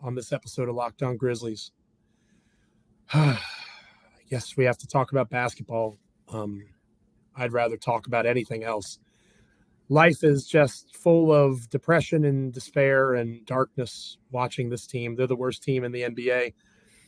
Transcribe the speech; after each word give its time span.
on 0.00 0.14
this 0.14 0.32
episode 0.32 0.68
of 0.68 0.74
Locked 0.74 1.02
On 1.02 1.16
Grizzlies. 1.16 1.72
I 3.12 3.38
guess 4.28 4.56
we 4.56 4.64
have 4.64 4.78
to 4.78 4.86
talk 4.86 5.12
about 5.12 5.30
basketball. 5.30 5.98
Um, 6.28 6.64
I'd 7.36 7.52
rather 7.52 7.76
talk 7.76 8.06
about 8.06 8.26
anything 8.26 8.64
else. 8.64 8.98
Life 9.88 10.22
is 10.22 10.46
just 10.46 10.96
full 10.96 11.32
of 11.32 11.68
depression 11.68 12.24
and 12.24 12.52
despair 12.52 13.14
and 13.14 13.44
darkness 13.44 14.18
watching 14.30 14.70
this 14.70 14.86
team. 14.86 15.16
They're 15.16 15.26
the 15.26 15.34
worst 15.34 15.62
team 15.62 15.82
in 15.82 15.90
the 15.90 16.02
NBA. 16.02 16.54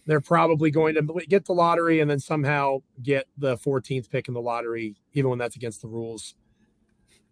They're 0.05 0.21
probably 0.21 0.73
going 0.73 0.97
to 0.97 1.27
get 1.29 1.45
the 1.45 1.53
lottery 1.53 2.01
and 2.01 2.11
then 2.11 2.19
somehow 2.19 2.79
get 3.01 3.29
the 3.39 3.57
14th 3.57 4.11
pick 4.11 4.27
in 4.27 4.35
the 4.35 4.41
lottery, 4.41 4.97
even 5.13 5.31
when 5.31 5.39
that's 5.39 5.55
against 5.55 5.81
the 5.81 5.89
rules. 5.89 6.35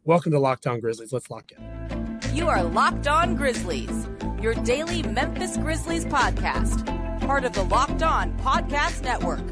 Welcome 0.05 0.31
to 0.33 0.39
Locked 0.39 0.69
On 0.69 0.79
Grizzlies. 0.79 1.13
Let's 1.13 1.31
lock 1.31 1.51
in. 1.51 2.21
You 2.33 2.49
are 2.49 2.63
Locked 2.63 3.09
On 3.09 3.35
Grizzlies, 3.35 4.07
your 4.41 4.55
daily 4.55 5.03
Memphis 5.03 5.57
Grizzlies 5.59 6.07
podcast, 6.07 6.87
part 7.27 7.45
of 7.45 7.53
the 7.53 7.63
Locked 7.65 8.03
On 8.03 8.33
Podcast 8.39 9.03
Network. 9.03 9.45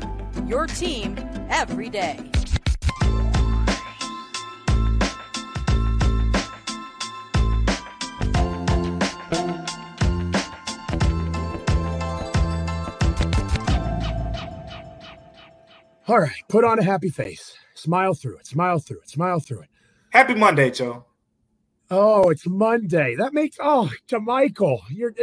Your 0.49 0.67
team 0.67 1.19
every 1.51 1.91
day. 1.91 2.19
All 16.09 16.19
right, 16.19 16.33
put 16.49 16.65
on 16.65 16.79
a 16.79 16.83
happy 16.83 17.11
face. 17.11 17.55
Smile 17.75 18.15
through 18.15 18.39
it. 18.39 18.47
Smile 18.47 18.79
through 18.79 19.01
it. 19.01 19.11
Smile 19.11 19.41
through 19.41 19.61
it. 19.61 19.69
Happy 20.09 20.35
Monday, 20.35 20.71
Joe. 20.71 21.05
Oh, 21.91 22.29
it's 22.29 22.47
Monday. 22.47 23.15
That 23.17 23.33
makes 23.33 23.57
oh, 23.61 23.91
Damichael, 24.09 24.81
you're. 24.91 25.15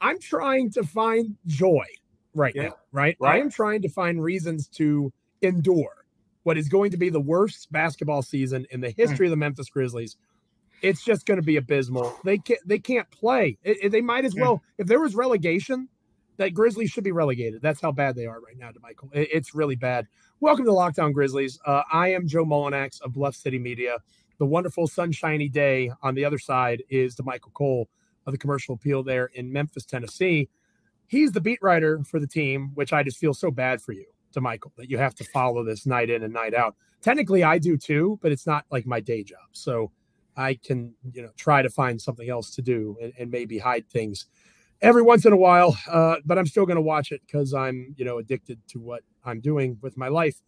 I'm 0.00 0.18
trying 0.18 0.70
to 0.72 0.82
find 0.82 1.36
joy 1.46 1.84
right 2.34 2.54
yeah, 2.54 2.62
now. 2.62 2.74
Right? 2.90 3.16
right? 3.20 3.36
I 3.36 3.38
am 3.38 3.50
trying 3.50 3.82
to 3.82 3.88
find 3.88 4.22
reasons 4.22 4.66
to 4.68 5.12
endure 5.42 6.04
what 6.42 6.56
is 6.58 6.68
going 6.68 6.90
to 6.90 6.96
be 6.96 7.10
the 7.10 7.20
worst 7.20 7.70
basketball 7.70 8.22
season 8.22 8.66
in 8.70 8.80
the 8.80 8.90
history 8.90 9.26
mm. 9.26 9.28
of 9.28 9.30
the 9.30 9.36
Memphis 9.36 9.68
Grizzlies. 9.68 10.16
It's 10.82 11.04
just 11.04 11.26
going 11.26 11.36
to 11.36 11.44
be 11.44 11.58
abysmal. 11.58 12.18
They 12.24 12.38
can't. 12.38 12.60
They 12.66 12.78
can't 12.78 13.08
play. 13.10 13.58
It, 13.62 13.84
it, 13.84 13.92
they 13.92 14.00
might 14.00 14.24
as 14.24 14.34
well. 14.34 14.62
If 14.78 14.88
there 14.88 15.00
was 15.00 15.14
relegation, 15.14 15.88
that 16.38 16.54
Grizzlies 16.54 16.90
should 16.90 17.04
be 17.04 17.12
relegated. 17.12 17.62
That's 17.62 17.80
how 17.80 17.92
bad 17.92 18.16
they 18.16 18.26
are 18.26 18.40
right 18.40 18.56
now, 18.58 18.70
Damichael. 18.70 19.10
It, 19.12 19.28
it's 19.32 19.54
really 19.54 19.76
bad. 19.76 20.08
Welcome 20.40 20.64
to 20.64 20.72
Locked 20.72 20.98
On 20.98 21.12
Grizzlies. 21.12 21.60
Uh, 21.66 21.82
I 21.92 22.12
am 22.12 22.26
Joe 22.26 22.46
Mullinax 22.46 23.00
of 23.02 23.12
Bluff 23.12 23.36
City 23.36 23.58
Media. 23.58 23.98
The 24.40 24.46
wonderful 24.46 24.86
sunshiny 24.86 25.50
day 25.50 25.92
on 26.02 26.14
the 26.14 26.24
other 26.24 26.38
side 26.38 26.82
is 26.88 27.14
Damichael 27.14 27.52
Cole 27.52 27.90
of 28.24 28.32
the 28.32 28.38
Commercial 28.38 28.74
Appeal 28.74 29.02
there 29.02 29.26
in 29.34 29.52
Memphis, 29.52 29.84
Tennessee. 29.84 30.48
He's 31.08 31.32
the 31.32 31.42
beat 31.42 31.58
writer 31.60 32.02
for 32.04 32.18
the 32.18 32.26
team, 32.26 32.70
which 32.72 32.94
I 32.94 33.02
just 33.02 33.18
feel 33.18 33.34
so 33.34 33.50
bad 33.50 33.82
for 33.82 33.92
you, 33.92 34.06
Damichael, 34.34 34.72
that 34.78 34.88
you 34.88 34.96
have 34.96 35.14
to 35.16 35.24
follow 35.24 35.62
this 35.62 35.84
night 35.84 36.08
in 36.08 36.22
and 36.22 36.32
night 36.32 36.54
out. 36.54 36.74
Technically, 37.02 37.44
I 37.44 37.58
do 37.58 37.76
too, 37.76 38.18
but 38.22 38.32
it's 38.32 38.46
not 38.46 38.64
like 38.70 38.86
my 38.86 38.98
day 38.98 39.22
job. 39.22 39.40
So 39.52 39.92
I 40.38 40.54
can, 40.54 40.94
you 41.12 41.20
know, 41.20 41.32
try 41.36 41.60
to 41.60 41.68
find 41.68 42.00
something 42.00 42.30
else 42.30 42.48
to 42.52 42.62
do 42.62 42.96
and, 43.02 43.12
and 43.18 43.30
maybe 43.30 43.58
hide 43.58 43.90
things 43.90 44.24
every 44.80 45.02
once 45.02 45.26
in 45.26 45.34
a 45.34 45.36
while, 45.36 45.76
uh, 45.86 46.16
but 46.24 46.38
I'm 46.38 46.46
still 46.46 46.64
going 46.64 46.76
to 46.76 46.82
watch 46.82 47.12
it 47.12 47.20
because 47.26 47.52
I'm, 47.52 47.94
you 47.98 48.06
know, 48.06 48.16
addicted 48.16 48.58
to 48.68 48.80
what 48.80 49.02
I'm 49.22 49.40
doing 49.40 49.76
with 49.82 49.98
my 49.98 50.08
life. 50.08 50.40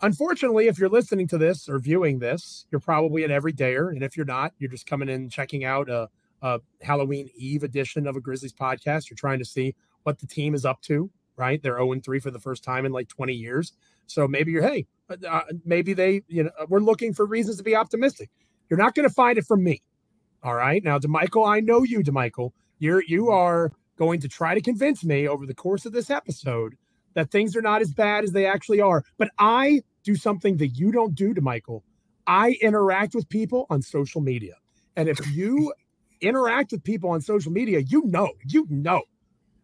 Unfortunately, 0.00 0.66
if 0.66 0.78
you're 0.78 0.88
listening 0.88 1.26
to 1.28 1.38
this 1.38 1.68
or 1.68 1.78
viewing 1.78 2.18
this, 2.18 2.66
you're 2.70 2.80
probably 2.80 3.24
an 3.24 3.30
everydayer, 3.30 3.90
and 3.90 4.02
if 4.02 4.16
you're 4.16 4.26
not, 4.26 4.52
you're 4.58 4.70
just 4.70 4.86
coming 4.86 5.08
in 5.08 5.30
checking 5.30 5.64
out 5.64 5.88
a, 5.88 6.08
a 6.42 6.60
Halloween 6.82 7.30
Eve 7.36 7.62
edition 7.62 8.06
of 8.06 8.16
a 8.16 8.20
Grizzlies 8.20 8.52
podcast. 8.52 9.08
You're 9.08 9.16
trying 9.16 9.38
to 9.38 9.44
see 9.44 9.74
what 10.02 10.18
the 10.18 10.26
team 10.26 10.54
is 10.54 10.64
up 10.64 10.80
to. 10.82 11.10
Right? 11.36 11.60
They're 11.60 11.78
0 11.78 12.00
3 12.00 12.20
for 12.20 12.30
the 12.30 12.38
first 12.38 12.62
time 12.62 12.86
in 12.86 12.92
like 12.92 13.08
20 13.08 13.32
years. 13.32 13.72
So 14.06 14.28
maybe 14.28 14.52
you're, 14.52 14.62
hey, 14.62 14.86
uh, 15.28 15.40
maybe 15.64 15.92
they, 15.92 16.22
you 16.28 16.44
know, 16.44 16.50
we're 16.68 16.78
looking 16.78 17.12
for 17.12 17.26
reasons 17.26 17.56
to 17.56 17.64
be 17.64 17.74
optimistic. 17.74 18.30
You're 18.70 18.78
not 18.78 18.94
going 18.94 19.08
to 19.08 19.12
find 19.12 19.36
it 19.36 19.44
from 19.44 19.64
me. 19.64 19.82
All 20.44 20.54
right. 20.54 20.84
Now, 20.84 20.98
Damichael, 20.98 21.48
I 21.48 21.60
know 21.60 21.82
you, 21.82 22.02
Damichael. 22.02 22.52
You're 22.78 23.02
you 23.06 23.30
are 23.30 23.72
going 23.96 24.20
to 24.20 24.28
try 24.28 24.54
to 24.54 24.60
convince 24.60 25.04
me 25.04 25.26
over 25.26 25.46
the 25.46 25.54
course 25.54 25.86
of 25.86 25.92
this 25.92 26.10
episode 26.10 26.76
that 27.14 27.30
things 27.30 27.56
are 27.56 27.62
not 27.62 27.80
as 27.80 27.92
bad 27.92 28.24
as 28.24 28.32
they 28.32 28.46
actually 28.46 28.80
are. 28.80 29.04
But 29.18 29.30
I 29.38 29.82
do 30.02 30.16
something 30.16 30.58
that 30.58 30.68
you 30.68 30.92
don't 30.92 31.14
do 31.14 31.34
Damichael. 31.34 31.82
I 32.26 32.56
interact 32.60 33.14
with 33.14 33.28
people 33.28 33.66
on 33.70 33.82
social 33.82 34.20
media. 34.20 34.54
And 34.96 35.08
if 35.08 35.18
you 35.32 35.72
interact 36.20 36.72
with 36.72 36.84
people 36.84 37.10
on 37.10 37.20
social 37.20 37.52
media, 37.52 37.80
you 37.80 38.02
know, 38.06 38.32
you 38.44 38.66
know 38.70 39.02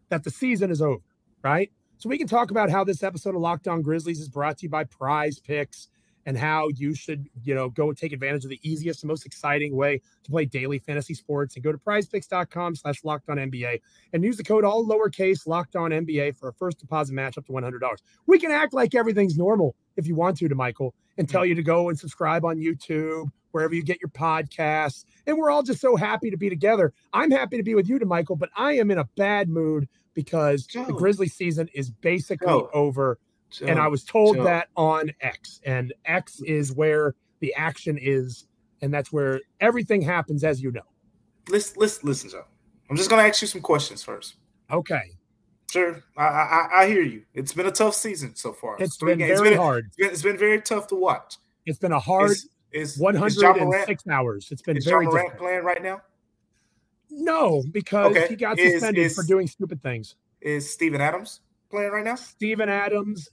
that 0.08 0.24
the 0.24 0.30
season 0.30 0.70
is 0.70 0.82
over, 0.82 1.02
right? 1.42 1.70
So 1.98 2.08
we 2.08 2.18
can 2.18 2.26
talk 2.26 2.50
about 2.50 2.70
how 2.70 2.84
this 2.84 3.02
episode 3.02 3.34
of 3.34 3.40
Locked 3.40 3.68
On 3.68 3.82
Grizzlies 3.82 4.20
is 4.20 4.28
brought 4.28 4.58
to 4.58 4.66
you 4.66 4.70
by 4.70 4.84
Prize 4.84 5.38
Picks 5.38 5.88
and 6.26 6.36
how 6.36 6.68
you 6.68 6.94
should, 6.94 7.28
you 7.42 7.54
know, 7.54 7.68
go 7.68 7.88
and 7.88 7.96
take 7.96 8.12
advantage 8.12 8.44
of 8.44 8.50
the 8.50 8.60
easiest 8.62 9.02
and 9.02 9.08
most 9.08 9.26
exciting 9.26 9.74
way 9.74 10.00
to 10.22 10.30
play 10.30 10.44
daily 10.44 10.78
fantasy 10.78 11.14
sports 11.14 11.54
and 11.54 11.64
go 11.64 11.72
to 11.72 11.78
prizepicks.com 11.78 12.74
slash 12.76 13.04
locked 13.04 13.28
on 13.28 13.36
NBA 13.36 13.80
and 14.12 14.24
use 14.24 14.36
the 14.36 14.44
code 14.44 14.64
all 14.64 14.86
lowercase 14.86 15.46
locked 15.46 15.76
on 15.76 15.90
NBA 15.90 16.36
for 16.36 16.48
a 16.48 16.52
first 16.52 16.78
deposit 16.78 17.14
match 17.14 17.38
up 17.38 17.46
to 17.46 17.52
$100. 17.52 17.80
We 18.26 18.38
can 18.38 18.50
act 18.50 18.74
like 18.74 18.94
everything's 18.94 19.36
normal 19.36 19.74
if 19.96 20.06
you 20.06 20.14
want 20.14 20.36
to, 20.38 20.48
Damichael, 20.48 20.92
and 21.18 21.28
tell 21.28 21.44
you 21.44 21.54
to 21.54 21.62
go 21.62 21.88
and 21.88 21.98
subscribe 21.98 22.44
on 22.44 22.58
YouTube, 22.58 23.28
wherever 23.52 23.74
you 23.74 23.82
get 23.82 24.00
your 24.00 24.10
podcasts. 24.10 25.04
And 25.26 25.36
we're 25.36 25.50
all 25.50 25.62
just 25.62 25.80
so 25.80 25.96
happy 25.96 26.30
to 26.30 26.36
be 26.36 26.48
together. 26.48 26.92
I'm 27.12 27.30
happy 27.30 27.56
to 27.56 27.62
be 27.62 27.74
with 27.74 27.88
you, 27.88 27.98
Damichael, 27.98 28.38
but 28.38 28.50
I 28.56 28.74
am 28.74 28.90
in 28.90 28.98
a 28.98 29.04
bad 29.16 29.48
mood 29.48 29.88
because 30.14 30.66
the 30.66 30.92
Grizzly 30.92 31.28
season 31.28 31.68
is 31.74 31.90
basically 31.90 32.62
over 32.74 33.18
Joe, 33.50 33.66
and 33.66 33.78
I 33.78 33.88
was 33.88 34.04
told 34.04 34.36
Joe. 34.36 34.44
that 34.44 34.68
on 34.76 35.10
X, 35.20 35.60
and 35.64 35.92
X 36.04 36.40
is 36.42 36.72
where 36.72 37.14
the 37.40 37.52
action 37.54 37.98
is, 38.00 38.46
and 38.80 38.92
that's 38.92 39.12
where 39.12 39.40
everything 39.60 40.00
happens, 40.00 40.44
as 40.44 40.62
you 40.62 40.70
know. 40.70 40.82
Listen, 41.48 41.76
listen, 41.78 42.08
listen, 42.08 42.30
Joe. 42.30 42.44
I'm 42.88 42.96
just 42.96 43.10
gonna 43.10 43.22
ask 43.22 43.42
you 43.42 43.48
some 43.48 43.60
questions 43.60 44.02
first. 44.02 44.36
Okay. 44.70 45.12
Sure, 45.70 46.02
I, 46.16 46.24
I, 46.24 46.68
I 46.78 46.88
hear 46.88 47.02
you. 47.02 47.22
It's 47.32 47.52
been 47.52 47.66
a 47.66 47.70
tough 47.70 47.94
season 47.94 48.34
so 48.34 48.52
far. 48.52 48.76
It's 48.80 48.96
been 48.96 49.18
games. 49.18 49.38
very 49.38 49.50
it's 49.50 49.50
been, 49.50 49.58
hard. 49.58 49.84
It's 49.86 49.96
been, 49.96 50.10
it's 50.10 50.22
been, 50.22 50.36
very 50.36 50.60
tough 50.60 50.88
to 50.88 50.96
watch. 50.96 51.36
It's 51.64 51.78
been 51.78 51.92
a 51.92 52.00
hard 52.00 52.32
is, 52.32 52.48
is, 52.72 52.98
106 52.98 54.08
hours. 54.08 54.48
It's 54.50 54.62
been 54.62 54.76
is 54.76 54.84
very 54.84 55.06
Morant 55.06 55.36
playing 55.38 55.62
right 55.62 55.80
now. 55.80 56.02
No, 57.08 57.62
because 57.70 58.16
okay. 58.16 58.26
he 58.28 58.34
got 58.34 58.58
suspended 58.58 59.06
is, 59.06 59.14
for 59.14 59.22
doing 59.22 59.46
stupid 59.46 59.80
things. 59.80 60.16
Is 60.40 60.68
Steven 60.68 61.00
Adams 61.00 61.40
playing 61.70 61.92
right 61.92 62.04
now? 62.04 62.16
Steven 62.16 62.68
Adams, 62.68 63.28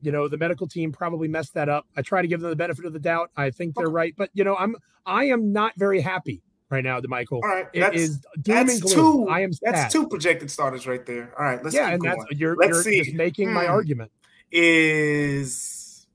you 0.00 0.12
know, 0.12 0.28
the 0.28 0.38
medical 0.38 0.66
team 0.66 0.92
probably 0.92 1.28
messed 1.28 1.54
that 1.54 1.68
up. 1.68 1.86
I 1.96 2.02
try 2.02 2.22
to 2.22 2.28
give 2.28 2.40
them 2.40 2.50
the 2.50 2.56
benefit 2.56 2.84
of 2.84 2.92
the 2.92 2.98
doubt. 2.98 3.30
I 3.36 3.50
think 3.50 3.74
they're 3.74 3.88
right, 3.88 4.14
but 4.16 4.30
you 4.34 4.44
know, 4.44 4.56
I'm 4.56 4.76
I 5.06 5.24
am 5.26 5.52
not 5.52 5.72
very 5.76 6.00
happy 6.00 6.42
right 6.70 6.82
now, 6.82 7.00
Damichael. 7.00 7.34
All 7.34 7.40
right, 7.42 7.66
it 7.72 7.80
that's, 7.80 7.96
is 7.96 8.20
that's 8.38 8.80
two. 8.80 9.28
I 9.28 9.40
am. 9.40 9.52
Sad. 9.52 9.74
That's 9.74 9.92
two 9.92 10.08
projected 10.08 10.50
starters 10.50 10.86
right 10.86 11.04
there. 11.06 11.32
All 11.38 11.44
right, 11.44 11.62
let's 11.62 11.74
yeah, 11.74 11.90
and 11.90 12.02
going. 12.02 12.18
that's 12.18 12.40
you're, 12.40 12.56
let's 12.56 12.70
you're 12.70 12.82
see. 12.82 13.02
just 13.02 13.14
making 13.14 13.48
hmm. 13.48 13.54
my 13.54 13.66
argument. 13.66 14.10
Is 14.50 16.06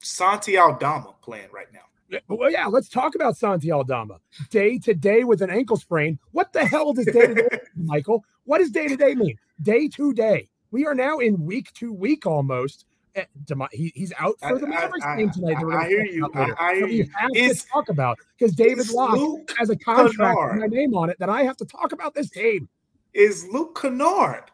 Santi 0.00 0.56
Aldama 0.58 1.14
playing 1.22 1.48
right 1.52 1.66
now? 1.72 1.80
Well, 2.28 2.50
yeah, 2.50 2.66
let's 2.66 2.88
talk 2.88 3.14
about 3.14 3.36
Santi 3.36 3.70
Aldama. 3.70 4.18
Day 4.50 4.78
to 4.78 4.94
day 4.94 5.22
with 5.22 5.42
an 5.42 5.50
ankle 5.50 5.76
sprain. 5.76 6.18
What 6.32 6.52
the 6.52 6.64
hell 6.64 6.92
does 6.92 7.06
day 7.06 7.26
to 7.26 7.34
day, 7.34 7.58
Michael? 7.76 8.24
What 8.44 8.58
does 8.58 8.70
day 8.70 8.88
to 8.88 8.96
day 8.96 9.14
mean? 9.14 9.36
Day 9.62 9.86
to 9.88 10.12
day. 10.12 10.49
We 10.70 10.86
are 10.86 10.94
now 10.94 11.18
in 11.18 11.44
week 11.44 11.72
to 11.74 11.92
week 11.92 12.26
almost. 12.26 12.86
Eh, 13.16 13.24
he, 13.72 13.92
he's 13.94 14.12
out 14.18 14.36
for 14.40 14.58
the 14.58 14.68
Mavericks 14.68 15.04
game 15.16 15.30
tonight. 15.30 15.56
I, 15.56 15.84
I, 15.84 15.88
hear 15.88 16.04
you. 16.04 16.30
I, 16.32 16.52
I 16.58 16.74
hear 16.76 16.86
you. 16.86 17.08
have 17.16 17.30
it's, 17.34 17.64
to 17.64 17.68
talk 17.68 17.88
about 17.88 18.18
because 18.38 18.54
David 18.54 18.88
Locke 18.90 19.50
has 19.58 19.68
a 19.68 19.76
contract 19.76 20.38
with 20.38 20.60
my 20.60 20.66
name 20.66 20.94
on 20.94 21.10
it 21.10 21.18
that 21.18 21.28
I 21.28 21.42
have 21.42 21.56
to 21.56 21.64
talk 21.64 21.92
about 21.92 22.14
this 22.14 22.30
team. 22.30 22.68
Is 23.12 23.44
Luke 23.50 23.80
Kennard 23.80 24.44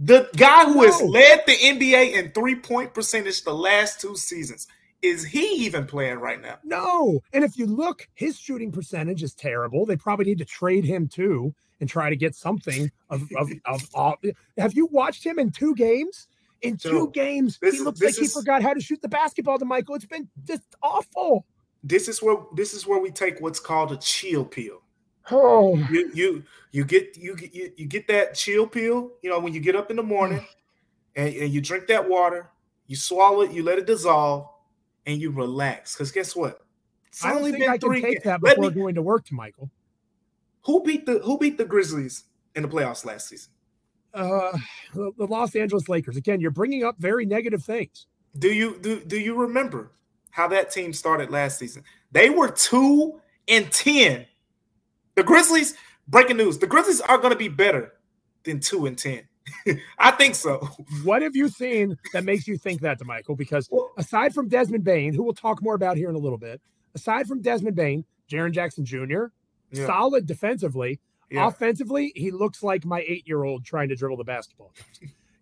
the 0.00 0.28
guy 0.36 0.64
who 0.64 0.82
has 0.82 1.00
led 1.02 1.42
the 1.46 1.52
NBA 1.52 2.14
in 2.14 2.30
three 2.30 2.56
point 2.56 2.94
percentage 2.94 3.42
the 3.42 3.54
last 3.54 4.00
two 4.00 4.16
seasons? 4.16 4.66
Is 5.02 5.24
he 5.24 5.64
even 5.64 5.86
playing 5.86 6.18
right 6.18 6.40
now? 6.40 6.58
No. 6.62 7.20
And 7.32 7.42
if 7.42 7.56
you 7.56 7.66
look, 7.66 8.06
his 8.14 8.38
shooting 8.38 8.70
percentage 8.70 9.22
is 9.22 9.34
terrible. 9.34 9.86
They 9.86 9.96
probably 9.96 10.26
need 10.26 10.38
to 10.38 10.44
trade 10.44 10.84
him 10.84 11.08
too 11.08 11.54
and 11.80 11.88
try 11.88 12.10
to 12.10 12.16
get 12.16 12.34
something 12.34 12.90
of 13.08 13.22
of, 13.36 13.50
of, 13.94 14.16
have 14.58 14.74
you 14.74 14.86
watched 14.86 15.24
him 15.24 15.38
in 15.38 15.50
two 15.50 15.74
games? 15.74 16.28
In 16.62 16.78
so 16.78 16.90
two 16.90 17.10
games, 17.12 17.58
he 17.62 17.80
looks 17.80 18.02
like 18.02 18.14
he 18.14 18.26
forgot 18.26 18.62
how 18.62 18.74
to 18.74 18.80
shoot 18.80 19.00
the 19.00 19.08
basketball 19.08 19.58
Damichael. 19.58 19.96
It's 19.96 20.04
been 20.04 20.28
just 20.44 20.62
awful. 20.82 21.46
This 21.82 22.06
is 22.06 22.22
where 22.22 22.36
this 22.54 22.74
is 22.74 22.86
where 22.86 23.00
we 23.00 23.10
take 23.10 23.40
what's 23.40 23.58
called 23.58 23.92
a 23.92 23.96
chill 23.96 24.44
pill. 24.44 24.82
Oh, 25.30 25.76
you 25.90 26.10
you 26.12 26.44
you 26.70 26.84
get 26.84 27.16
you 27.16 27.34
get 27.34 27.54
you, 27.54 27.72
you 27.76 27.86
get 27.86 28.06
that 28.08 28.34
chill 28.34 28.66
pill. 28.66 29.12
You 29.22 29.30
know 29.30 29.40
when 29.40 29.54
you 29.54 29.60
get 29.60 29.74
up 29.74 29.90
in 29.90 29.96
the 29.96 30.02
morning 30.02 30.46
and, 31.16 31.34
and 31.34 31.50
you 31.50 31.62
drink 31.62 31.86
that 31.86 32.06
water, 32.06 32.50
you 32.86 32.96
swallow 32.96 33.40
it, 33.40 33.52
you 33.52 33.62
let 33.62 33.78
it 33.78 33.86
dissolve, 33.86 34.46
and 35.06 35.20
you 35.20 35.30
relax. 35.30 35.94
Because 35.94 36.12
guess 36.12 36.36
what? 36.36 36.62
It's 37.08 37.24
I 37.24 37.34
only 37.34 37.52
been 37.52 37.68
I 37.68 37.78
three. 37.78 38.00
Can 38.00 38.10
take 38.10 38.22
that 38.24 38.40
before 38.40 38.70
me, 38.70 38.70
going 38.70 38.94
to 38.94 39.02
work 39.02 39.26
Damichael. 39.26 39.70
Who 40.62 40.82
beat 40.82 41.06
the 41.06 41.18
Who 41.20 41.38
beat 41.38 41.58
the 41.58 41.64
Grizzlies 41.64 42.24
in 42.54 42.62
the 42.62 42.68
playoffs 42.68 43.04
last 43.04 43.28
season? 43.28 43.52
Uh, 44.12 44.56
the, 44.94 45.12
the 45.18 45.26
Los 45.26 45.54
Angeles 45.54 45.88
Lakers. 45.88 46.16
Again, 46.16 46.40
you're 46.40 46.50
bringing 46.50 46.84
up 46.84 46.96
very 46.98 47.24
negative 47.24 47.64
things. 47.64 48.06
Do 48.38 48.52
you 48.52 48.78
do 48.80 49.04
do 49.04 49.18
you 49.18 49.34
remember 49.34 49.92
how 50.30 50.46
that 50.48 50.70
team 50.70 50.92
started 50.92 51.30
last 51.30 51.58
season? 51.58 51.82
They 52.12 52.30
were 52.30 52.50
two 52.50 53.20
and 53.48 53.70
ten. 53.72 54.26
The 55.16 55.22
Grizzlies. 55.22 55.74
Breaking 56.08 56.38
news: 56.38 56.58
the 56.58 56.66
Grizzlies 56.66 57.00
are 57.00 57.18
going 57.18 57.32
to 57.32 57.38
be 57.38 57.48
better 57.48 57.92
than 58.42 58.58
two 58.58 58.86
and 58.86 58.98
ten. 58.98 59.22
I 59.98 60.10
think 60.12 60.34
so. 60.34 60.58
What 61.02 61.22
have 61.22 61.36
you 61.36 61.48
seen 61.48 61.96
that 62.12 62.24
makes 62.24 62.46
you 62.46 62.56
think 62.56 62.80
that, 62.82 63.04
Michael? 63.04 63.36
Because 63.36 63.68
aside 63.96 64.34
from 64.34 64.48
Desmond 64.48 64.84
Bane, 64.84 65.14
who 65.14 65.22
we'll 65.22 65.34
talk 65.34 65.62
more 65.62 65.74
about 65.74 65.96
here 65.96 66.08
in 66.08 66.14
a 66.14 66.18
little 66.18 66.38
bit, 66.38 66.60
aside 66.94 67.26
from 67.26 67.40
Desmond 67.40 67.76
Bane, 67.76 68.04
Jaren 68.30 68.52
Jackson 68.52 68.84
Jr., 68.84 69.26
yeah. 69.72 69.86
solid 69.86 70.26
defensively. 70.26 71.00
Yeah. 71.30 71.46
Offensively, 71.46 72.12
he 72.16 72.30
looks 72.30 72.62
like 72.62 72.84
my 72.84 73.04
eight-year-old 73.06 73.64
trying 73.64 73.88
to 73.90 73.96
dribble 73.96 74.16
the 74.16 74.24
basketball. 74.24 74.72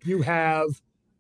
you 0.04 0.20
have 0.22 0.68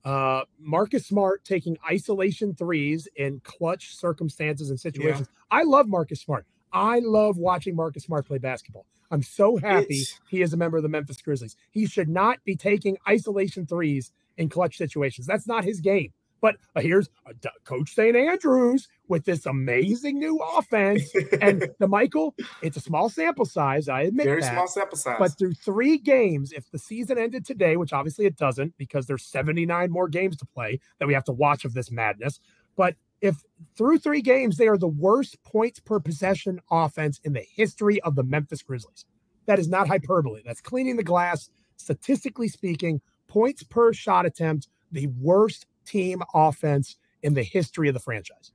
uh, 0.04 0.42
Marcus 0.58 1.06
Smart 1.06 1.44
taking 1.44 1.76
isolation 1.90 2.54
threes 2.54 3.08
in 3.16 3.40
clutch 3.44 3.96
circumstances 3.96 4.70
and 4.70 4.78
situations. 4.78 5.28
Yeah. 5.30 5.58
I 5.58 5.62
love 5.62 5.88
Marcus 5.88 6.20
Smart. 6.20 6.46
I 6.72 7.00
love 7.00 7.38
watching 7.38 7.76
Marcus 7.76 8.04
Smart 8.04 8.26
play 8.26 8.38
basketball. 8.38 8.86
I'm 9.10 9.22
so 9.22 9.56
happy 9.56 10.00
it's... 10.00 10.20
he 10.28 10.42
is 10.42 10.52
a 10.52 10.56
member 10.56 10.76
of 10.76 10.82
the 10.82 10.88
Memphis 10.88 11.20
Grizzlies. 11.22 11.56
He 11.70 11.86
should 11.86 12.08
not 12.08 12.44
be 12.44 12.56
taking 12.56 12.98
isolation 13.08 13.66
threes 13.66 14.12
in 14.36 14.48
clutch 14.48 14.76
situations. 14.76 15.26
That's 15.26 15.46
not 15.46 15.64
his 15.64 15.80
game. 15.80 16.12
But 16.40 16.56
uh, 16.76 16.80
here's 16.80 17.08
uh, 17.26 17.32
Coach 17.64 17.94
St. 17.94 18.16
Andrews 18.16 18.88
with 19.08 19.24
this 19.24 19.46
amazing 19.46 20.18
new 20.18 20.38
offense. 20.56 21.12
and 21.40 21.68
the 21.78 21.88
Michael, 21.88 22.34
it's 22.62 22.76
a 22.76 22.80
small 22.80 23.08
sample 23.08 23.44
size. 23.44 23.88
I 23.88 24.02
admit 24.02 24.26
Very 24.26 24.42
that. 24.42 24.52
small 24.52 24.68
sample 24.68 24.96
size. 24.96 25.16
But 25.18 25.36
through 25.38 25.54
three 25.54 25.98
games, 25.98 26.52
if 26.52 26.70
the 26.70 26.78
season 26.78 27.18
ended 27.18 27.44
today, 27.44 27.76
which 27.76 27.92
obviously 27.92 28.26
it 28.26 28.36
doesn't 28.36 28.76
because 28.78 29.06
there's 29.06 29.24
79 29.24 29.90
more 29.90 30.08
games 30.08 30.36
to 30.36 30.46
play 30.46 30.80
that 30.98 31.06
we 31.06 31.14
have 31.14 31.24
to 31.24 31.32
watch 31.32 31.64
of 31.64 31.74
this 31.74 31.90
madness. 31.90 32.40
But 32.76 32.94
if 33.20 33.36
through 33.76 33.98
three 33.98 34.22
games 34.22 34.56
they 34.56 34.68
are 34.68 34.78
the 34.78 34.88
worst 34.88 35.42
points 35.44 35.80
per 35.80 36.00
possession 36.00 36.60
offense 36.70 37.20
in 37.24 37.32
the 37.32 37.44
history 37.54 38.00
of 38.02 38.14
the 38.14 38.22
Memphis 38.22 38.62
Grizzlies. 38.62 39.04
That 39.46 39.58
is 39.58 39.68
not 39.68 39.88
hyperbole. 39.88 40.42
That's 40.44 40.60
cleaning 40.60 40.96
the 40.96 41.02
glass. 41.02 41.50
Statistically 41.76 42.48
speaking, 42.48 43.00
points 43.28 43.62
per 43.62 43.92
shot 43.92 44.26
attempt, 44.26 44.68
the 44.92 45.06
worst 45.20 45.66
team 45.84 46.22
offense 46.34 46.96
in 47.22 47.34
the 47.34 47.42
history 47.42 47.88
of 47.88 47.94
the 47.94 48.00
franchise. 48.00 48.52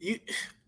You, 0.00 0.18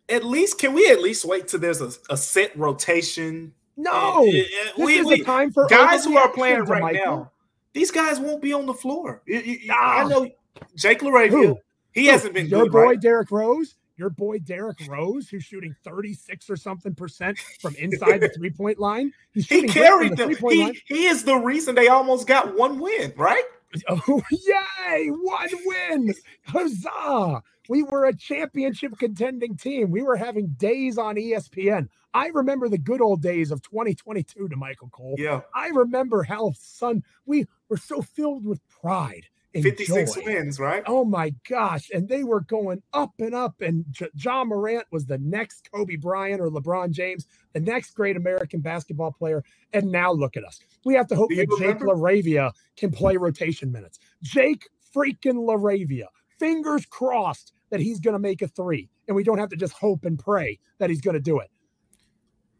at 0.09 0.25
least, 0.25 0.59
can 0.59 0.73
we 0.73 0.89
at 0.91 1.01
least 1.01 1.25
wait 1.25 1.49
till 1.49 1.61
there's 1.61 1.81
a, 1.81 1.91
a 2.11 2.17
set 2.17 2.57
rotation? 2.57 3.53
No, 3.77 4.25
and, 4.25 4.35
and, 4.35 4.47
and 4.77 4.87
we, 4.87 5.03
we, 5.03 5.23
time 5.23 5.53
for 5.53 5.67
guys 5.67 6.05
who 6.05 6.17
are 6.17 6.31
playing 6.31 6.65
right 6.65 6.83
Michael. 6.83 7.17
now. 7.17 7.33
These 7.75 7.91
guys 7.91 8.19
won't 8.19 8.41
be 8.41 8.53
on 8.55 8.65
the 8.65 8.73
floor. 8.73 9.23
Nah. 9.27 9.75
I 9.75 10.03
ah. 10.03 10.09
know 10.09 10.31
Jake 10.77 11.01
LaRavia. 11.01 11.31
Who? 11.31 11.59
He 11.97 12.07
hasn't 12.07 12.35
been 12.35 12.47
your 12.47 12.65
good, 12.65 12.73
boy 12.73 12.83
right? 12.83 13.01
Derrick 13.01 13.31
Rose. 13.31 13.75
Your 13.97 14.11
boy 14.11 14.39
Derrick 14.41 14.77
Rose, 14.87 15.31
who's 15.31 15.45
shooting 15.45 15.75
36 15.83 16.51
or 16.51 16.57
something 16.57 16.95
percent 16.95 17.39
from 17.61 17.75
inside 17.79 18.21
the 18.21 18.29
three 18.29 18.51
point 18.51 18.79
line. 18.79 19.13
He's 19.33 19.49
he 19.49 19.67
carried 19.67 20.13
the 20.13 20.27
them. 20.27 20.37
He, 20.51 20.65
line. 20.65 20.75
he 20.85 21.07
is 21.07 21.25
the 21.25 21.37
reason 21.37 21.75
they 21.75 21.89
almost 21.89 22.27
got 22.27 22.55
one 22.57 22.79
win, 22.79 23.13
right? 23.17 23.43
Oh, 23.89 24.23
yay! 24.31 25.09
One 25.09 25.49
win! 25.67 26.15
Huzzah! 26.47 27.43
We 27.69 27.83
were 27.83 28.07
a 28.07 28.15
championship 28.15 28.97
contending 28.97 29.57
team. 29.57 29.91
We 29.91 30.03
were 30.03 30.17
having 30.17 30.55
days 30.57 30.97
on 30.97 31.17
ESPN. 31.17 31.89
I 32.15 32.29
remember 32.29 32.71
the 32.71 32.79
good 32.79 33.03
old 33.03 33.21
days 33.21 33.51
of 33.51 33.61
2022 33.63 34.49
Damichael 34.49 34.91
Cole. 34.93 35.17
Yeah. 35.19 35.41
I 35.55 35.69
remember 35.69 36.23
how, 36.23 36.53
son, 36.59 37.03
we 37.27 37.47
were 37.69 37.77
so 37.77 38.01
filled 38.01 38.47
with 38.47 38.67
pride 38.69 39.27
56 39.55 40.15
joy. 40.15 40.23
wins, 40.25 40.61
right? 40.61 40.83
Oh 40.87 41.05
my 41.05 41.33
gosh. 41.49 41.89
And 41.93 42.09
they 42.09 42.25
were 42.25 42.41
going 42.41 42.83
up 42.93 43.13
and 43.19 43.35
up. 43.35 43.61
And 43.61 43.85
J- 43.91 44.11
Ja 44.15 44.45
Morant 44.45 44.87
was 44.91 45.07
the 45.07 45.19
next 45.19 45.69
Kobe 45.73 45.97
Bryant 45.97 46.41
or 46.41 46.51
LeBron 46.51 46.91
James, 46.91 47.27
the 47.53 47.61
next 47.61 47.95
great 47.95 48.17
American 48.17 48.61
basketball 48.61 49.13
player. 49.13 49.45
And 49.73 49.91
now 49.91 50.13
look 50.13 50.37
at 50.37 50.45
us. 50.45 50.61
We 50.85 50.95
have 50.95 51.07
to 51.09 51.17
hope 51.17 51.31
that 51.31 51.49
Jake 51.59 51.79
LaRavia 51.79 52.53
can 52.77 52.91
play 52.91 53.17
rotation 53.17 53.73
minutes. 53.73 53.99
Jake 54.23 54.69
freaking 54.95 55.47
LaRavia. 55.47 56.07
Fingers 56.39 56.85
crossed 56.87 57.53
that 57.71 57.81
he's 57.81 58.01
going 58.01 58.13
to 58.13 58.19
make 58.19 58.43
a 58.43 58.49
three. 58.49 58.89
And 59.09 59.17
we 59.17 59.25
don't 59.25 59.39
have 59.39 59.51
to 59.51 59.57
just 59.57 59.73
hope 59.73 60.05
and 60.05 60.19
pray 60.19 60.59
that 60.79 60.91
he's 60.91 61.01
going 61.01 61.15
to 61.15 61.21
do 61.21 61.41
it. 61.41 61.51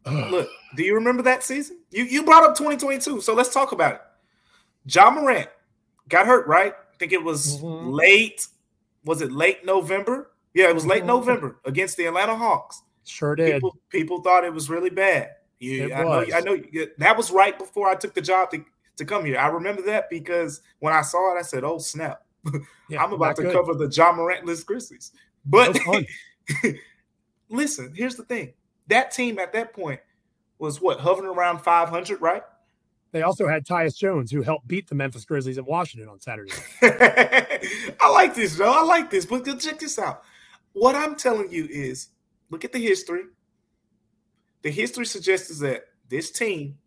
Look, 0.31 0.49
do 0.75 0.83
you 0.83 0.95
remember 0.95 1.23
that 1.23 1.43
season? 1.43 1.79
You 1.91 2.05
you 2.05 2.23
brought 2.23 2.43
up 2.43 2.55
2022, 2.55 3.21
so 3.21 3.33
let's 3.33 3.53
talk 3.53 3.71
about 3.73 3.95
it. 3.95 4.01
Ja 4.85 5.11
Morant 5.11 5.49
got 6.07 6.25
hurt, 6.25 6.47
right? 6.47 6.73
I 6.73 6.97
think 6.97 7.13
it 7.13 7.23
was 7.23 7.57
mm-hmm. 7.57 7.89
late. 7.89 8.47
Was 9.05 9.21
it 9.21 9.31
late 9.31 9.65
November? 9.65 10.31
Yeah, 10.53 10.69
it 10.69 10.75
was 10.75 10.85
late 10.85 10.99
mm-hmm. 10.99 11.07
November 11.07 11.59
against 11.65 11.97
the 11.97 12.05
Atlanta 12.05 12.35
Hawks. 12.35 12.81
Sure 13.05 13.35
did. 13.35 13.53
People, 13.53 13.77
people 13.89 14.21
thought 14.21 14.43
it 14.43 14.53
was 14.53 14.69
really 14.69 14.89
bad. 14.89 15.31
You, 15.59 15.93
I 15.93 16.03
know. 16.03 16.25
I 16.33 16.39
know 16.41 16.57
that 16.97 17.17
was 17.17 17.31
right 17.31 17.57
before 17.57 17.89
I 17.89 17.95
took 17.95 18.13
the 18.13 18.21
job 18.21 18.51
to, 18.51 18.63
to 18.97 19.05
come 19.05 19.25
here. 19.25 19.39
I 19.39 19.47
remember 19.47 19.81
that 19.83 20.09
because 20.09 20.61
when 20.79 20.93
I 20.93 21.01
saw 21.01 21.35
it, 21.35 21.39
I 21.39 21.41
said, 21.41 21.63
"Oh 21.63 21.77
snap! 21.77 22.23
Yeah, 22.89 23.03
I'm 23.03 23.11
about 23.11 23.35
to 23.35 23.41
good. 23.41 23.53
cover 23.53 23.73
the 23.73 23.89
Ja 23.89 24.13
Morantless 24.13 24.65
Grizzlies." 24.65 25.11
But 25.45 25.77
listen, 27.49 27.91
here's 27.95 28.15
the 28.15 28.23
thing: 28.23 28.53
that 28.87 29.11
team 29.11 29.39
at 29.39 29.51
that 29.53 29.73
point 29.73 29.99
was 30.59 30.81
what 30.81 30.99
hovering 30.99 31.29
around 31.29 31.59
500, 31.59 32.21
right? 32.21 32.43
They 33.11 33.21
also 33.21 33.47
had 33.47 33.65
Tyus 33.65 33.97
Jones, 33.97 34.31
who 34.31 34.41
helped 34.41 34.67
beat 34.67 34.87
the 34.87 34.95
Memphis 34.95 35.25
Grizzlies 35.25 35.57
in 35.57 35.65
Washington 35.65 36.09
on 36.09 36.19
Saturday. 36.19 36.51
I 36.81 38.09
like 38.11 38.35
this, 38.35 38.57
Joe. 38.57 38.71
I 38.71 38.83
like 38.83 39.09
this. 39.09 39.25
But 39.25 39.45
check 39.59 39.79
this 39.79 39.97
out. 39.97 40.23
What 40.73 40.95
I'm 40.95 41.15
telling 41.15 41.51
you 41.51 41.67
is 41.69 42.09
look 42.49 42.65
at 42.65 42.71
the 42.71 42.79
history. 42.79 43.23
The 44.61 44.71
history 44.71 45.05
suggests 45.05 45.59
that 45.59 45.83
this 46.09 46.31
team 46.31 46.77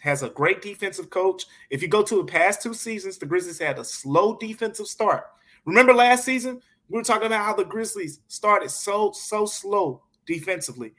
has 0.00 0.22
a 0.22 0.30
great 0.30 0.62
defensive 0.62 1.10
coach. 1.10 1.44
If 1.70 1.80
you 1.80 1.88
go 1.88 2.02
to 2.02 2.16
the 2.16 2.24
past 2.24 2.60
two 2.60 2.74
seasons, 2.74 3.18
the 3.18 3.26
Grizzlies 3.26 3.58
had 3.58 3.78
a 3.78 3.84
slow 3.84 4.36
defensive 4.36 4.88
start. 4.88 5.24
Remember 5.64 5.94
last 5.94 6.24
season? 6.24 6.60
We 6.88 6.98
were 6.98 7.04
talking 7.04 7.26
about 7.26 7.44
how 7.44 7.54
the 7.54 7.64
Grizzlies 7.64 8.20
started 8.26 8.70
so, 8.70 9.12
so 9.12 9.46
slow 9.46 10.02
defensively. 10.26 10.94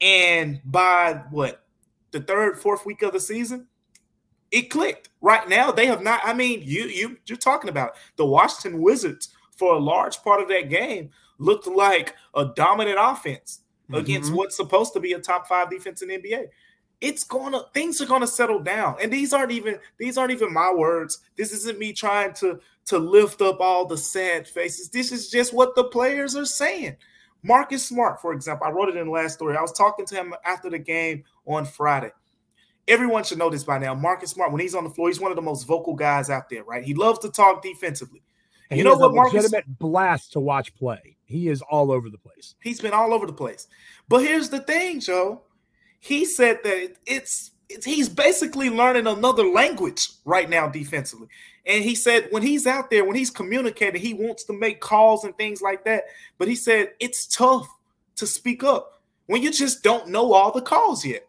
And 0.00 0.60
by 0.64 1.24
what? 1.30 1.64
The 2.12 2.20
third, 2.20 2.58
fourth 2.58 2.86
week 2.86 3.02
of 3.02 3.12
the 3.12 3.20
season, 3.20 3.66
it 4.50 4.70
clicked. 4.70 5.10
Right 5.20 5.48
now, 5.48 5.72
they 5.72 5.86
have 5.86 6.02
not. 6.02 6.20
I 6.24 6.32
mean, 6.32 6.62
you 6.64 6.84
you 6.84 7.16
you're 7.26 7.38
talking 7.38 7.70
about 7.70 7.96
the 8.16 8.26
Washington 8.26 8.80
Wizards 8.80 9.30
for 9.56 9.74
a 9.74 9.78
large 9.78 10.22
part 10.22 10.40
of 10.40 10.48
that 10.48 10.68
game 10.68 11.10
looked 11.38 11.66
like 11.66 12.14
a 12.34 12.46
dominant 12.54 12.98
offense 13.00 13.60
mm-hmm. 13.84 13.94
against 13.94 14.32
what's 14.32 14.56
supposed 14.56 14.92
to 14.92 15.00
be 15.00 15.12
a 15.12 15.18
top 15.18 15.48
five 15.48 15.70
defense 15.70 16.02
in 16.02 16.08
the 16.08 16.18
NBA. 16.18 16.46
It's 17.00 17.24
gonna 17.24 17.62
things 17.74 18.00
are 18.00 18.06
gonna 18.06 18.26
settle 18.26 18.60
down, 18.60 18.96
and 19.02 19.12
these 19.12 19.32
aren't 19.32 19.52
even 19.52 19.78
these 19.98 20.16
aren't 20.16 20.32
even 20.32 20.52
my 20.52 20.72
words. 20.72 21.18
This 21.36 21.52
isn't 21.52 21.78
me 21.78 21.92
trying 21.92 22.32
to 22.34 22.60
to 22.86 22.98
lift 22.98 23.42
up 23.42 23.60
all 23.60 23.84
the 23.84 23.98
sad 23.98 24.46
faces. 24.46 24.88
This 24.88 25.12
is 25.12 25.28
just 25.28 25.52
what 25.52 25.74
the 25.74 25.84
players 25.84 26.36
are 26.36 26.46
saying. 26.46 26.96
Marcus 27.42 27.84
Smart, 27.84 28.20
for 28.20 28.32
example, 28.32 28.66
I 28.66 28.70
wrote 28.70 28.88
it 28.88 28.96
in 28.96 29.06
the 29.06 29.12
last 29.12 29.34
story. 29.34 29.56
I 29.56 29.60
was 29.60 29.72
talking 29.72 30.06
to 30.06 30.14
him 30.14 30.34
after 30.44 30.70
the 30.70 30.78
game 30.78 31.24
on 31.46 31.64
Friday 31.64 32.10
everyone 32.88 33.24
should 33.24 33.38
know 33.38 33.50
this 33.50 33.64
by 33.64 33.78
now. 33.78 33.94
Marcus 33.94 34.30
Smart, 34.30 34.52
when 34.52 34.60
he's 34.60 34.74
on 34.74 34.84
the 34.84 34.90
floor, 34.90 35.08
he's 35.08 35.20
one 35.20 35.32
of 35.32 35.36
the 35.36 35.42
most 35.42 35.64
vocal 35.64 35.94
guys 35.94 36.30
out 36.30 36.48
there, 36.48 36.64
right? 36.64 36.84
He 36.84 36.94
loves 36.94 37.18
to 37.20 37.30
talk 37.30 37.62
defensively. 37.62 38.22
And 38.70 38.78
you 38.78 38.84
know 38.84 38.96
what, 38.96 39.14
Marcus? 39.14 39.34
Legitimate 39.34 39.78
blast 39.78 40.32
to 40.32 40.40
watch 40.40 40.74
play. 40.74 41.16
He 41.24 41.48
is 41.48 41.62
all 41.62 41.90
over 41.92 42.08
the 42.10 42.18
place. 42.18 42.54
He's 42.60 42.80
been 42.80 42.92
all 42.92 43.12
over 43.12 43.26
the 43.26 43.32
place. 43.32 43.68
But 44.08 44.22
here's 44.22 44.48
the 44.48 44.60
thing, 44.60 45.00
Joe. 45.00 45.42
He 46.00 46.24
said 46.24 46.60
that 46.64 46.96
it's, 47.06 47.52
it's 47.68 47.84
he's 47.84 48.08
basically 48.08 48.70
learning 48.70 49.06
another 49.06 49.44
language 49.44 50.08
right 50.24 50.48
now 50.48 50.68
defensively. 50.68 51.28
And 51.64 51.82
he 51.82 51.96
said 51.96 52.28
when 52.30 52.42
he's 52.42 52.66
out 52.66 52.90
there, 52.90 53.04
when 53.04 53.16
he's 53.16 53.30
communicating, 53.30 54.00
he 54.00 54.14
wants 54.14 54.44
to 54.44 54.52
make 54.52 54.80
calls 54.80 55.24
and 55.24 55.36
things 55.36 55.60
like 55.62 55.84
that. 55.84 56.04
But 56.38 56.46
he 56.48 56.54
said 56.54 56.92
it's 57.00 57.26
tough 57.26 57.68
to 58.16 58.26
speak 58.26 58.62
up 58.62 59.00
when 59.26 59.42
you 59.42 59.50
just 59.50 59.82
don't 59.82 60.08
know 60.08 60.32
all 60.32 60.52
the 60.52 60.62
calls 60.62 61.04
yet. 61.04 61.25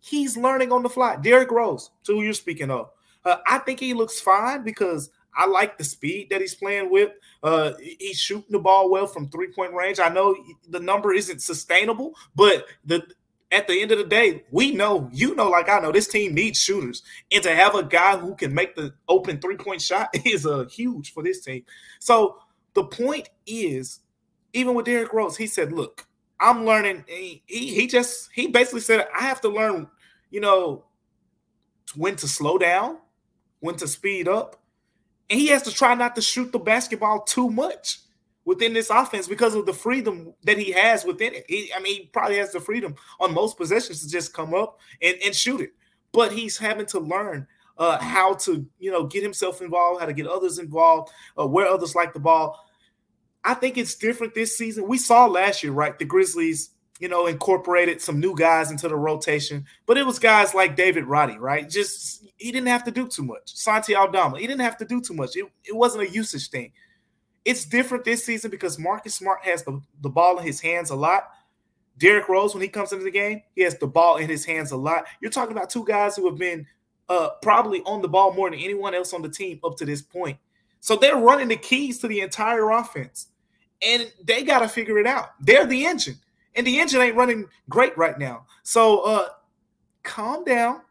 He's 0.00 0.36
learning 0.36 0.72
on 0.72 0.82
the 0.82 0.88
fly. 0.88 1.16
Derrick 1.16 1.50
Rose, 1.50 1.90
to 2.04 2.14
who 2.14 2.22
you're 2.22 2.32
speaking 2.32 2.70
of. 2.70 2.90
Uh, 3.24 3.36
I 3.46 3.58
think 3.58 3.80
he 3.80 3.94
looks 3.94 4.20
fine 4.20 4.64
because 4.64 5.10
I 5.36 5.46
like 5.46 5.78
the 5.78 5.84
speed 5.84 6.28
that 6.30 6.40
he's 6.40 6.54
playing 6.54 6.90
with. 6.90 7.12
Uh, 7.42 7.72
he's 7.80 8.18
shooting 8.18 8.50
the 8.50 8.58
ball 8.58 8.90
well 8.90 9.06
from 9.06 9.28
three 9.28 9.52
point 9.52 9.72
range. 9.72 10.00
I 10.00 10.08
know 10.08 10.34
the 10.68 10.80
number 10.80 11.12
isn't 11.12 11.42
sustainable, 11.42 12.14
but 12.34 12.66
the 12.84 13.06
at 13.52 13.66
the 13.66 13.82
end 13.82 13.90
of 13.90 13.98
the 13.98 14.04
day, 14.04 14.44
we 14.52 14.70
know, 14.70 15.08
you 15.12 15.34
know, 15.34 15.48
like 15.48 15.68
I 15.68 15.80
know, 15.80 15.90
this 15.90 16.06
team 16.06 16.34
needs 16.34 16.60
shooters, 16.60 17.02
and 17.32 17.42
to 17.42 17.54
have 17.54 17.74
a 17.74 17.82
guy 17.82 18.16
who 18.16 18.34
can 18.36 18.54
make 18.54 18.76
the 18.76 18.94
open 19.08 19.40
three 19.40 19.56
point 19.56 19.82
shot 19.82 20.08
is 20.24 20.46
a 20.46 20.52
uh, 20.52 20.68
huge 20.68 21.12
for 21.12 21.22
this 21.22 21.40
team. 21.44 21.64
So 21.98 22.38
the 22.74 22.84
point 22.84 23.28
is, 23.46 24.00
even 24.52 24.74
with 24.74 24.86
Derrick 24.86 25.12
Rose, 25.12 25.36
he 25.36 25.46
said, 25.46 25.72
"Look, 25.72 26.06
I'm 26.40 26.64
learning. 26.64 27.04
He, 27.06 27.42
he 27.46 27.86
just 27.86 28.30
he 28.32 28.48
basically 28.48 28.80
said 28.80 29.06
I 29.18 29.22
have 29.22 29.40
to 29.42 29.48
learn, 29.48 29.88
you 30.30 30.40
know, 30.40 30.84
when 31.94 32.16
to 32.16 32.28
slow 32.28 32.58
down, 32.58 32.98
when 33.60 33.76
to 33.76 33.86
speed 33.86 34.26
up, 34.26 34.60
and 35.28 35.38
he 35.38 35.48
has 35.48 35.62
to 35.62 35.72
try 35.72 35.94
not 35.94 36.14
to 36.16 36.22
shoot 36.22 36.50
the 36.52 36.58
basketball 36.58 37.22
too 37.22 37.50
much 37.50 38.00
within 38.44 38.72
this 38.72 38.90
offense 38.90 39.28
because 39.28 39.54
of 39.54 39.66
the 39.66 39.72
freedom 39.72 40.34
that 40.44 40.58
he 40.58 40.72
has 40.72 41.04
within 41.04 41.34
it. 41.34 41.44
He, 41.46 41.70
I 41.76 41.80
mean, 41.80 41.94
he 41.94 42.06
probably 42.06 42.38
has 42.38 42.52
the 42.52 42.60
freedom 42.60 42.94
on 43.20 43.34
most 43.34 43.56
possessions 43.56 44.02
to 44.02 44.08
just 44.08 44.32
come 44.32 44.54
up 44.54 44.80
and, 45.02 45.16
and 45.24 45.34
shoot 45.34 45.60
it, 45.60 45.72
but 46.12 46.32
he's 46.32 46.56
having 46.56 46.86
to 46.86 47.00
learn 47.00 47.46
uh, 47.78 47.98
how 47.98 48.34
to, 48.34 48.66
you 48.78 48.90
know, 48.90 49.06
get 49.06 49.22
himself 49.22 49.62
involved, 49.62 50.00
how 50.00 50.06
to 50.06 50.12
get 50.12 50.26
others 50.26 50.58
involved, 50.58 51.10
uh, 51.38 51.46
where 51.46 51.66
others 51.66 51.94
like 51.94 52.12
the 52.12 52.20
ball. 52.20 52.66
I 53.44 53.54
think 53.54 53.78
it's 53.78 53.94
different 53.94 54.34
this 54.34 54.56
season. 54.56 54.86
We 54.86 54.98
saw 54.98 55.26
last 55.26 55.62
year, 55.62 55.72
right? 55.72 55.98
The 55.98 56.04
Grizzlies, 56.04 56.70
you 56.98 57.08
know, 57.08 57.26
incorporated 57.26 58.02
some 58.02 58.20
new 58.20 58.36
guys 58.36 58.70
into 58.70 58.88
the 58.88 58.96
rotation, 58.96 59.64
but 59.86 59.96
it 59.96 60.04
was 60.04 60.18
guys 60.18 60.54
like 60.54 60.76
David 60.76 61.04
Roddy, 61.04 61.38
right? 61.38 61.68
Just 61.68 62.26
he 62.36 62.52
didn't 62.52 62.68
have 62.68 62.84
to 62.84 62.90
do 62.90 63.08
too 63.08 63.22
much. 63.22 63.54
Santi 63.54 63.94
Aldama, 63.94 64.38
he 64.38 64.46
didn't 64.46 64.60
have 64.60 64.76
to 64.78 64.84
do 64.84 65.00
too 65.00 65.14
much. 65.14 65.36
It, 65.36 65.46
it 65.64 65.74
wasn't 65.74 66.04
a 66.04 66.10
usage 66.10 66.50
thing. 66.50 66.72
It's 67.44 67.64
different 67.64 68.04
this 68.04 68.24
season 68.24 68.50
because 68.50 68.78
Marcus 68.78 69.14
Smart 69.14 69.42
has 69.44 69.62
the, 69.64 69.80
the 70.02 70.10
ball 70.10 70.38
in 70.38 70.44
his 70.44 70.60
hands 70.60 70.90
a 70.90 70.96
lot. 70.96 71.30
Derrick 71.96 72.28
Rose, 72.28 72.54
when 72.54 72.62
he 72.62 72.68
comes 72.68 72.92
into 72.92 73.04
the 73.04 73.10
game, 73.10 73.42
he 73.54 73.62
has 73.62 73.78
the 73.78 73.86
ball 73.86 74.16
in 74.16 74.28
his 74.28 74.44
hands 74.44 74.72
a 74.72 74.76
lot. 74.76 75.04
You're 75.20 75.30
talking 75.30 75.56
about 75.56 75.70
two 75.70 75.84
guys 75.84 76.16
who 76.16 76.28
have 76.28 76.38
been 76.38 76.66
uh, 77.08 77.30
probably 77.42 77.80
on 77.84 78.02
the 78.02 78.08
ball 78.08 78.32
more 78.32 78.50
than 78.50 78.58
anyone 78.58 78.94
else 78.94 79.12
on 79.12 79.20
the 79.22 79.28
team 79.28 79.60
up 79.64 79.76
to 79.78 79.84
this 79.84 80.00
point. 80.00 80.38
So 80.80 80.96
they're 80.96 81.16
running 81.16 81.48
the 81.48 81.56
keys 81.56 81.98
to 81.98 82.08
the 82.08 82.20
entire 82.20 82.70
offense, 82.70 83.26
and 83.86 84.12
they 84.24 84.42
got 84.42 84.60
to 84.60 84.68
figure 84.68 84.98
it 84.98 85.06
out. 85.06 85.30
They're 85.40 85.66
the 85.66 85.86
engine, 85.86 86.16
and 86.54 86.66
the 86.66 86.78
engine 86.80 87.00
ain't 87.00 87.16
running 87.16 87.46
great 87.68 87.96
right 87.96 88.18
now. 88.18 88.46
So 88.62 89.00
uh, 89.00 89.28
calm 90.02 90.44
down. 90.44 90.82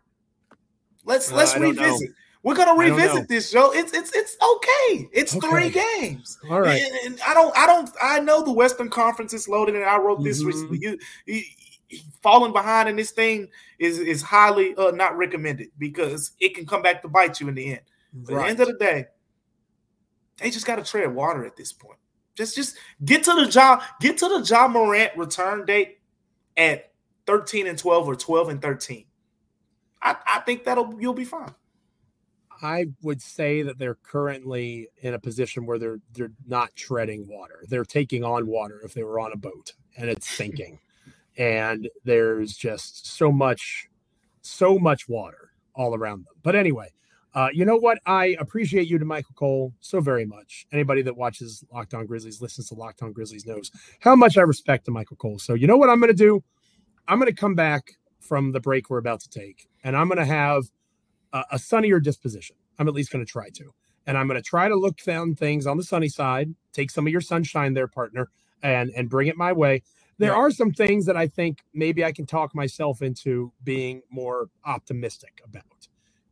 Let's 1.06 1.32
uh, 1.32 1.36
let's 1.36 1.58
revisit. 1.58 2.12
We're 2.42 2.56
gonna 2.56 2.80
revisit 2.80 3.28
this 3.28 3.50
show. 3.50 3.74
It's 3.74 3.94
it's 3.94 4.16
it's 4.16 4.38
okay. 4.42 5.10
It's 5.12 5.36
okay. 5.36 5.50
three 5.50 5.70
games. 5.70 6.38
All 6.50 6.62
right. 6.62 6.82
And, 6.82 6.96
and, 7.06 7.22
I 7.28 7.34
don't 7.34 7.56
I 7.58 7.66
don't 7.66 7.90
I 8.02 8.20
know 8.20 8.44
the 8.44 8.54
Western 8.54 8.90
Conference 8.90 9.34
is 9.34 9.50
loaded, 9.50 9.76
and 9.76 9.84
I 9.84 9.98
wrote 9.98 10.24
this 10.24 10.40
mm-hmm. 10.40 10.48
recently. 10.48 10.80
You, 10.82 10.98
you, 11.26 11.44
falling 12.22 12.54
behind 12.54 12.88
in 12.88 12.96
this 12.96 13.12
thing 13.12 13.50
is 13.78 14.00
is 14.00 14.22
highly 14.22 14.76
uh, 14.76 14.92
not 14.92 15.18
recommended 15.18 15.70
because 15.78 16.32
it 16.40 16.56
can 16.56 16.66
come 16.66 16.82
back 16.82 17.02
to 17.02 17.10
bite 17.10 17.40
you 17.42 17.50
in 17.50 17.56
the 17.56 17.72
end. 17.72 17.82
Right. 18.14 18.30
At 18.30 18.44
the 18.44 18.50
end 18.50 18.60
of 18.60 18.68
the 18.68 18.86
day, 18.86 19.06
they 20.38 20.50
just 20.50 20.66
got 20.66 20.78
to 20.78 20.84
tread 20.84 21.14
water 21.14 21.46
at 21.46 21.58
this 21.58 21.74
point. 21.74 22.00
Just 22.40 22.56
just 22.56 22.78
get 23.04 23.26
to 23.26 23.34
the 23.34 23.48
job. 23.48 23.82
Get 24.00 24.18
to 24.20 24.30
the 24.30 24.40
Ja 24.40 24.70
Morant 24.70 25.12
return 25.18 25.66
date 25.66 26.00
at 26.56 26.94
13 27.28 27.68
and 27.68 27.78
12 27.78 28.08
or 28.08 28.16
12 28.16 28.48
and 28.48 28.62
13. 28.62 29.06
I, 30.02 30.16
I 30.26 30.40
think 30.40 30.64
that'll 30.64 30.96
you'll 31.02 31.14
be 31.14 31.26
fine. 31.26 31.54
I 32.62 32.86
would 33.02 33.22
say 33.22 33.62
that 33.64 33.78
they're 33.78 33.98
currently 34.04 34.88
in 35.02 35.16
a 35.16 35.20
position 35.20 35.66
where 35.66 35.78
they're 35.78 36.00
they're 36.14 36.32
not 36.48 36.74
treading 36.78 37.28
water. 37.28 37.66
They're 37.68 37.84
taking 37.84 38.24
on 38.24 38.48
water 38.48 38.80
if 38.86 38.94
they 38.94 39.04
were 39.04 39.20
on 39.20 39.34
a 39.34 39.38
boat 39.38 39.74
and 39.98 40.10
it's 40.10 40.30
sinking. 40.30 40.80
and 41.38 41.90
there's 42.06 42.56
just 42.56 43.06
so 43.06 43.34
much 43.34 43.90
so 44.42 44.80
much 44.80 45.10
water 45.10 45.52
all 45.76 45.94
around 45.94 46.20
them. 46.20 46.36
But 46.42 46.56
anyway, 46.56 46.94
uh, 47.36 47.50
you 47.54 47.66
know 47.66 47.78
what? 47.78 48.00
I 48.06 48.38
appreciate 48.40 48.88
you 48.88 49.00
Damichael 49.00 49.36
Cole 49.36 49.74
so 49.82 50.02
very 50.02 50.26
much. 50.26 50.66
Anybody 50.72 51.02
that 51.04 51.18
watches 51.18 51.64
Locked 51.74 51.94
On 51.94 52.06
Grizzlies, 52.06 52.42
listens 52.42 52.70
to 52.70 52.76
Locked 52.76 53.04
On 53.04 53.14
Grizzlies, 53.14 53.46
knows 53.46 53.72
how 54.02 54.16
much 54.16 54.38
I 54.38 54.42
respect 54.42 54.88
Damichael 54.88 55.18
Cole. 55.18 55.40
So 55.40 55.54
you 55.54 55.68
know 55.68 55.78
what 55.78 55.90
I'm 55.90 56.00
going 56.00 56.12
to 56.12 56.18
do? 56.18 56.44
I'm 57.08 57.20
going 57.20 57.32
to 57.32 57.40
come 57.40 57.56
back 57.56 57.94
from 58.20 58.52
the 58.52 58.60
break 58.60 58.90
we're 58.90 58.98
about 59.00 59.22
to 59.22 59.30
take, 59.30 59.68
and 59.84 59.96
I'm 59.98 60.08
going 60.08 60.20
to 60.20 60.26
have 60.26 60.64
a, 61.34 61.44
a 61.54 61.60
sunnier 61.60 62.00
disposition. 62.00 62.56
I'm 62.80 62.88
at 62.88 62.94
least 62.94 63.12
going 63.12 63.26
to 63.26 63.32
try 63.32 63.50
to. 63.52 63.74
And 64.08 64.18
I'm 64.18 64.28
going 64.28 64.42
to 64.42 64.48
try 64.48 64.68
to 64.70 64.76
look 64.76 64.98
down 64.98 65.36
things 65.36 65.68
on 65.68 65.78
the 65.78 65.84
sunny 65.84 66.10
side, 66.10 66.56
take 66.74 66.90
some 66.92 67.06
of 67.06 67.12
your 67.12 67.22
sunshine 67.22 67.74
there, 67.74 67.88
partner, 67.88 68.30
and 68.64 68.92
and 68.96 69.10
bring 69.10 69.28
it 69.28 69.38
my 69.38 69.54
way. 69.54 69.84
There 70.18 70.32
yeah. 70.32 70.38
are 70.38 70.52
some 70.52 70.72
things 70.74 71.06
that 71.06 71.18
I 71.18 71.28
think 71.28 71.60
maybe 71.74 72.04
I 72.04 72.12
can 72.12 72.26
talk 72.26 72.56
myself 72.56 73.02
into 73.02 73.54
being 73.64 74.02
more 74.12 74.50
optimistic 74.66 75.42
about 75.46 75.64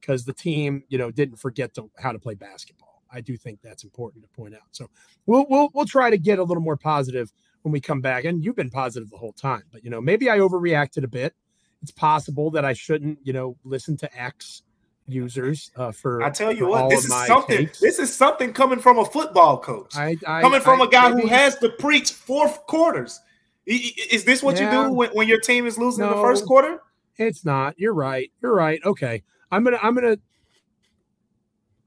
because 0.08 0.24
the 0.24 0.34
team, 0.34 0.84
you 0.88 0.98
know, 0.98 1.12
didn't 1.12 1.36
forget 1.36 1.74
to, 1.74 1.92
how 1.98 2.14
to 2.14 2.20
play 2.20 2.34
basketball. 2.34 3.04
I 3.12 3.22
do 3.22 3.36
think 3.36 3.60
that's 3.62 3.84
important 3.84 4.24
to 4.24 4.30
point 4.30 4.54
out. 4.54 4.62
So 4.72 4.90
we'll 5.26 5.46
we'll 5.50 5.70
we'll 5.74 5.86
try 5.86 6.10
to 6.10 6.18
get 6.18 6.40
a 6.40 6.44
little 6.44 6.64
more 6.64 6.78
positive 6.78 7.32
when 7.62 7.72
we 7.72 7.80
come 7.80 8.02
back. 8.02 8.26
And 8.26 8.44
you've 8.44 8.56
been 8.56 8.70
positive 8.70 9.10
the 9.10 9.18
whole 9.18 9.34
time, 9.34 9.64
but 9.72 9.84
you 9.84 9.90
know, 9.90 10.02
maybe 10.02 10.30
I 10.30 10.40
overreacted 10.40 11.04
a 11.04 11.08
bit. 11.08 11.34
It's 11.82 11.92
possible 11.92 12.52
that 12.52 12.66
I 12.66 12.74
shouldn't, 12.74 13.20
you 13.24 13.34
know, 13.34 13.56
listen 13.64 13.96
to 13.98 14.20
X 14.20 14.64
users 15.08 15.72
uh, 15.78 15.92
for. 15.92 16.22
I 16.22 16.30
tell 16.30 16.52
you 16.52 16.68
what, 16.68 16.90
this 16.90 17.06
is 17.06 17.28
something. 17.28 17.58
Takes. 17.58 17.80
This 17.80 18.00
is 18.00 18.14
something 18.14 18.52
coming 18.52 18.80
from 18.80 19.00
a 19.00 19.06
football 19.06 19.58
coach. 19.58 19.96
I, 19.96 20.18
I, 20.28 20.42
coming 20.42 20.62
from 20.62 20.82
I, 20.82 20.86
a 20.86 20.88
guy 20.90 21.10
maybe, 21.10 21.22
who 21.22 21.28
has 21.28 21.58
to 21.60 21.70
preach 21.70 22.12
fourth 22.12 22.66
quarters. 22.68 23.20
Is 23.66 24.24
this 24.24 24.42
what 24.42 24.58
yeah, 24.58 24.84
you 24.84 24.88
do 24.88 24.94
when, 24.94 25.10
when 25.12 25.28
your 25.28 25.40
team 25.40 25.66
is 25.66 25.78
losing 25.78 26.04
no, 26.04 26.12
in 26.12 26.18
the 26.18 26.22
first 26.22 26.46
quarter? 26.46 26.82
It's 27.18 27.46
not. 27.46 27.78
You're 27.78 27.94
right. 27.94 28.32
You're 28.42 28.56
right. 28.56 28.80
Okay, 28.86 29.24
I'm 29.52 29.64
gonna. 29.64 29.80
I'm 29.82 29.96
gonna. 29.96 30.18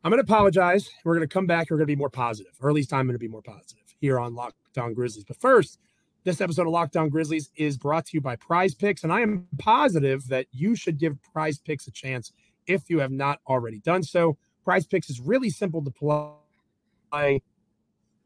I'm 0.03 0.11
gonna 0.11 0.23
apologize. 0.23 0.89
We're 1.05 1.15
gonna 1.15 1.27
come 1.27 1.47
back. 1.47 1.71
We're 1.71 1.77
gonna 1.77 1.87
be 1.87 1.97
more 1.97 2.11
positive, 2.11 2.53
or 2.61 2.69
at 2.69 2.75
least 2.75 2.93
I'm 2.93 3.07
gonna 3.07 3.19
be 3.19 3.29
more 3.29 3.43
positive 3.43 3.95
here 4.01 4.19
on 4.19 4.35
Locked 4.35 4.79
On 4.79 4.95
Grizzlies. 4.95 5.25
But 5.25 5.37
first, 5.37 5.79
this 6.25 6.41
episode 6.41 6.67
of 6.67 6.73
Locked 6.73 6.97
On 6.97 7.09
Grizzlies 7.09 7.51
is 7.57 7.77
brought 7.77 8.07
to 8.07 8.11
you 8.15 8.21
by 8.21 8.37
Prize 8.37 8.75
Picks, 8.75 9.05
and 9.05 9.13
I 9.13 9.21
am 9.21 9.47
positive 9.59 10.29
that 10.29 10.47
you 10.53 10.75
should 10.75 10.99
give 10.99 11.23
Prize 11.23 11.59
Picks 11.59 11.87
a 11.87 11.91
chance 11.91 12.33
if 12.67 12.89
you 12.89 13.01
have 13.01 13.13
not 13.13 13.41
already 13.47 13.81
done 13.81 14.03
so. 14.03 14.37
Prize 14.65 14.87
Picks 14.87 15.11
is 15.11 15.21
really 15.21 15.51
simple 15.51 15.83
to 15.85 15.91
play. 15.91 17.43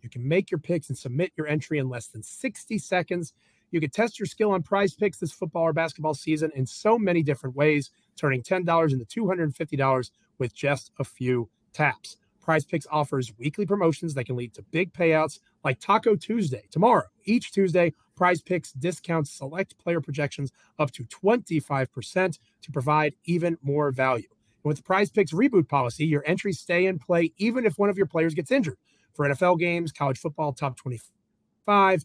You 0.05 0.11
can 0.11 0.29
make 0.29 0.51
your 0.51 0.59
picks 0.59 0.91
and 0.91 0.99
submit 0.99 1.33
your 1.35 1.47
entry 1.47 1.79
in 1.79 1.89
less 1.89 2.09
than 2.09 2.23
60 2.23 2.77
seconds. 2.79 3.33
You 3.75 3.81
can 3.81 3.91
test 3.91 4.21
your 4.21 4.27
skill 4.27 4.53
on 4.53 4.63
prize 4.63 4.95
picks 4.95 5.19
this 5.19 5.33
football 5.33 5.65
or 5.65 5.73
basketball 5.73 6.15
season 6.15 6.53
in 6.55 6.65
so 6.65 6.97
many 6.97 7.25
different 7.25 7.57
ways, 7.57 7.91
turning 8.15 8.41
$10 8.41 8.93
into 8.93 9.05
$250 9.05 10.11
with 10.39 10.55
just 10.55 10.93
a 11.01 11.05
few 11.05 11.51
taps. 11.73 12.17
Prize 12.41 12.65
Picks 12.65 12.87
offers 12.89 13.33
weekly 13.37 13.67
promotions 13.67 14.15
that 14.15 14.27
can 14.27 14.37
lead 14.37 14.55
to 14.55 14.63
big 14.71 14.93
payouts 14.93 15.41
like 15.65 15.81
Taco 15.81 16.15
Tuesday 16.15 16.63
tomorrow. 16.71 17.03
Each 17.25 17.51
Tuesday, 17.51 17.93
Prize 18.15 18.41
Picks 18.41 18.71
discounts 18.71 19.33
select 19.33 19.77
player 19.77 20.01
projections 20.01 20.53
up 20.79 20.93
to 20.93 21.03
25% 21.07 22.39
to 22.63 22.71
provide 22.71 23.15
even 23.25 23.59
more 23.61 23.91
value. 23.91 24.29
And 24.63 24.69
with 24.69 24.77
the 24.77 24.83
Prize 24.85 25.11
Picks 25.11 25.33
reboot 25.33 25.69
policy, 25.69 26.07
your 26.07 26.23
entries 26.27 26.61
stay 26.61 26.87
in 26.87 27.01
play 27.01 27.33
even 27.39 27.67
if 27.67 27.77
one 27.77 27.91
of 27.91 27.97
your 27.97 28.07
players 28.07 28.35
gets 28.35 28.53
injured. 28.53 28.79
For 29.15 29.27
NFL 29.27 29.59
games, 29.59 29.91
college 29.91 30.19
football, 30.19 30.53
top 30.53 30.77
25, 30.77 32.05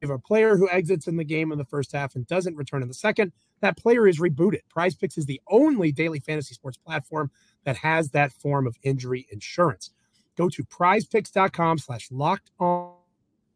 if 0.00 0.10
a 0.10 0.18
player 0.18 0.56
who 0.56 0.68
exits 0.70 1.06
in 1.06 1.16
the 1.16 1.24
game 1.24 1.52
in 1.52 1.58
the 1.58 1.64
first 1.64 1.92
half 1.92 2.14
and 2.14 2.26
doesn't 2.26 2.56
return 2.56 2.82
in 2.82 2.88
the 2.88 2.94
second, 2.94 3.32
that 3.60 3.76
player 3.76 4.06
is 4.06 4.20
rebooted. 4.20 4.60
Prize 4.68 4.94
Picks 4.94 5.16
is 5.16 5.26
the 5.26 5.40
only 5.48 5.92
daily 5.92 6.20
fantasy 6.20 6.54
sports 6.54 6.76
platform 6.76 7.30
that 7.64 7.78
has 7.78 8.10
that 8.10 8.32
form 8.32 8.66
of 8.66 8.76
injury 8.82 9.26
insurance. 9.30 9.90
Go 10.36 10.48
to 10.50 10.64
prizepicks.com 10.64 11.78
slash 11.78 12.10
locked 12.10 12.50
on 12.58 12.92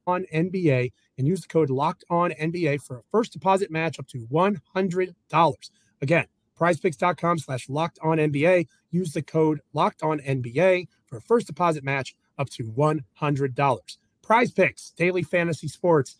NBA 0.09 0.92
and 1.18 1.28
use 1.28 1.42
the 1.42 1.49
code 1.49 1.70
locked 1.70 2.04
on 2.11 2.30
NBA 2.32 2.82
for 2.82 2.99
a 2.99 3.02
first 3.11 3.32
deposit 3.32 3.70
match 3.70 3.99
up 3.99 4.06
to 4.09 4.26
$100. 4.26 5.70
Again, 6.02 6.26
prizepicks.com 6.59 7.38
slash 7.38 7.68
locked 7.68 7.99
on 8.02 8.16
NBA. 8.16 8.66
Use 8.90 9.12
the 9.12 9.23
code 9.23 9.61
locked 9.75 10.02
on 10.02 10.20
NBA 10.20 10.88
for 11.06 11.18
a 11.18 11.23
first 11.23 11.47
deposit 11.47 11.85
match 11.85 12.16
up 12.38 12.49
to 12.50 12.64
$100. 12.64 13.97
Prize 14.23 14.50
Picks, 14.52 14.90
daily 14.92 15.23
fantasy 15.23 15.68
sports 15.68 16.16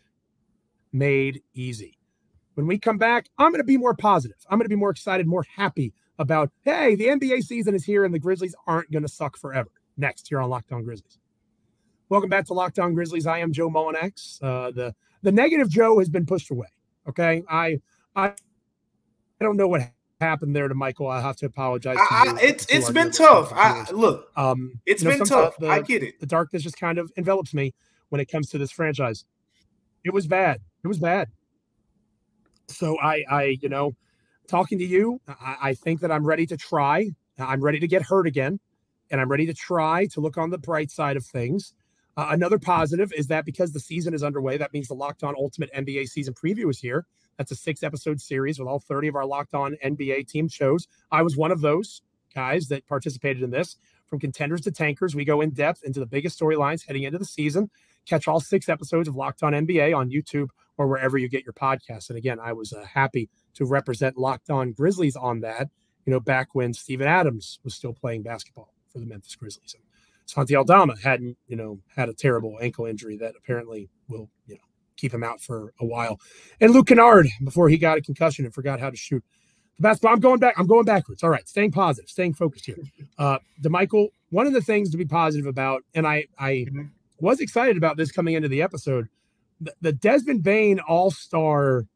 made 0.93 1.43
easy. 1.55 1.99
When 2.55 2.67
we 2.67 2.79
come 2.79 2.99
back, 2.99 3.29
I'm 3.39 3.51
going 3.51 3.61
to 3.61 3.65
be 3.65 3.77
more 3.77 3.95
positive. 3.95 4.37
I'm 4.49 4.59
going 4.59 4.67
to 4.67 4.71
be 4.71 4.77
more 4.77 4.91
excited, 4.91 5.27
more 5.27 5.47
happy 5.57 5.95
about, 6.19 6.51
hey, 6.63 6.95
the 6.95 7.07
NBA 7.07 7.43
season 7.43 7.75
is 7.75 7.85
here 7.85 8.05
and 8.05 8.13
the 8.13 8.19
Grizzlies 8.19 8.55
aren't 8.67 8.91
going 8.91 9.03
to 9.03 9.09
suck 9.09 9.37
forever. 9.37 9.71
Next, 9.97 10.29
here 10.29 10.41
on 10.41 10.51
Locked 10.51 10.73
On 10.73 10.85
Grizzlies. 10.85 11.19
Welcome 12.11 12.29
back 12.29 12.47
to 12.47 12.55
Locked 12.55 12.79
On 12.79 12.93
Grizzlies. 12.93 13.27
I 13.27 13.39
am 13.39 13.53
Joe 13.53 13.71
Mullinax. 13.71 14.43
Uh, 14.43 14.73
the 14.73 14.95
the 15.23 15.31
negative 15.31 15.69
Joe 15.69 15.99
has 15.99 16.09
been 16.09 16.27
pushed 16.27 16.51
away. 16.51 16.67
Okay, 17.09 17.45
I 17.49 17.81
I 18.17 18.27
I 18.27 18.35
don't 19.45 19.57
know 19.57 19.69
what 19.69 19.83
happened 20.21 20.57
there 20.57 20.69
Damichael. 20.69 21.11
I 21.11 21.21
have 21.21 21.37
to 21.37 21.47
apologize. 21.47 21.97
To 21.97 22.03
I, 22.11 22.37
it's 22.43 22.67
to 22.67 22.77
it's 22.77 22.91
been 22.91 23.11
tough. 23.11 23.53
I 23.55 23.89
look, 23.93 24.31
um, 24.37 24.81
it's 24.87 25.03
you 25.03 25.11
know, 25.11 25.19
been 25.19 25.27
tough. 25.27 25.57
The, 25.59 25.69
I 25.69 25.83
get 25.83 26.03
it. 26.03 26.19
The 26.19 26.27
darkness 26.27 26.63
just 26.63 26.77
kind 26.79 26.99
of 26.99 27.13
envelops 27.17 27.55
me 27.55 27.75
when 28.09 28.21
it 28.21 28.27
comes 28.27 28.51
to 28.51 28.59
this 28.59 28.71
franchise. 28.71 29.25
It 30.05 30.13
was 30.13 30.27
bad. 30.27 30.61
It 30.83 30.89
was 30.89 30.99
bad. 30.99 31.29
So 32.69 32.99
I 33.01 33.25
I 33.31 33.59
you 33.61 33.69
know, 33.69 33.95
talking 34.49 34.79
to 34.79 34.85
you, 34.85 35.21
I, 35.29 35.57
I 35.63 35.75
think 35.75 36.01
that 36.01 36.11
I'm 36.11 36.27
ready 36.27 36.47
to 36.47 36.57
try. 36.57 37.11
I'm 37.39 37.63
ready 37.63 37.81
to 37.81 37.89
get 37.89 38.03
hurt 38.03 38.27
again, 38.27 38.61
and 39.11 39.21
I'm 39.21 39.31
ready 39.31 39.47
to 39.47 39.55
try 39.55 40.07
to 40.07 40.21
look 40.21 40.37
on 40.37 40.51
the 40.51 40.59
bright 40.59 40.91
side 40.91 41.17
of 41.17 41.25
things. 41.25 41.75
Uh, 42.17 42.29
another 42.31 42.59
positive 42.59 43.13
is 43.17 43.29
that 43.29 43.45
because 43.47 43.73
the 43.73 43.81
season 43.81 44.13
is 44.13 44.23
underway, 44.23 44.59
that 44.59 44.73
means 44.73 44.89
the 44.89 44.95
Locked 44.95 45.23
On 45.23 45.35
Ultimate 45.39 45.73
NBA 45.73 46.09
season 46.09 46.35
preview 46.35 46.69
is 46.69 46.79
here. 46.79 47.07
That's 47.41 47.53
a 47.53 47.57
six 47.57 47.83
episode 47.83 48.21
series 48.21 48.59
with 48.59 48.69
all 48.69 48.81
30 48.81 49.09
of 49.09 49.17
our 49.17 49.25
locked 49.25 49.55
on 49.55 49.75
NBA 49.83 50.29
team 50.29 50.47
shows. 50.47 50.87
I 51.11 51.23
was 51.23 51.39
one 51.39 51.51
of 51.51 51.63
those 51.63 52.03
guys 52.35 52.69
that 52.69 52.87
participated 52.87 53.43
in 53.43 53.51
this. 53.51 53.79
From 54.09 54.19
contenders 54.19 54.61
to 54.63 54.71
tankers, 54.71 55.15
we 55.15 55.25
go 55.25 55.41
in 55.41 55.49
depth 55.49 55.83
into 55.83 56.01
the 56.01 56.07
biggest 56.07 56.39
storylines 56.39 56.87
heading 56.87 57.05
into 57.05 57.17
the 57.17 57.25
season. 57.25 57.71
Catch 58.05 58.29
all 58.29 58.41
six 58.41 58.69
episodes 58.69 59.09
of 59.09 59.17
Locked 59.17 59.43
On 59.43 59.55
NBA 59.55 59.97
on 59.97 60.11
YouTube 60.11 60.49
or 60.81 60.87
wherever 60.87 61.19
you 61.19 61.29
get 61.29 61.45
your 61.45 61.53
podcast. 61.53 62.09
And 62.09 62.17
again, 62.17 62.39
I 62.43 62.55
was 62.55 62.73
uh, 62.73 62.83
happy 62.87 63.29
to 63.53 63.67
represent 63.67 64.17
Locked 64.17 64.49
On 64.49 64.73
Grizzlies 64.73 65.15
on 65.15 65.41
that, 65.41 65.69
you 66.07 66.11
know, 66.11 66.21
back 66.21 66.55
when 66.55 66.73
Steven 66.73 67.07
Adams 67.07 67.61
was 67.63 67.75
still 67.75 67.93
playing 67.93 68.23
basketball 68.23 68.73
for 68.91 68.99
the 68.99 69.05
Memphis 69.05 69.37
Grizzlies. 69.37 69.75
And 69.75 69.85
Santi 70.25 70.57
Aldama 70.57 70.95
hadn't, 71.03 71.37
you 71.47 71.57
know, 71.57 71.81
had 71.95 72.09
a 72.09 72.15
terrible 72.15 72.57
ankle 72.63 72.87
injury 72.87 73.19
that 73.19 73.35
apparently 73.37 73.91
will, 74.09 74.31
you 74.47 74.55
know, 74.55 74.63
keep 74.97 75.13
him 75.13 75.23
out 75.23 75.43
for 75.43 75.75
a 75.81 75.85
while. 75.85 76.19
And 76.63 76.73
Luke 76.73 76.87
Kennard, 76.87 77.29
before 77.45 77.69
he 77.69 77.77
got 77.77 77.99
a 77.99 78.01
concussion 78.01 78.47
and 78.47 78.55
forgot 78.55 78.81
how 78.81 78.89
to 78.89 78.97
shoot 78.97 79.23
the 79.77 79.83
basketball. 79.83 80.15
I'm 80.15 80.21
going 80.21 80.41
back. 80.41 80.55
I'm 80.57 80.67
going 80.67 80.87
backwards. 80.87 81.23
All 81.23 81.29
right, 81.29 81.47
staying 81.47 81.73
positive, 81.73 82.09
staying 82.09 82.35
focused 82.35 82.65
here. 82.65 82.79
Uh, 83.19 83.39
Damichael, 83.61 84.09
one 84.31 84.47
of 84.47 84.55
the 84.55 84.63
things 84.63 84.89
to 84.89 84.97
be 84.97 85.05
positive 85.05 85.45
about, 85.45 85.83
and 85.95 86.07
I, 86.07 86.25
I 86.39 86.65
mm-hmm. 86.67 86.85
was 87.19 87.41
excited 87.41 87.77
about 87.77 87.99
this 87.99 88.11
coming 88.11 88.33
into 88.33 88.49
the 88.49 88.63
episode, 88.63 89.09
the, 89.61 89.75
the 89.81 89.93
Desmond 89.93 90.43
Bane 90.43 90.81
All 90.81 91.11
Star 91.11 91.87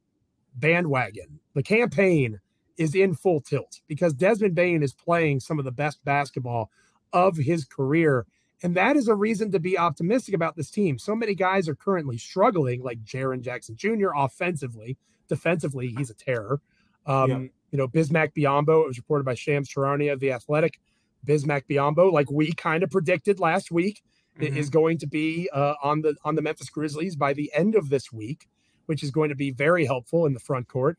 bandwagon, 0.55 1.41
the 1.55 1.63
campaign 1.63 2.41
is 2.77 2.95
in 2.95 3.15
full 3.15 3.41
tilt 3.41 3.81
because 3.87 4.15
Desmond 4.15 4.55
Bane 4.55 4.83
is 4.83 4.93
playing 4.93 5.41
some 5.41 5.59
of 5.59 5.65
the 5.65 5.73
best 5.73 6.05
basketball 6.05 6.71
of 7.13 7.37
his 7.37 7.65
career. 7.65 8.27
And 8.63 8.75
that 8.77 8.97
is 8.97 9.09
a 9.09 9.15
reason 9.15 9.53
to 9.53 9.61
be 9.61 9.79
optimistic 9.79 10.35
about 10.35 10.57
this 10.57 10.71
team. 10.71 10.99
So 10.99 11.15
many 11.15 11.35
guys 11.35 11.69
are 11.69 11.75
currently 11.75 12.19
struggling, 12.19 12.83
like 12.83 13.05
Jaren 13.05 13.43
Jackson 13.43 13.77
Jr. 13.77 14.09
offensively. 14.17 14.97
Defensively, 15.29 15.95
he's 15.97 16.11
a 16.11 16.15
terror. 16.15 16.61
Um, 17.07 17.31
yeah. 17.31 17.39
You 17.71 17.79
know, 17.79 17.89
Bismack 17.89 18.33
Biyombo, 18.35 18.85
it 18.85 18.89
was 18.89 18.99
reported 18.99 19.25
by 19.25 19.35
Shams 19.35 19.69
Charania 19.69 20.13
of 20.13 20.21
The 20.21 20.33
Athletic. 20.33 20.81
Bismack 21.27 21.65
Biyombo, 21.69 22.13
like 22.13 22.31
we 22.31 22.53
kind 22.53 22.83
of 22.83 22.91
predicted 22.91 23.41
last 23.41 23.71
week, 23.71 24.03
mm-hmm. 24.39 24.57
is 24.57 24.71
going 24.71 24.99
to 24.99 25.07
be 25.07 25.49
uh, 25.53 25.75
on 25.83 26.03
the 26.03 26.15
on 26.25 26.35
the 26.35 26.43
Memphis 26.43 26.71
Grizzlies 26.71 27.17
by 27.17 27.33
the 27.33 27.51
end 27.55 27.75
of 27.75 27.89
this 27.89 28.13
week, 28.13 28.49
which 28.87 29.03
is 29.03 29.11
going 29.11 29.29
to 29.29 29.35
be 29.35 29.51
very 29.51 29.85
helpful 29.85 30.27
in 30.27 30.35
the 30.35 30.41
front 30.41 30.69
court 30.69 30.99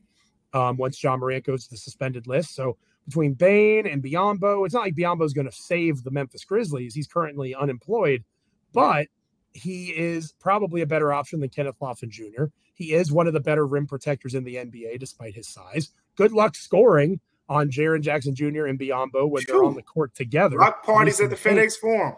um, 0.52 0.76
once 0.76 1.02
Ja 1.02 1.16
Morant 1.16 1.44
goes 1.44 1.64
to 1.64 1.70
the 1.70 1.76
suspended 1.76 2.26
list. 2.26 2.54
So 2.54 2.76
between 3.06 3.34
Bane 3.34 3.86
and 3.86 4.02
Biyombo, 4.02 4.64
it's 4.64 4.74
not 4.74 4.82
like 4.82 4.94
Biyombo 4.94 5.24
is 5.24 5.32
going 5.32 5.48
to 5.48 5.56
save 5.56 6.02
the 6.02 6.10
Memphis 6.10 6.44
Grizzlies. 6.44 6.94
He's 6.94 7.06
currently 7.06 7.54
unemployed, 7.54 8.24
but 8.72 9.06
he 9.52 9.88
is 9.90 10.32
probably 10.40 10.82
a 10.82 10.86
better 10.86 11.12
option 11.12 11.40
than 11.40 11.48
Kenneth 11.48 11.78
Lofton 11.80 12.10
Jr. 12.10 12.44
He 12.74 12.92
is 12.92 13.10
one 13.10 13.26
of 13.26 13.32
the 13.32 13.40
better 13.40 13.66
rim 13.66 13.86
protectors 13.86 14.34
in 14.34 14.44
the 14.44 14.56
NBA, 14.56 14.98
despite 14.98 15.34
his 15.34 15.48
size. 15.48 15.90
Good 16.16 16.32
luck 16.32 16.54
scoring 16.54 17.20
on 17.48 17.70
Jaren 17.70 18.02
Jackson 18.02 18.34
Jr. 18.34 18.66
and 18.66 18.78
Biyombo 18.78 19.28
when 19.30 19.44
they're 19.46 19.64
on 19.64 19.74
the 19.74 19.82
court 19.82 20.14
together. 20.14 20.58
Rock 20.58 20.84
parties 20.84 21.20
at 21.20 21.30
the 21.30 21.36
FedEx 21.36 21.78
Forum. 21.78 22.16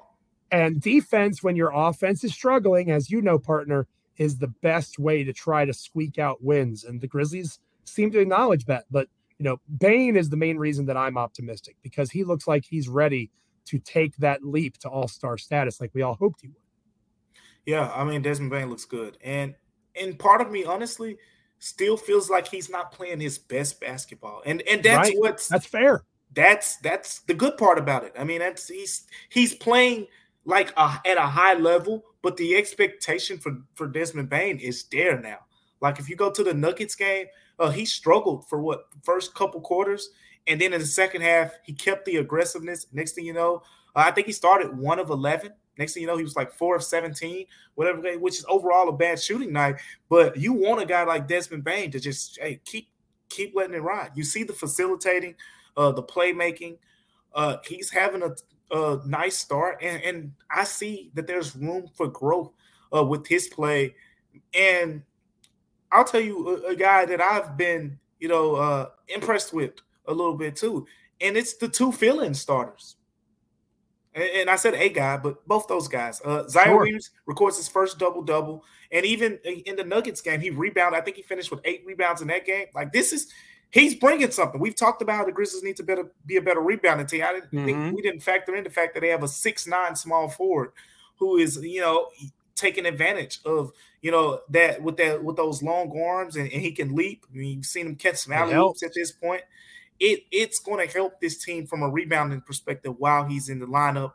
And 0.51 0.81
defense, 0.81 1.43
when 1.43 1.57
your 1.57 1.73
offense 1.75 2.25
is 2.25 2.33
struggling, 2.33 2.91
as 2.91 3.11
you 3.11 3.21
know, 3.21 3.39
partner, 3.39 3.87
is 4.17 4.39
the 4.39 4.49
best 4.49 4.99
way 4.99 5.25
to 5.25 5.33
try 5.33 5.65
to 5.65 5.73
squeak 5.73 6.19
out 6.19 6.43
wins. 6.43 6.85
And 6.85 7.01
the 7.01 7.07
Grizzlies 7.07 7.59
seem 7.85 8.11
to 8.13 8.19
acknowledge 8.19 8.65
that. 8.67 8.85
But 8.91 9.09
you 9.39 9.45
know, 9.45 9.61
Bane 9.79 10.17
is 10.17 10.31
the 10.31 10.37
main 10.37 10.59
reason 10.59 10.87
that 10.87 10.97
I'm 10.97 11.17
optimistic 11.17 11.77
because 11.83 12.11
he 12.11 12.25
looks 12.25 12.47
like 12.47 12.65
he's 12.65 12.89
ready 12.89 13.31
to 13.67 13.79
take 13.79 14.17
that 14.17 14.43
leap 14.43 14.79
to 14.79 14.89
all 14.89 15.07
star 15.07 15.39
status 15.39 15.81
like 15.81 15.91
we 15.95 16.03
all 16.03 16.15
hoped 16.15 16.41
he 16.41 16.49
would. 16.49 16.57
Yeah, 17.67 17.91
I 17.95 18.05
mean 18.05 18.23
Desmond 18.23 18.51
Bane 18.51 18.71
looks 18.71 18.85
good. 18.85 19.19
And 19.23 19.55
and 20.01 20.19
part 20.19 20.41
of 20.41 20.51
me 20.51 20.65
honestly 20.65 21.19
still 21.59 21.97
feels 21.97 22.31
like 22.31 22.49
he's 22.49 22.71
not 22.71 22.93
playing 22.93 23.21
his 23.21 23.39
best 23.39 23.81
basketball. 23.81 24.43
And 24.45 24.63
and 24.63 24.83
that's 24.83 25.11
right. 25.11 25.19
what's 25.19 25.49
that's 25.49 25.67
fair. 25.67 26.03
That's 26.33 26.77
that's 26.79 27.21
the 27.21 27.35
good 27.35 27.57
part 27.57 27.79
about 27.79 28.05
it. 28.05 28.15
I 28.19 28.25
mean, 28.25 28.41
that's 28.41 28.69
he's 28.69 29.05
he's 29.29 29.55
playing 29.55 30.07
like 30.49 30.73
a, 30.79 30.99
at 31.05 31.19
a 31.19 31.27
high 31.27 31.53
level, 31.53 32.03
but 32.23 32.39
the 32.39 32.57
expectation 32.57 33.39
for 33.39 33.59
for 33.75 33.87
Desmond 33.87 34.31
Bane 34.31 34.59
is 34.59 34.85
there 34.91 35.21
now. 35.21 35.41
Like 35.81 36.01
if 36.01 36.09
you 36.09 36.17
go 36.17 36.31
to 36.31 36.43
the 36.43 36.55
Nuggets 36.55 36.95
game, 36.97 37.27
uh, 37.59 37.71
he 37.71 37.85
struggled 37.85 38.49
for 38.49 38.61
what 38.61 38.89
first 39.03 39.35
couple 39.35 39.61
quarters, 39.61 40.09
and 40.47 40.59
then 40.59 40.73
in 40.73 40.81
the 40.81 40.87
second 40.87 41.21
half 41.21 41.53
he 41.65 41.75
kept 41.75 42.07
the 42.07 42.17
aggressiveness. 42.17 42.87
Next 42.93 43.13
thing 43.13 43.27
you 43.27 43.35
know, 43.35 43.63
uh, 43.95 44.05
I 44.07 44.11
think 44.11 44.27
he 44.27 44.33
started 44.33 44.77
one 44.77 44.99
of 44.99 45.11
eleven. 45.11 45.53
Next 45.77 45.93
thing 45.93 46.01
you 46.01 46.07
know, 46.07 46.17
he 46.17 46.25
was 46.25 46.35
like 46.35 46.51
four 46.55 46.75
of 46.77 46.83
seventeen, 46.83 47.45
whatever, 47.75 48.01
which 48.19 48.39
is 48.39 48.47
overall 48.49 48.89
a 48.89 48.97
bad 48.97 49.21
shooting 49.21 49.53
night. 49.53 49.77
But 50.09 50.39
you 50.39 50.55
want 50.55 50.81
a 50.81 50.87
guy 50.87 51.05
like 51.05 51.29
Desmond 51.29 51.63
Bane 51.63 51.91
to 51.91 52.01
just 52.01 52.39
hey 52.41 52.61
keep 52.65 52.89
keep 53.29 53.55
letting 53.55 53.75
it 53.75 53.83
ride. 53.83 54.13
You 54.15 54.25
see 54.25 54.45
the 54.45 54.55
facilitating, 54.55 55.35
uh, 55.77 55.93
the 55.93 56.03
playmaking. 56.03 56.79
Uh, 57.35 57.59
he's 57.67 57.91
having 57.91 58.23
a, 58.23 58.31
a 58.71 58.99
nice 59.07 59.37
start, 59.37 59.79
and, 59.83 60.03
and 60.03 60.33
I 60.51 60.65
see 60.65 61.11
that 61.15 61.27
there's 61.27 61.57
room 61.57 61.89
for 61.95 62.09
growth 62.09 62.53
uh, 62.95 63.05
with 63.05 63.27
his 63.27 63.49
play. 63.49 63.95
And 64.55 65.03
I'll 65.91 66.05
tell 66.05 66.21
you 66.21 66.49
a, 66.49 66.73
a 66.73 66.77
guy 66.77 67.07
that 67.07 67.21
I've 67.21 67.57
been, 67.57 67.99
you 68.21 68.29
know, 68.29 68.57
uh, 68.57 68.91
impressed 69.09 69.53
with 69.53 69.73
a 70.07 70.13
little 70.13 70.35
bit 70.35 70.57
too, 70.57 70.87
and 71.21 71.37
it's 71.37 71.57
the 71.57 71.69
two 71.69 71.93
fill-in 71.93 72.35
starters. 72.35 72.97
And, 74.15 74.25
and 74.25 74.51
I 74.51 74.57
said 74.57 74.75
a 74.75 74.89
guy, 74.89 75.17
but 75.17 75.47
both 75.47 75.67
those 75.67 75.89
guys. 75.89 76.21
Uh, 76.25 76.47
Zion 76.49 76.69
sure. 76.69 76.77
Williams 76.79 77.11
records 77.27 77.57
his 77.57 77.69
first 77.69 77.99
double 77.99 78.23
double, 78.23 78.65
and 78.93 79.05
even 79.07 79.39
in 79.45 79.77
the 79.77 79.85
Nuggets 79.85 80.21
game, 80.21 80.41
he 80.41 80.51
rebounded. 80.51 81.01
I 81.01 81.03
think 81.03 81.17
he 81.17 81.23
finished 81.23 81.51
with 81.51 81.61
eight 81.65 81.83
rebounds 81.87 82.23
in 82.23 82.29
that 82.29 82.45
game. 82.45 82.67
Like 82.75 82.93
this 82.93 83.13
is. 83.13 83.33
He's 83.71 83.95
bringing 83.95 84.31
something. 84.31 84.61
We've 84.61 84.75
talked 84.75 85.03
about 85.03 85.27
the 85.27 85.33
Grizzlies 85.33 85.63
need 85.63 85.77
to 85.77 85.83
better 85.83 86.11
be 86.25 86.37
a 86.37 86.43
better 86.43 86.61
rebounding 86.61 87.07
team. 87.07 87.23
I 87.23 87.35
didn't 87.35 87.53
mm-hmm. 87.53 87.65
think 87.67 87.97
we 87.97 88.03
didn't 88.03 88.23
factor 88.23 88.55
in 88.55 88.65
the 88.65 88.71
fact 88.71 88.95
that 88.95 89.01
they 89.01 89.09
have 89.09 89.23
a 89.23 89.29
six 89.29 89.67
nine 89.67 89.95
small 89.95 90.29
forward 90.29 90.73
who 91.19 91.37
is, 91.37 91.59
you 91.63 91.81
know, 91.81 92.09
taking 92.55 92.87
advantage 92.87 93.39
of 93.45 93.73
you 94.03 94.11
know 94.11 94.41
that 94.51 94.83
with 94.83 94.97
that 94.97 95.23
with 95.23 95.37
those 95.37 95.63
long 95.63 95.97
arms 96.01 96.37
and, 96.37 96.51
and 96.51 96.63
he 96.63 96.73
can 96.73 96.95
leap. 96.95 97.27
I 97.31 97.37
mean, 97.37 97.59
you've 97.59 97.67
seen 97.67 97.87
him 97.87 97.97
catch 97.97 98.17
some 98.17 98.33
alley 98.33 98.55
oops 98.55 98.83
at 98.83 98.95
this 98.95 99.13
point. 99.13 99.43
It 100.01 100.25
it's 100.31 100.61
going 100.61 100.87
to 100.87 100.93
help 100.93 101.21
this 101.21 101.43
team 101.43 101.67
from 101.67 101.83
a 101.83 101.89
rebounding 101.89 102.41
perspective 102.41 102.95
while 102.99 103.25
he's 103.25 103.49
in 103.49 103.59
the 103.59 103.67
lineup. 103.67 104.13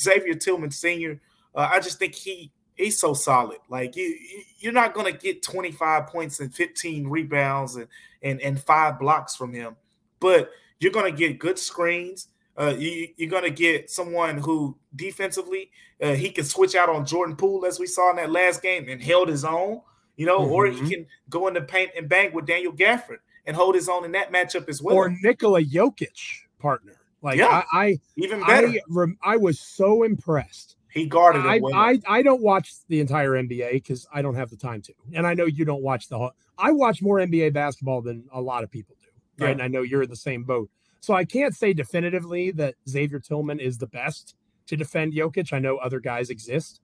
Xavier 0.00 0.34
Tillman 0.34 0.70
Sr. 0.70 1.20
Uh, 1.54 1.68
I 1.70 1.80
just 1.80 1.98
think 1.98 2.14
he 2.14 2.50
he's 2.76 2.98
so 2.98 3.14
solid. 3.14 3.58
Like 3.68 3.96
you, 3.96 4.16
you're 4.58 4.72
not 4.72 4.94
going 4.94 5.12
to 5.12 5.18
get 5.18 5.42
25 5.42 6.06
points 6.06 6.40
and 6.40 6.54
15 6.54 7.08
rebounds 7.08 7.76
and 7.76 7.88
and 8.22 8.40
and 8.40 8.60
five 8.60 8.98
blocks 8.98 9.36
from 9.36 9.52
him, 9.52 9.76
but 10.20 10.50
you're 10.80 10.92
going 10.92 11.10
to 11.10 11.16
get 11.16 11.38
good 11.38 11.58
screens. 11.58 12.28
Uh, 12.58 12.74
you, 12.78 13.08
are 13.20 13.26
going 13.26 13.42
to 13.42 13.50
get 13.50 13.90
someone 13.90 14.38
who 14.38 14.76
defensively 14.94 15.70
uh, 16.02 16.14
he 16.14 16.30
can 16.30 16.44
switch 16.44 16.74
out 16.74 16.88
on 16.88 17.04
Jordan 17.04 17.36
Poole 17.36 17.66
as 17.66 17.78
we 17.78 17.86
saw 17.86 18.10
in 18.10 18.16
that 18.16 18.30
last 18.30 18.62
game 18.62 18.88
and 18.88 19.02
held 19.02 19.28
his 19.28 19.44
own, 19.44 19.82
you 20.16 20.24
know, 20.24 20.40
mm-hmm. 20.40 20.52
or 20.52 20.66
he 20.66 20.72
mm-hmm. 20.72 20.88
can 20.88 21.06
go 21.28 21.48
in 21.48 21.54
the 21.54 21.60
paint 21.60 21.90
and 21.96 22.08
bang 22.08 22.32
with 22.32 22.46
Daniel 22.46 22.72
Gafford 22.72 23.18
and 23.44 23.54
hold 23.54 23.74
his 23.74 23.90
own 23.90 24.06
in 24.06 24.12
that 24.12 24.32
matchup 24.32 24.70
as 24.70 24.80
well. 24.80 24.96
Or 24.96 25.14
Nikola 25.22 25.62
Jokic 25.62 26.18
partner. 26.58 26.94
Like 27.22 27.38
yeah, 27.38 27.64
I, 27.72 27.86
I 27.86 27.98
even 28.16 28.40
better. 28.44 28.68
I, 28.68 29.32
I, 29.32 29.36
was 29.36 29.58
so 29.58 30.02
impressed. 30.02 30.75
He 30.96 31.04
guarded 31.04 31.44
I, 31.44 31.60
I, 31.74 32.00
I 32.08 32.22
don't 32.22 32.40
watch 32.40 32.72
the 32.88 33.00
entire 33.00 33.32
NBA 33.32 33.70
because 33.72 34.08
I 34.14 34.22
don't 34.22 34.34
have 34.34 34.48
the 34.48 34.56
time 34.56 34.80
to, 34.80 34.94
and 35.12 35.26
I 35.26 35.34
know 35.34 35.44
you 35.44 35.66
don't 35.66 35.82
watch 35.82 36.08
the 36.08 36.16
whole. 36.16 36.30
I 36.56 36.72
watch 36.72 37.02
more 37.02 37.18
NBA 37.18 37.52
basketball 37.52 38.00
than 38.00 38.24
a 38.32 38.40
lot 38.40 38.64
of 38.64 38.70
people 38.70 38.96
do, 38.98 39.44
right? 39.44 39.48
Yeah. 39.48 39.52
And 39.52 39.62
I 39.62 39.68
know 39.68 39.82
you're 39.82 40.04
in 40.04 40.08
the 40.08 40.16
same 40.16 40.44
boat. 40.44 40.70
So 41.00 41.12
I 41.12 41.26
can't 41.26 41.54
say 41.54 41.74
definitively 41.74 42.50
that 42.52 42.76
Xavier 42.88 43.20
Tillman 43.20 43.60
is 43.60 43.76
the 43.76 43.88
best 43.88 44.36
to 44.68 44.76
defend 44.76 45.12
Jokic. 45.12 45.52
I 45.52 45.58
know 45.58 45.76
other 45.76 46.00
guys 46.00 46.30
exist. 46.30 46.80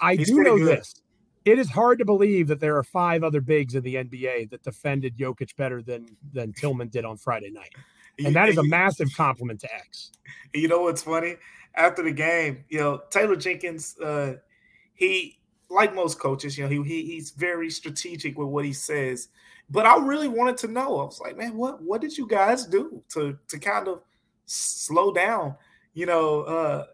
I 0.00 0.14
He's 0.14 0.28
do 0.28 0.40
know 0.40 0.56
good. 0.56 0.78
this. 0.78 0.94
It 1.44 1.58
is 1.58 1.68
hard 1.68 1.98
to 1.98 2.04
believe 2.04 2.46
that 2.46 2.60
there 2.60 2.76
are 2.76 2.84
five 2.84 3.24
other 3.24 3.40
bigs 3.40 3.74
in 3.74 3.82
the 3.82 3.96
NBA 3.96 4.50
that 4.50 4.62
defended 4.62 5.18
Jokic 5.18 5.56
better 5.56 5.82
than 5.82 6.06
than 6.32 6.52
Tillman 6.52 6.86
did 6.86 7.04
on 7.04 7.16
Friday 7.16 7.50
night. 7.50 7.74
And 8.18 8.34
that 8.34 8.48
is 8.48 8.58
a 8.58 8.62
massive 8.64 9.14
compliment 9.16 9.60
to 9.60 9.74
X. 9.74 10.12
You 10.52 10.68
know 10.68 10.82
what's 10.82 11.02
funny? 11.02 11.36
After 11.74 12.02
the 12.02 12.12
game, 12.12 12.64
you 12.68 12.78
know, 12.78 13.02
Taylor 13.10 13.36
Jenkins, 13.36 13.98
uh, 13.98 14.34
he 14.94 15.38
like 15.68 15.94
most 15.94 16.20
coaches, 16.20 16.56
you 16.56 16.64
know, 16.64 16.70
he, 16.70 16.82
he 16.82 17.06
he's 17.14 17.30
very 17.30 17.70
strategic 17.70 18.38
with 18.38 18.48
what 18.48 18.64
he 18.64 18.72
says. 18.72 19.28
But 19.70 19.86
I 19.86 19.96
really 19.98 20.28
wanted 20.28 20.56
to 20.58 20.68
know. 20.68 21.00
I 21.00 21.04
was 21.04 21.20
like, 21.20 21.36
man, 21.36 21.56
what 21.56 21.82
what 21.82 22.00
did 22.00 22.16
you 22.16 22.26
guys 22.26 22.66
do 22.66 23.02
to 23.10 23.36
to 23.48 23.58
kind 23.58 23.88
of 23.88 24.02
slow 24.46 25.12
down, 25.12 25.56
you 25.94 26.06
know, 26.06 26.42
uh 26.42 26.84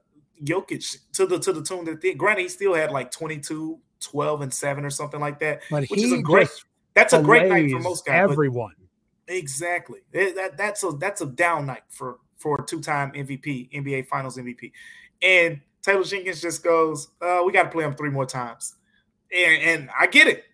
Jokic 0.43 0.99
to 1.13 1.27
the 1.27 1.39
to 1.39 1.53
the 1.53 1.63
tune 1.63 1.85
that 1.85 2.01
they, 2.01 2.15
granted 2.15 2.43
he 2.43 2.49
still 2.49 2.75
had 2.75 2.91
like 2.91 3.11
22, 3.11 3.79
12 4.01 4.41
and 4.41 4.55
7 4.55 4.85
or 4.85 4.91
something 4.91 5.21
like 5.21 5.39
that, 5.41 5.61
but 5.71 5.85
which 5.89 6.03
is 6.03 6.13
a 6.13 6.23
great 6.23 6.49
that's 6.95 7.13
a 7.13 7.23
great 7.23 7.49
night 7.49 7.71
for 7.71 7.81
most 7.81 8.07
guys. 8.07 8.31
Everyone. 8.31 8.75
Exactly. 9.31 10.01
That, 10.13 10.57
that's 10.57 10.83
a 10.83 10.91
that's 10.91 11.21
a 11.21 11.27
down 11.27 11.67
night 11.67 11.85
for 11.89 12.19
for 12.37 12.61
a 12.61 12.67
two-time 12.67 13.13
MVP, 13.13 13.71
NBA 13.73 14.09
Finals 14.09 14.37
MVP. 14.37 14.73
And 15.23 15.61
Taylor 15.83 16.03
Jenkins 16.03 16.41
just 16.41 16.65
goes, 16.65 17.09
uh, 17.23 17.43
we 17.45 17.53
got 17.53 17.65
to 17.65 17.69
play 17.71 17.85
him 17.85 17.95
three 17.95 18.11
more 18.11 18.27
times. 18.27 18.75
And, 19.35 19.63
and 19.63 19.91
I 19.99 20.07
get 20.07 20.27
it. 20.27 20.45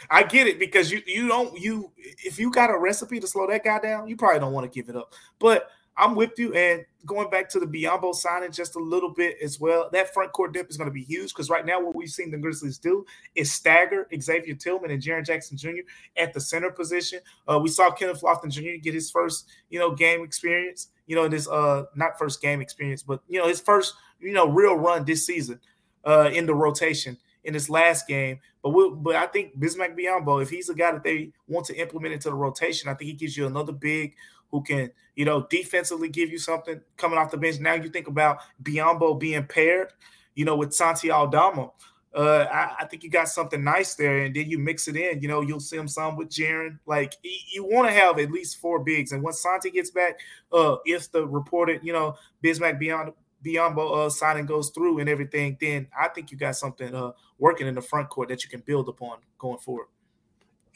I 0.10 0.22
get 0.24 0.46
it 0.46 0.58
because 0.58 0.90
you 0.90 1.00
you 1.06 1.28
don't 1.28 1.58
you 1.60 1.90
if 2.24 2.38
you 2.38 2.50
got 2.50 2.70
a 2.70 2.78
recipe 2.78 3.20
to 3.20 3.26
slow 3.26 3.46
that 3.48 3.64
guy 3.64 3.78
down, 3.80 4.08
you 4.08 4.16
probably 4.16 4.40
don't 4.40 4.52
want 4.52 4.70
to 4.70 4.76
give 4.76 4.88
it 4.88 4.96
up. 4.96 5.14
But 5.38 5.70
I'm 5.98 6.14
with 6.14 6.38
you. 6.38 6.54
And 6.54 6.84
going 7.04 7.28
back 7.28 7.48
to 7.50 7.60
the 7.60 7.66
Biyombo 7.66 8.14
signing 8.14 8.52
just 8.52 8.76
a 8.76 8.78
little 8.78 9.10
bit 9.10 9.36
as 9.42 9.58
well, 9.58 9.88
that 9.92 10.14
front 10.14 10.32
court 10.32 10.54
depth 10.54 10.70
is 10.70 10.76
going 10.76 10.88
to 10.88 10.94
be 10.94 11.02
huge 11.02 11.30
because 11.30 11.50
right 11.50 11.66
now 11.66 11.80
what 11.80 11.94
we've 11.94 12.08
seen 12.08 12.30
the 12.30 12.38
Grizzlies 12.38 12.78
do 12.78 13.04
is 13.34 13.52
stagger 13.52 14.06
Xavier 14.16 14.54
Tillman 14.54 14.90
and 14.90 15.02
Jaren 15.02 15.26
Jackson 15.26 15.56
Jr. 15.56 15.82
at 16.16 16.32
the 16.32 16.40
center 16.40 16.70
position. 16.70 17.20
Uh, 17.48 17.58
we 17.60 17.68
saw 17.68 17.90
Kenneth 17.90 18.22
Lofton 18.22 18.50
Jr. 18.50 18.80
get 18.80 18.94
his 18.94 19.10
first, 19.10 19.48
you 19.70 19.78
know, 19.78 19.94
game 19.94 20.22
experience. 20.22 20.88
You 21.06 21.16
know, 21.16 21.26
this 21.26 21.48
uh 21.48 21.84
not 21.96 22.18
first 22.18 22.40
game 22.40 22.60
experience, 22.60 23.02
but 23.02 23.20
you 23.28 23.40
know 23.40 23.48
his 23.48 23.60
first, 23.60 23.94
you 24.20 24.32
know, 24.32 24.48
real 24.48 24.74
run 24.74 25.04
this 25.04 25.26
season 25.26 25.58
uh 26.04 26.30
in 26.32 26.46
the 26.46 26.54
rotation 26.54 27.16
in 27.44 27.54
his 27.54 27.70
last 27.70 28.06
game. 28.06 28.38
But 28.62 28.70
we'll, 28.70 28.94
but 28.94 29.16
I 29.16 29.26
think 29.26 29.58
Bismack 29.58 29.98
Biyombo, 29.98 30.42
if 30.42 30.50
he's 30.50 30.68
a 30.68 30.74
guy 30.74 30.92
that 30.92 31.02
they 31.02 31.30
want 31.46 31.66
to 31.66 31.74
implement 31.76 32.12
into 32.12 32.28
the 32.28 32.34
rotation, 32.34 32.88
I 32.88 32.94
think 32.94 33.08
he 33.08 33.14
gives 33.14 33.36
you 33.36 33.46
another 33.46 33.72
big 33.72 34.14
who 34.50 34.62
can, 34.62 34.90
you 35.14 35.24
know, 35.24 35.46
defensively 35.50 36.08
give 36.08 36.30
you 36.30 36.38
something 36.38 36.80
coming 36.96 37.18
off 37.18 37.30
the 37.30 37.36
bench. 37.36 37.60
Now 37.60 37.74
you 37.74 37.88
think 37.88 38.08
about 38.08 38.40
Biyombo 38.62 39.18
being 39.18 39.44
paired, 39.44 39.92
you 40.34 40.44
know, 40.44 40.56
with 40.56 40.72
Santi 40.72 41.10
Aldama. 41.10 41.70
Uh, 42.14 42.46
I, 42.50 42.76
I, 42.80 42.86
think 42.86 43.04
you 43.04 43.10
got 43.10 43.28
something 43.28 43.62
nice 43.62 43.94
there, 43.94 44.24
and 44.24 44.34
then 44.34 44.48
you 44.48 44.58
mix 44.58 44.88
it 44.88 44.96
in. 44.96 45.20
You 45.20 45.28
know, 45.28 45.42
you'll 45.42 45.60
see 45.60 45.76
him 45.76 45.86
some 45.86 46.16
with 46.16 46.30
Jaren. 46.30 46.78
Like 46.86 47.14
you 47.22 47.64
want 47.64 47.86
to 47.86 47.94
have 47.94 48.18
at 48.18 48.30
least 48.30 48.56
four 48.56 48.78
bigs, 48.78 49.12
and 49.12 49.22
once 49.22 49.40
Santi 49.40 49.70
gets 49.70 49.90
back, 49.90 50.18
uh, 50.50 50.76
if 50.86 51.12
the 51.12 51.26
reported, 51.26 51.80
you 51.84 51.92
know, 51.92 52.16
Bismack 52.42 52.78
Beyond 52.78 53.12
Biyombo 53.44 54.06
uh, 54.06 54.10
signing 54.10 54.46
goes 54.46 54.70
through 54.70 55.00
and 55.00 55.08
everything, 55.08 55.58
then 55.60 55.86
I 55.96 56.08
think 56.08 56.30
you 56.30 56.38
got 56.38 56.56
something 56.56 56.94
uh 56.94 57.12
working 57.38 57.66
in 57.66 57.74
the 57.74 57.82
front 57.82 58.08
court 58.08 58.30
that 58.30 58.42
you 58.42 58.50
can 58.50 58.60
build 58.60 58.88
upon 58.88 59.18
going 59.38 59.58
forward. 59.58 59.86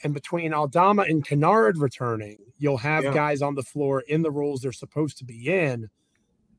And 0.03 0.13
between 0.13 0.53
Aldama 0.53 1.03
and 1.03 1.25
Kennard 1.25 1.77
returning, 1.77 2.37
you'll 2.57 2.77
have 2.77 3.05
yeah. 3.05 3.13
guys 3.13 3.41
on 3.41 3.55
the 3.55 3.63
floor 3.63 4.01
in 4.01 4.21
the 4.21 4.31
roles 4.31 4.61
they're 4.61 4.73
supposed 4.73 5.17
to 5.19 5.25
be 5.25 5.47
in 5.47 5.89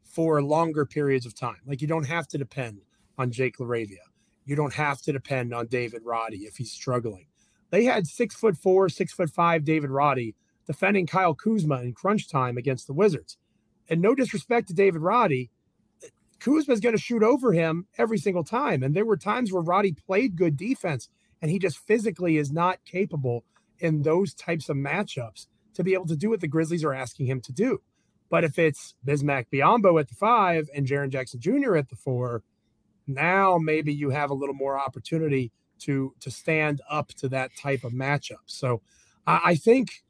for 0.02 0.42
longer 0.42 0.86
periods 0.86 1.26
of 1.26 1.34
time. 1.34 1.60
Like 1.66 1.82
you 1.82 1.86
don't 1.86 2.06
have 2.06 2.26
to 2.28 2.38
depend 2.38 2.80
on 3.18 3.30
Jake 3.30 3.58
LaRavia. 3.58 3.98
You 4.46 4.56
don't 4.56 4.72
have 4.72 5.00
to 5.02 5.12
depend 5.12 5.54
on 5.54 5.66
David 5.66 6.02
Roddy 6.04 6.38
if 6.38 6.56
he's 6.56 6.72
struggling. 6.72 7.26
They 7.70 7.84
had 7.84 8.06
six 8.06 8.34
foot 8.34 8.56
four, 8.56 8.88
six 8.88 9.12
foot 9.12 9.30
five 9.30 9.64
David 9.64 9.90
Roddy 9.90 10.34
defending 10.66 11.06
Kyle 11.06 11.34
Kuzma 11.34 11.82
in 11.82 11.92
crunch 11.92 12.28
time 12.28 12.56
against 12.56 12.86
the 12.86 12.92
Wizards. 12.92 13.36
And 13.88 14.00
no 14.00 14.14
disrespect 14.14 14.68
to 14.68 14.74
David 14.74 15.02
Roddy, 15.02 15.50
Kuzma 16.38 16.72
is 16.72 16.80
going 16.80 16.94
to 16.94 17.00
shoot 17.00 17.22
over 17.22 17.52
him 17.52 17.86
every 17.98 18.18
single 18.18 18.44
time. 18.44 18.82
And 18.82 18.94
there 18.94 19.04
were 19.04 19.16
times 19.16 19.52
where 19.52 19.62
Roddy 19.62 19.92
played 19.92 20.36
good 20.36 20.56
defense 20.56 21.08
and 21.44 21.50
he 21.50 21.58
just 21.58 21.76
physically 21.76 22.38
is 22.38 22.50
not 22.50 22.82
capable 22.86 23.44
in 23.78 24.00
those 24.00 24.32
types 24.32 24.70
of 24.70 24.78
matchups 24.78 25.46
to 25.74 25.84
be 25.84 25.92
able 25.92 26.06
to 26.06 26.16
do 26.16 26.30
what 26.30 26.40
the 26.40 26.48
Grizzlies 26.48 26.82
are 26.82 26.94
asking 26.94 27.26
him 27.26 27.42
to 27.42 27.52
do. 27.52 27.82
But 28.30 28.44
if 28.44 28.58
it's 28.58 28.94
Bismack 29.06 29.48
Biyombo 29.52 30.00
at 30.00 30.08
the 30.08 30.14
five 30.14 30.70
and 30.74 30.86
Jaren 30.86 31.10
Jackson 31.10 31.40
Jr. 31.40 31.76
at 31.76 31.90
the 31.90 31.96
four, 31.96 32.42
now 33.06 33.58
maybe 33.58 33.92
you 33.92 34.08
have 34.08 34.30
a 34.30 34.34
little 34.34 34.54
more 34.54 34.78
opportunity 34.80 35.52
to 35.80 36.14
to 36.20 36.30
stand 36.30 36.80
up 36.88 37.08
to 37.08 37.28
that 37.28 37.50
type 37.60 37.84
of 37.84 37.92
matchup. 37.92 38.44
So 38.46 38.80
I, 39.26 39.40
I 39.44 39.54
think 39.56 40.02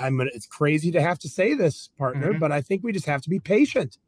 I, 0.00 0.08
am 0.08 0.20
It's 0.20 0.46
crazy 0.46 0.90
to 0.90 1.00
have 1.00 1.20
to 1.20 1.28
say 1.28 1.54
this, 1.54 1.90
partner, 1.96 2.30
mm-hmm. 2.30 2.40
but 2.40 2.50
I 2.50 2.60
think 2.60 2.82
we 2.82 2.90
just 2.90 3.06
have 3.06 3.22
to 3.22 3.30
be 3.30 3.38
patient, 3.38 3.98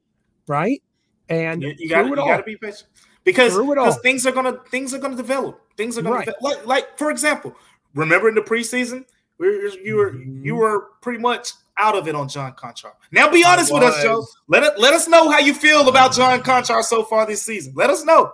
right? 0.48 0.82
And 1.28 1.62
you, 1.62 1.72
you 1.78 1.88
got 1.88 2.38
to 2.38 2.42
be 2.42 2.56
patient 2.56 2.88
because 3.24 3.56
because 3.56 3.98
things 4.00 4.26
are 4.26 4.32
gonna 4.32 4.60
things 4.70 4.94
are 4.94 4.98
gonna 4.98 5.16
develop. 5.16 5.60
Things 5.76 5.98
are 5.98 6.02
gonna 6.02 6.16
right. 6.16 6.28
like 6.40 6.66
like 6.66 6.98
for 6.98 7.10
example, 7.10 7.56
remember 7.94 8.28
in 8.28 8.34
the 8.34 8.42
preseason, 8.42 9.04
you 9.38 9.96
were 9.96 10.12
mm-hmm. 10.12 10.44
you 10.44 10.54
were 10.54 10.88
pretty 11.00 11.18
much 11.18 11.52
out 11.76 11.96
of 11.96 12.06
it 12.06 12.14
on 12.14 12.28
John 12.28 12.52
Konchar. 12.52 12.92
Now 13.10 13.30
be 13.30 13.44
honest 13.44 13.72
with 13.72 13.82
us, 13.82 14.02
Joe. 14.02 14.26
Let 14.48 14.62
it 14.62 14.78
let 14.78 14.94
us 14.94 15.08
know 15.08 15.30
how 15.30 15.38
you 15.38 15.54
feel 15.54 15.88
about 15.88 16.12
John 16.12 16.42
Konchar 16.42 16.82
so 16.82 17.02
far 17.02 17.26
this 17.26 17.42
season. 17.42 17.72
Let 17.74 17.90
us 17.90 18.04
know. 18.04 18.32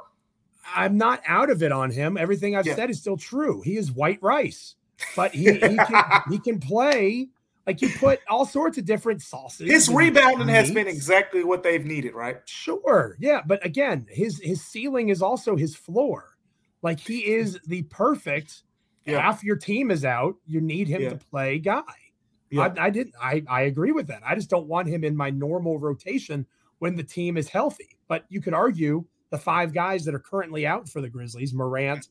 I'm 0.75 0.97
not 0.97 1.23
out 1.27 1.51
of 1.51 1.63
it 1.63 1.73
on 1.73 1.91
him. 1.91 2.17
Everything 2.17 2.57
I've 2.57 2.67
yeah. 2.67 2.77
said 2.77 2.91
is 2.91 3.01
still 3.01 3.17
true. 3.17 3.61
He 3.63 3.77
is 3.77 3.91
white 3.91 4.23
rice, 4.23 4.75
but 5.17 5.33
he 5.35 5.53
he 5.53 5.59
can, 5.59 6.23
he 6.31 6.39
can 6.39 6.59
play 6.61 7.29
like 7.67 7.83
you 7.83 7.91
put 7.99 8.21
all 8.29 8.47
sorts 8.47 8.79
of 8.79 8.85
different 8.85 9.23
sauces. 9.23 9.71
His 9.71 9.89
rebounding 9.89 10.47
meats. 10.47 10.59
has 10.59 10.73
been 10.73 10.89
exactly 10.89 11.45
what 11.45 11.63
they've 11.63 11.85
needed, 11.85 12.15
right? 12.15 12.39
Sure. 12.47 13.17
Yeah, 13.21 13.43
but 13.47 13.65
again, 13.65 14.07
his 14.09 14.41
his 14.43 14.63
ceiling 14.63 15.11
is 15.11 15.23
also 15.23 15.57
his 15.57 15.77
floor. 15.77 16.37
Like 16.83 16.99
he 16.99 17.27
is 17.27 17.59
the 17.67 17.83
perfect 17.83 18.63
yeah. 19.05 19.21
half 19.21 19.45
your 19.45 19.57
team 19.57 19.91
is 19.91 20.05
out, 20.05 20.37
you 20.47 20.61
need 20.61 20.89
him 20.89 21.03
yeah. 21.03 21.11
to 21.11 21.17
play 21.17 21.59
guy. 21.59 21.83
Yeah. 22.51 22.73
I, 22.77 22.87
I 22.87 22.91
didn't 22.91 23.15
I 23.21 23.43
I 23.49 23.63
agree 23.63 23.93
with 23.93 24.07
that. 24.09 24.23
I 24.27 24.35
just 24.35 24.51
don't 24.51 24.67
want 24.67 24.89
him 24.89 25.05
in 25.05 25.17
my 25.17 25.31
normal 25.31 25.79
rotation 25.79 26.47
when 26.79 26.97
the 26.97 27.05
team 27.05 27.37
is 27.37 27.49
healthy. 27.49 27.99
But 28.09 28.25
you 28.29 28.41
could 28.41 28.55
argue 28.55 29.05
the 29.31 29.39
five 29.39 29.73
guys 29.73 30.05
that 30.05 30.15
are 30.15 30.21
currently 30.21 30.67
out 30.67 30.89
for 30.89 31.01
the 31.01 31.09
Grizzlies, 31.09 31.55
Morant, 31.55 32.09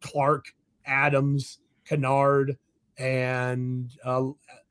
Clarke, 0.00 0.52
Adams, 0.84 1.58
Kennard, 1.86 2.58
and 2.98 3.90
uh, 4.04 4.28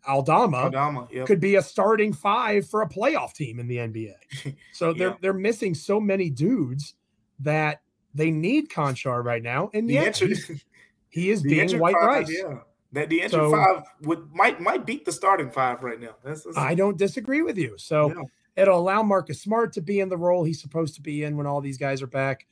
Aldama, 0.08 0.58
Aldama 0.58 1.08
yep. 1.12 1.28
could 1.28 1.40
be 1.40 1.56
a 1.56 1.62
starting 1.62 2.14
five 2.14 2.68
for 2.68 2.82
a 2.82 2.90
playoff 2.90 3.34
team 3.34 3.60
in 3.60 3.68
the 3.68 3.78
NBA. 3.78 4.14
So 4.74 4.92
they're 4.92 5.10
yeah. 5.10 5.16
they're 5.22 5.34
missing 5.34 5.76
so 5.76 6.00
many 6.00 6.30
dudes 6.30 6.96
that 7.40 7.82
they 8.16 8.32
need 8.32 8.70
Konchar 8.70 9.24
right 9.24 9.42
now. 9.42 9.70
And 9.74 9.88
the 9.88 9.94
yet, 9.94 10.22
he 11.10 11.30
is 11.30 11.42
being 11.44 11.80
white 11.80 11.96
five, 11.96 12.08
rice. 12.08 12.30
Yeah. 12.32 12.60
That 12.92 13.10
the 13.10 13.22
entry 13.22 13.40
so, 13.40 13.52
five 13.52 13.84
would 14.02 14.32
might 14.34 14.60
might 14.60 14.86
beat 14.86 15.06
the 15.06 15.12
starting 15.12 15.52
five 15.52 15.84
right 15.84 16.00
now. 16.00 16.16
That's, 16.24 16.44
that's, 16.44 16.58
I 16.58 16.76
don't 16.76 16.98
disagree 16.98 17.42
with 17.44 17.58
you. 17.58 17.76
So 17.78 18.28
it'll 18.56 18.80
allow 18.80 19.04
Marcus 19.04 19.42
Smart 19.42 19.74
to 19.74 19.82
be 19.82 20.00
in 20.00 20.10
the 20.10 20.18
role 20.18 20.44
he's 20.44 20.62
supposed 20.62 20.96
to 20.96 21.02
be 21.02 21.24
in 21.24 21.38
when 21.38 21.48
all 21.48 21.62
these 21.62 21.78
guys 21.78 22.02
are 22.02 22.08
back. 22.08 22.46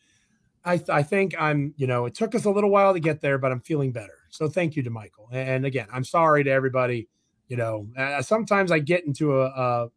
I, 0.63 0.77
th- 0.77 0.89
I 0.89 1.03
think 1.03 1.35
I'm, 1.39 1.73
you 1.77 1.87
know, 1.87 2.05
it 2.05 2.13
took 2.13 2.35
us 2.35 2.45
a 2.45 2.49
little 2.49 2.69
while 2.69 2.93
to 2.93 2.99
get 2.99 3.21
there, 3.21 3.37
but 3.37 3.51
I'm 3.51 3.61
feeling 3.61 3.91
better. 3.91 4.17
So 4.29 4.47
thank 4.47 4.75
you 4.75 4.83
Damichael. 4.83 5.27
And 5.31 5.65
again, 5.65 5.87
I'm 5.91 6.03
sorry 6.03 6.43
to 6.43 6.51
everybody. 6.51 7.07
You 7.51 7.57
know, 7.57 7.85
uh, 7.97 8.21
sometimes 8.21 8.71
I 8.71 8.79
get 8.79 9.05
into 9.05 9.41
a, 9.41 9.45
a. 9.47 9.87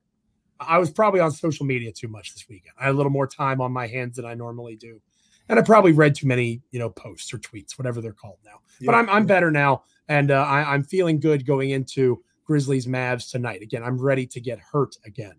I 0.59 0.79
was 0.79 0.91
probably 0.91 1.21
on 1.21 1.31
social 1.31 1.65
media 1.65 1.93
too 1.93 2.09
much 2.09 2.33
this 2.33 2.49
weekend. 2.49 2.75
I 2.81 2.87
had 2.87 2.95
a 2.95 2.97
little 2.97 3.13
more 3.13 3.29
time 3.29 3.61
on 3.61 3.71
my 3.71 3.87
hands 3.87 4.17
than 4.17 4.25
I 4.25 4.35
normally 4.35 4.75
do, 4.75 5.01
and 5.49 5.57
I 5.57 5.63
probably 5.63 5.93
read 5.93 6.17
too 6.17 6.27
many, 6.27 6.63
you 6.73 6.81
know, 6.81 6.91
posts 6.91 7.33
or 7.33 7.39
tweets, 7.39 7.79
whatever 7.79 8.01
they're 8.01 8.13
called 8.13 8.39
now. 8.45 8.59
Yeah. 8.81 8.87
But 8.87 8.97
I'm 8.97 9.09
I'm 9.09 9.25
better 9.25 9.53
now, 9.53 9.85
and 10.09 10.33
uh, 10.33 10.43
I, 10.43 10.75
I'm 10.75 10.83
feeling 10.83 11.21
good 11.21 11.47
going 11.47 11.71
into 11.71 12.25
Grizzlies 12.45 12.89
Mavs 12.89 13.31
tonight. 13.31 13.63
Again, 13.63 13.85
I'm 13.85 14.01
ready 14.01 14.27
to 14.27 14.41
get 14.41 14.59
hurt 14.59 14.97
again. 15.07 15.35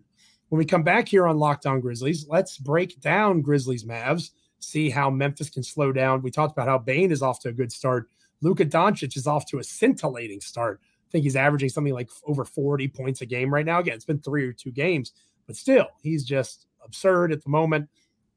When 0.48 0.58
we 0.58 0.64
come 0.64 0.84
back 0.84 1.08
here 1.08 1.26
on 1.26 1.36
Locked 1.38 1.66
On 1.66 1.82
Grizzlies, 1.82 2.26
let's 2.30 2.56
break 2.56 2.98
down 3.02 3.42
Grizzlies 3.42 3.84
Mavs 3.84 4.30
see 4.58 4.90
how 4.90 5.10
Memphis 5.10 5.50
can 5.50 5.62
slow 5.62 5.92
down. 5.92 6.22
We 6.22 6.30
talked 6.30 6.52
about 6.52 6.68
how 6.68 6.78
Bane 6.78 7.12
is 7.12 7.22
off 7.22 7.40
to 7.40 7.48
a 7.48 7.52
good 7.52 7.72
start. 7.72 8.08
Luka 8.42 8.64
Doncic 8.64 9.16
is 9.16 9.26
off 9.26 9.46
to 9.46 9.58
a 9.58 9.64
scintillating 9.64 10.40
start. 10.40 10.80
I 11.06 11.10
think 11.10 11.24
he's 11.24 11.36
averaging 11.36 11.68
something 11.68 11.94
like 11.94 12.10
over 12.24 12.44
40 12.44 12.88
points 12.88 13.20
a 13.20 13.26
game 13.26 13.52
right 13.52 13.64
now. 13.64 13.78
Again, 13.78 13.94
it's 13.94 14.04
been 14.04 14.20
three 14.20 14.44
or 14.46 14.52
two 14.52 14.72
games, 14.72 15.12
but 15.46 15.56
still, 15.56 15.86
he's 16.02 16.24
just 16.24 16.66
absurd 16.84 17.32
at 17.32 17.42
the 17.42 17.50
moment. 17.50 17.88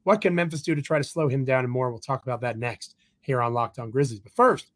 What 0.03 0.21
can 0.21 0.35
Memphis 0.35 0.61
do 0.61 0.75
to 0.75 0.81
try 0.81 0.97
to 0.97 1.03
slow 1.03 1.27
him 1.27 1.45
down 1.45 1.63
and 1.63 1.73
more? 1.73 1.89
We'll 1.89 1.99
talk 1.99 2.23
about 2.23 2.41
that 2.41 2.57
next 2.57 2.95
here 3.21 3.41
on 3.41 3.53
Locked 3.53 3.79
On 3.79 3.91
Grizzlies. 3.91 4.19
But 4.19 4.33
first, 4.33 4.71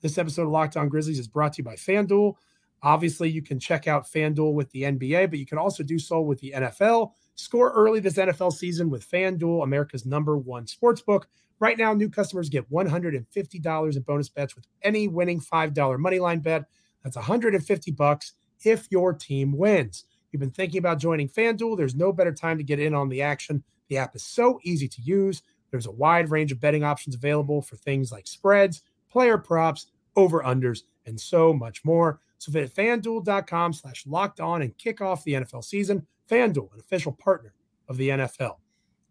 this 0.00 0.18
episode 0.18 0.42
of 0.42 0.50
Locked 0.50 0.76
On 0.76 0.88
Grizzlies 0.88 1.18
is 1.18 1.28
brought 1.28 1.54
to 1.54 1.58
you 1.58 1.64
by 1.64 1.74
FanDuel. 1.74 2.34
Obviously, 2.82 3.30
you 3.30 3.42
can 3.42 3.60
check 3.60 3.86
out 3.86 4.06
FanDuel 4.06 4.54
with 4.54 4.70
the 4.70 4.82
NBA, 4.82 5.30
but 5.30 5.38
you 5.38 5.46
can 5.46 5.58
also 5.58 5.82
do 5.82 5.98
so 5.98 6.20
with 6.20 6.40
the 6.40 6.52
NFL. 6.56 7.12
Score 7.36 7.70
early 7.72 8.00
this 8.00 8.14
NFL 8.14 8.52
season 8.52 8.90
with 8.90 9.08
FanDuel, 9.08 9.62
America's 9.62 10.04
number 10.04 10.36
one 10.36 10.66
sportsbook. 10.66 11.24
Right 11.60 11.78
now, 11.78 11.94
new 11.94 12.10
customers 12.10 12.48
get 12.48 12.68
$150 12.72 13.96
in 13.96 14.02
bonus 14.02 14.28
bets 14.28 14.56
with 14.56 14.66
any 14.82 15.06
winning 15.06 15.40
$5 15.40 15.72
moneyline 15.72 16.42
bet. 16.42 16.64
That's 17.02 17.16
150 17.16 17.90
bucks 17.92 18.32
if 18.64 18.86
your 18.90 19.12
team 19.12 19.56
wins. 19.56 20.04
You've 20.30 20.40
been 20.40 20.50
thinking 20.50 20.78
about 20.78 20.98
joining 20.98 21.28
FanDuel. 21.28 21.76
There's 21.76 21.94
no 21.94 22.12
better 22.12 22.32
time 22.32 22.58
to 22.58 22.64
get 22.64 22.80
in 22.80 22.94
on 22.94 23.08
the 23.08 23.22
action. 23.22 23.62
The 23.88 23.98
app 23.98 24.16
is 24.16 24.24
so 24.24 24.58
easy 24.62 24.88
to 24.88 25.02
use. 25.02 25.42
There's 25.70 25.86
a 25.86 25.90
wide 25.90 26.30
range 26.30 26.52
of 26.52 26.60
betting 26.60 26.84
options 26.84 27.14
available 27.14 27.60
for 27.62 27.76
things 27.76 28.12
like 28.12 28.26
spreads, 28.26 28.82
player 29.10 29.38
props, 29.38 29.86
over-unders, 30.16 30.82
and 31.06 31.20
so 31.20 31.52
much 31.52 31.84
more. 31.84 32.20
So 32.38 32.52
visit 32.52 32.74
fanduel.com 32.74 33.72
slash 33.72 34.06
locked 34.06 34.40
on 34.40 34.62
and 34.62 34.76
kick 34.78 35.00
off 35.00 35.24
the 35.24 35.34
NFL 35.34 35.64
season. 35.64 36.06
FanDuel, 36.30 36.72
an 36.72 36.80
official 36.80 37.12
partner 37.12 37.54
of 37.88 37.96
the 37.96 38.08
NFL. 38.10 38.56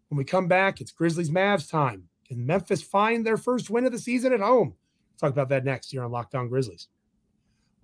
When 0.08 0.18
we 0.18 0.24
come 0.24 0.48
back, 0.48 0.80
it's 0.80 0.92
Grizzlies 0.92 1.30
Mavs 1.30 1.70
time. 1.70 2.08
Can 2.26 2.44
Memphis 2.44 2.82
find 2.82 3.24
their 3.24 3.36
first 3.36 3.70
win 3.70 3.86
of 3.86 3.92
the 3.92 3.98
season 3.98 4.32
at 4.32 4.40
home? 4.40 4.74
Talk 5.18 5.30
about 5.30 5.48
that 5.50 5.64
next 5.64 5.90
here 5.90 6.02
on 6.02 6.10
Locked 6.10 6.34
On 6.34 6.48
Grizzlies. 6.48 6.88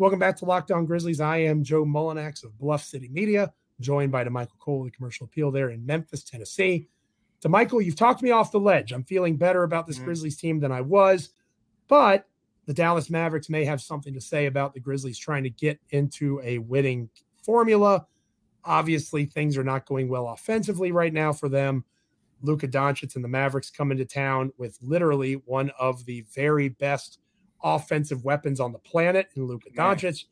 Welcome 0.01 0.21
back 0.21 0.37
to 0.37 0.45
Locked 0.45 0.71
On 0.71 0.87
Grizzlies. 0.87 1.21
I 1.21 1.39
am 1.39 1.65
Joe 1.65 1.85
Mullinax 1.85 2.45
of 2.45 2.57
Bluff 2.57 2.85
City 2.85 3.09
Media, 3.09 3.53
joined 3.81 4.13
by 4.13 4.23
Damichael 4.23 4.57
Cole, 4.61 4.85
the 4.85 4.93
commercial 4.93 5.25
appeal 5.25 5.51
there 5.51 5.71
in 5.71 5.85
Memphis, 5.85 6.23
Tennessee. 6.23 6.89
Damichael, 7.45 7.85
you've 7.85 7.97
talked 7.97 8.23
me 8.23 8.31
off 8.31 8.53
the 8.53 8.61
ledge. 8.61 8.93
I'm 8.93 9.03
feeling 9.03 9.37
better 9.37 9.65
about 9.65 9.89
this 9.89 9.97
mm-hmm. 9.97 10.05
Grizzlies 10.05 10.37
team 10.37 10.61
than 10.61 10.71
I 10.71 10.83
was. 10.83 11.31
But 11.89 12.29
the 12.67 12.75
Dallas 12.75 13.11
Mavericks 13.11 13.51
may 13.51 13.65
have 13.65 13.81
something 13.81 14.15
to 14.15 14.21
say 14.21 14.47
about 14.47 14.73
the 14.73 14.79
Grizzlies 14.79 15.19
trying 15.19 15.43
to 15.43 15.51
get 15.51 15.81
into 15.91 16.41
a 16.45 16.59
winning 16.59 17.11
formula. 17.45 18.07
Obviously, 18.65 19.25
things 19.25 19.59
are 19.59 19.65
not 19.65 19.85
going 19.85 20.09
well 20.09 20.29
offensively 20.29 20.93
right 20.93 21.13
now 21.13 21.33
for 21.33 21.49
them. 21.49 21.85
Luka 22.41 22.69
Doncic 22.69 23.17
and 23.17 23.25
the 23.25 23.29
Mavericks 23.29 23.69
come 23.69 23.91
into 23.91 24.05
town 24.05 24.53
with 24.59 24.79
literally 24.81 25.43
one 25.45 25.73
of 25.77 26.05
the 26.05 26.25
very 26.33 26.69
best 26.69 27.19
offensive 27.63 28.25
weapons 28.25 28.61
on 28.61 28.73
the 28.73 28.79
planet 28.79 29.29
in 29.37 29.45
Luka 29.45 29.71
Doncic. 29.71 30.25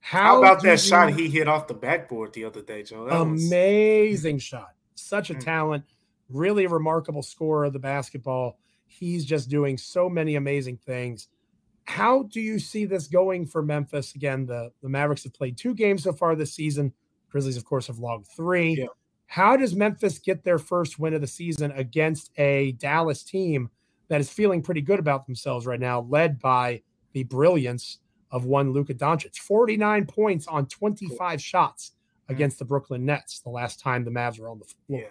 How, 0.00 0.22
How, 0.22 0.38
about 0.38 0.62
that 0.62 0.80
shot 0.80 1.14
he 1.14 1.28
hit 1.30 1.48
off 1.48 1.66
the 1.66 1.74
backboard 1.74 2.34
the 2.34 2.44
other 2.44 2.60
day, 2.60 2.82
Joe? 2.82 3.06
That 3.06 3.20
amazing 3.20 4.36
was... 4.36 4.42
shot. 4.42 4.74
Such 4.94 5.30
a 5.30 5.34
mm. 5.34 5.40
talent, 5.40 5.84
really 6.28 6.66
remarkable 6.66 7.22
scorer 7.22 7.64
of 7.64 7.72
the 7.72 7.78
basketball. 7.78 8.58
He's 8.86 9.24
just 9.24 9.48
doing 9.48 9.78
so 9.78 10.08
many 10.08 10.36
amazing 10.36 10.76
things. 10.76 11.28
How 11.84 12.24
do 12.24 12.40
you 12.40 12.58
see 12.58 12.84
this 12.84 13.06
going 13.06 13.46
for 13.46 13.62
Memphis? 13.62 14.14
Again, 14.14 14.46
the, 14.46 14.72
the 14.82 14.88
Mavericks 14.88 15.24
have 15.24 15.34
played 15.34 15.56
two 15.56 15.74
games 15.74 16.02
so 16.02 16.12
far 16.12 16.34
this 16.34 16.54
season. 16.54 16.92
Grizzlies, 17.30 17.56
of 17.56 17.64
course, 17.64 17.86
have 17.86 17.98
logged 17.98 18.26
three. 18.36 18.74
Yeah. 18.74 18.86
How 19.26 19.56
does 19.56 19.74
Memphis 19.74 20.18
get 20.18 20.44
their 20.44 20.58
first 20.58 20.98
win 20.98 21.14
of 21.14 21.20
the 21.20 21.26
season 21.26 21.72
against 21.72 22.30
a 22.38 22.72
Dallas 22.72 23.22
team 23.22 23.70
that 24.08 24.20
is 24.20 24.30
feeling 24.30 24.62
pretty 24.62 24.80
good 24.80 24.98
about 24.98 25.26
themselves 25.26 25.66
right 25.66 25.80
now, 25.80 26.06
led 26.08 26.40
by 26.40 26.82
the 27.12 27.24
brilliance 27.24 27.98
of 28.30 28.44
one 28.44 28.72
Luka 28.72 28.94
Doncic? 28.94 29.36
49 29.36 30.06
points 30.06 30.46
on 30.46 30.66
25 30.66 31.40
shots 31.40 31.92
mm-hmm. 31.92 32.34
against 32.34 32.58
the 32.58 32.64
Brooklyn 32.64 33.04
Nets 33.04 33.40
the 33.40 33.50
last 33.50 33.80
time 33.80 34.04
the 34.04 34.10
Mavs 34.10 34.38
were 34.38 34.48
on 34.48 34.58
the 34.58 34.64
floor. 34.64 35.00
Yeah. 35.00 35.06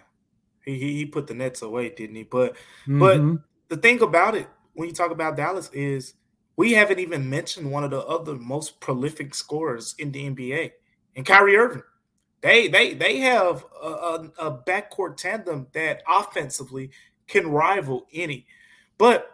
He, 0.64 0.78
he 0.78 1.06
put 1.06 1.26
the 1.26 1.34
Nets 1.34 1.62
away, 1.62 1.90
didn't 1.90 2.16
he? 2.16 2.22
But 2.22 2.54
mm-hmm. 2.86 2.98
but 2.98 3.40
the 3.68 3.76
thing 3.76 4.00
about 4.02 4.34
it, 4.34 4.48
when 4.74 4.88
you 4.88 4.94
talk 4.94 5.10
about 5.10 5.36
Dallas, 5.36 5.70
is 5.72 6.14
we 6.56 6.72
haven't 6.72 7.00
even 7.00 7.28
mentioned 7.28 7.70
one 7.70 7.84
of 7.84 7.90
the 7.90 8.00
other 8.00 8.34
most 8.36 8.80
prolific 8.80 9.34
scorers 9.34 9.94
in 9.98 10.12
the 10.12 10.30
NBA, 10.30 10.72
and 11.16 11.26
Kyrie 11.26 11.56
Irving. 11.56 11.82
They 12.40 12.68
they 12.68 12.94
they 12.94 13.18
have 13.18 13.64
a, 13.82 13.86
a, 13.86 14.32
a 14.38 14.58
backcourt 14.58 15.16
tandem 15.16 15.66
that 15.72 16.02
offensively 16.08 16.90
can 17.26 17.50
rival 17.50 18.06
any. 18.12 18.46
But 18.98 19.30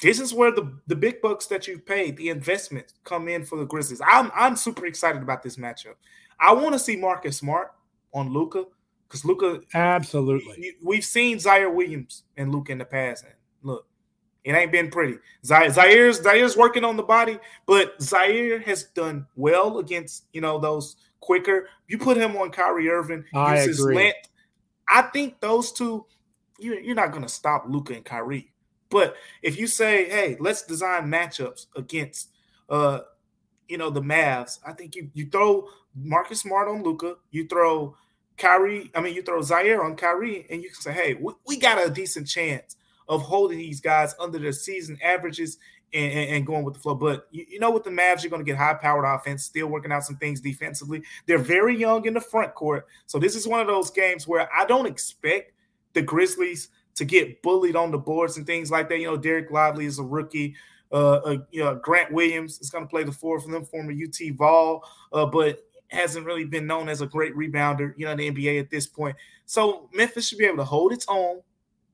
this 0.00 0.20
is 0.20 0.34
where 0.34 0.50
the, 0.50 0.72
the 0.86 0.96
big 0.96 1.20
bucks 1.22 1.46
that 1.46 1.66
you've 1.66 1.86
paid, 1.86 2.16
the 2.16 2.28
investments 2.28 2.94
come 3.04 3.28
in 3.28 3.44
for 3.44 3.58
the 3.58 3.64
Grizzlies. 3.64 4.00
I'm 4.06 4.30
I'm 4.34 4.56
super 4.56 4.86
excited 4.86 5.22
about 5.22 5.42
this 5.42 5.56
matchup. 5.56 5.94
I 6.40 6.52
want 6.52 6.72
to 6.74 6.78
see 6.78 6.96
Marcus 6.96 7.38
Smart 7.38 7.72
on 8.12 8.32
Luka 8.32 8.64
because 9.08 9.24
Luka 9.24 9.60
absolutely. 9.74 10.74
We've 10.82 11.04
seen 11.04 11.38
Ziaire 11.38 11.72
Williams 11.72 12.24
and 12.36 12.52
Luka 12.52 12.72
in 12.72 12.78
the 12.78 12.84
past. 12.84 13.24
And 13.24 13.34
look, 13.62 13.86
it 14.42 14.52
ain't 14.52 14.72
been 14.72 14.90
pretty. 14.90 15.18
Ziaire's 15.44 16.20
Ziaire's 16.20 16.56
working 16.56 16.84
on 16.84 16.96
the 16.96 17.02
body, 17.02 17.38
but 17.66 17.98
Ziaire 17.98 18.62
has 18.64 18.84
done 18.84 19.26
well 19.36 19.78
against 19.78 20.24
you 20.32 20.40
know 20.40 20.58
those 20.58 20.96
quicker. 21.20 21.68
You 21.88 21.98
put 21.98 22.16
him 22.16 22.36
on 22.36 22.50
Kyrie 22.50 22.90
Irving, 22.90 23.24
I 23.34 23.56
agree. 23.58 23.94
length. 23.96 24.28
I 24.88 25.02
think 25.02 25.40
those 25.40 25.72
two, 25.72 26.04
you, 26.58 26.74
you're 26.74 26.94
not 26.94 27.10
going 27.10 27.22
to 27.22 27.28
stop 27.28 27.64
Luka 27.66 27.94
and 27.94 28.04
Kyrie. 28.04 28.52
But 28.90 29.16
if 29.42 29.58
you 29.58 29.66
say, 29.66 30.08
hey, 30.08 30.36
let's 30.40 30.62
design 30.62 31.10
matchups 31.10 31.66
against, 31.76 32.30
uh, 32.68 33.00
you 33.68 33.78
know, 33.78 33.90
the 33.90 34.02
Mavs, 34.02 34.58
I 34.66 34.72
think 34.72 34.94
you 34.94 35.10
you 35.14 35.28
throw 35.30 35.68
Marcus 35.94 36.40
Smart 36.40 36.68
on 36.68 36.82
Luka, 36.82 37.16
you 37.30 37.46
throw 37.46 37.96
Kyrie, 38.36 38.90
I 38.94 39.00
mean, 39.00 39.14
you 39.14 39.22
throw 39.22 39.40
Ziaire 39.40 39.84
on 39.84 39.96
Kyrie, 39.96 40.46
and 40.50 40.62
you 40.62 40.70
can 40.70 40.80
say, 40.80 40.92
hey, 40.92 41.14
we, 41.14 41.32
we 41.46 41.56
got 41.58 41.84
a 41.84 41.90
decent 41.90 42.26
chance 42.26 42.76
of 43.08 43.22
holding 43.22 43.58
these 43.58 43.80
guys 43.80 44.14
under 44.18 44.38
their 44.38 44.52
season 44.52 44.98
averages 45.02 45.58
and, 45.92 46.12
and, 46.12 46.30
and 46.30 46.46
going 46.46 46.64
with 46.64 46.74
the 46.74 46.80
flow. 46.80 46.94
But 46.94 47.28
you, 47.30 47.44
you 47.48 47.60
know, 47.60 47.70
with 47.70 47.84
the 47.84 47.90
Mavs, 47.90 48.22
you're 48.22 48.30
going 48.30 48.44
to 48.44 48.50
get 48.50 48.58
high 48.58 48.74
powered 48.74 49.04
offense, 49.04 49.44
still 49.44 49.68
working 49.68 49.92
out 49.92 50.04
some 50.04 50.16
things 50.16 50.40
defensively. 50.40 51.02
They're 51.26 51.38
very 51.38 51.76
young 51.76 52.06
in 52.06 52.14
the 52.14 52.20
front 52.20 52.54
court. 52.54 52.86
So 53.06 53.18
this 53.18 53.36
is 53.36 53.46
one 53.46 53.60
of 53.60 53.66
those 53.66 53.90
games 53.90 54.26
where 54.26 54.48
I 54.52 54.64
don't 54.64 54.86
expect 54.86 55.52
the 55.92 56.02
Grizzlies 56.02 56.70
to 56.94 57.04
get 57.04 57.42
bullied 57.42 57.76
on 57.76 57.90
the 57.90 57.98
boards 57.98 58.36
and 58.36 58.46
things 58.46 58.70
like 58.70 58.88
that. 58.88 58.98
You 58.98 59.06
know, 59.06 59.18
Dereck 59.18 59.50
Lively 59.50 59.86
is 59.86 59.98
a 59.98 60.02
rookie. 60.02 60.54
Uh, 60.92 61.16
uh, 61.16 61.36
you 61.50 61.62
know, 61.64 61.74
Grant 61.74 62.12
Williams 62.12 62.60
is 62.60 62.70
going 62.70 62.84
to 62.84 62.90
play 62.90 63.02
the 63.02 63.12
four 63.12 63.40
for 63.40 63.50
them, 63.50 63.64
former 63.64 63.92
UT 63.92 64.36
Vol, 64.36 64.84
uh, 65.12 65.26
but 65.26 65.64
hasn't 65.88 66.26
really 66.26 66.44
been 66.44 66.66
known 66.66 66.88
as 66.88 67.00
a 67.00 67.06
great 67.06 67.34
rebounder, 67.34 67.94
you 67.96 68.04
know, 68.04 68.12
in 68.12 68.18
the 68.18 68.30
NBA 68.30 68.60
at 68.60 68.70
this 68.70 68.86
point. 68.86 69.16
So 69.46 69.88
Memphis 69.92 70.28
should 70.28 70.38
be 70.38 70.44
able 70.44 70.58
to 70.58 70.64
hold 70.64 70.92
its 70.92 71.06
own, 71.08 71.40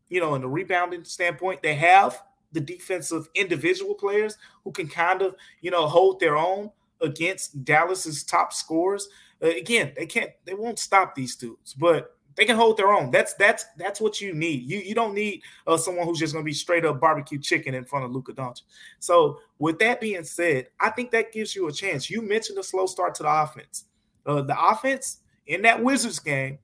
you 0.09 0.21
know, 0.21 0.35
in 0.35 0.43
the 0.43 0.49
rebounding 0.49 1.05
standpoint. 1.05 1.63
They 1.63 1.75
have 1.75 2.23
the 2.53 2.61
defensive 2.61 3.29
individual 3.35 3.95
players 3.95 4.37
who 4.65 4.73
can 4.73 4.89
kind 4.89 5.23
of, 5.23 5.35
you 5.61 5.71
know, 5.71 5.87
hold 5.87 6.21
their 6.21 6.37
own 6.37 6.71
against 7.01 7.65
Dallas's 7.65 8.25
top 8.25 8.53
scorers. 8.53 9.09
Uh, 9.43 9.49
again, 9.49 9.93
they 9.97 10.07
can't, 10.07 10.31
they 10.45 10.55
won't 10.55 10.79
stop 10.79 11.15
these 11.15 11.37
dudes, 11.37 11.75
but 11.75 12.17
they 12.37 12.45
can 12.45 12.57
hold 12.57 12.77
their 12.77 12.93
own. 12.93 13.11
That's 13.11 13.35
that's 13.35 13.67
that's 13.77 14.01
what 14.01 14.21
you 14.21 14.33
need. 14.33 14.63
You 14.69 14.79
you 14.79 14.95
don't 14.95 15.15
need 15.15 15.43
uh, 15.67 15.77
someone 15.77 16.07
who's 16.07 16.19
just 16.19 16.33
going 16.33 16.45
to 16.45 16.49
be 16.49 16.55
straight 16.55 16.85
up 16.85 17.01
barbecue 17.01 17.39
chicken 17.39 17.75
in 17.75 17.85
front 17.85 18.05
of 18.05 18.13
Luka 18.13 18.33
Doncic. 18.33 18.63
So 18.99 19.41
with 19.59 19.79
that 19.81 20.01
being 20.01 20.25
said, 20.25 20.69
I 20.79 20.91
think 20.91 21.11
that 21.11 21.33
gives 21.33 21.55
you 21.55 21.69
a 21.69 21.73
chance. 21.73 22.09
You 22.09 22.23
mentioned 22.23 22.59
a 22.59 22.63
slow 22.63 22.87
start 22.87 23.15
to 23.17 23.23
the 23.23 23.43
offense. 23.43 23.85
Uh, 24.27 24.43
the 24.43 24.57
offense 24.59 25.19
in 25.47 25.63
that 25.63 25.83
Wizards 25.83 26.19
game 26.19 26.59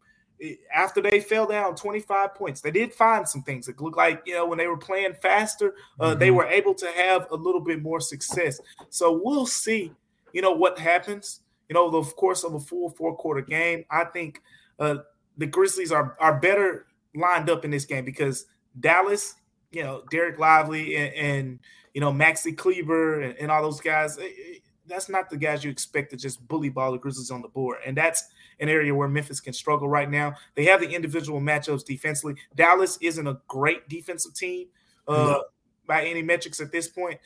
after 0.74 1.00
they 1.00 1.20
fell 1.20 1.46
down 1.46 1.74
25 1.74 2.34
points, 2.34 2.60
they 2.60 2.70
did 2.70 2.92
find 2.92 3.28
some 3.28 3.42
things. 3.42 3.68
It 3.68 3.80
looked 3.80 3.96
like, 3.96 4.22
you 4.26 4.34
know, 4.34 4.46
when 4.46 4.58
they 4.58 4.66
were 4.66 4.76
playing 4.76 5.14
faster, 5.22 5.74
uh, 5.98 6.10
mm-hmm. 6.10 6.18
they 6.18 6.30
were 6.30 6.46
able 6.46 6.74
to 6.74 6.86
have 6.88 7.26
a 7.30 7.36
little 7.36 7.60
bit 7.60 7.82
more 7.82 8.00
success. 8.00 8.60
So 8.90 9.20
we'll 9.22 9.46
see, 9.46 9.92
you 10.32 10.42
know, 10.42 10.52
what 10.52 10.78
happens, 10.78 11.40
you 11.68 11.74
know, 11.74 11.90
the 11.90 12.02
course 12.12 12.44
of 12.44 12.54
a 12.54 12.60
full 12.60 12.90
four 12.90 13.16
quarter 13.16 13.40
game. 13.40 13.84
I 13.90 14.04
think 14.04 14.42
uh, 14.78 14.98
the 15.36 15.46
Grizzlies 15.46 15.92
are, 15.92 16.16
are 16.20 16.38
better 16.38 16.86
lined 17.14 17.50
up 17.50 17.64
in 17.64 17.70
this 17.70 17.84
game 17.84 18.04
because 18.04 18.46
Dallas, 18.78 19.34
you 19.70 19.82
know, 19.82 20.02
Dereck 20.12 20.38
Lively 20.38 20.96
and, 20.96 21.14
and 21.14 21.60
you 21.94 22.00
know, 22.00 22.12
Maxi 22.12 22.56
Kleber 22.56 23.22
and, 23.22 23.36
and 23.38 23.50
all 23.50 23.62
those 23.62 23.80
guys, 23.80 24.18
it, 24.18 24.62
that's 24.86 25.08
not 25.08 25.30
the 25.30 25.36
guys 25.36 25.64
you 25.64 25.70
expect 25.70 26.10
to 26.10 26.16
just 26.16 26.46
bully 26.46 26.68
ball 26.68 26.92
the 26.92 26.98
Grizzlies 26.98 27.30
on 27.30 27.42
the 27.42 27.48
board. 27.48 27.78
And 27.84 27.96
that's 27.96 28.28
an 28.60 28.68
area 28.68 28.94
where 28.94 29.08
Memphis 29.08 29.40
can 29.40 29.52
struggle 29.52 29.88
right 29.88 30.10
now. 30.10 30.34
They 30.54 30.64
have 30.66 30.80
the 30.80 30.88
individual 30.88 31.40
matchups 31.40 31.84
defensively. 31.84 32.36
Dallas 32.54 32.98
isn't 33.00 33.26
a 33.26 33.40
great 33.48 33.88
defensive 33.88 34.34
team 34.34 34.68
uh, 35.08 35.12
no. 35.12 35.44
by 35.86 36.04
any 36.04 36.22
metrics 36.22 36.60
at 36.60 36.72
this 36.72 36.88
point. 36.88 37.18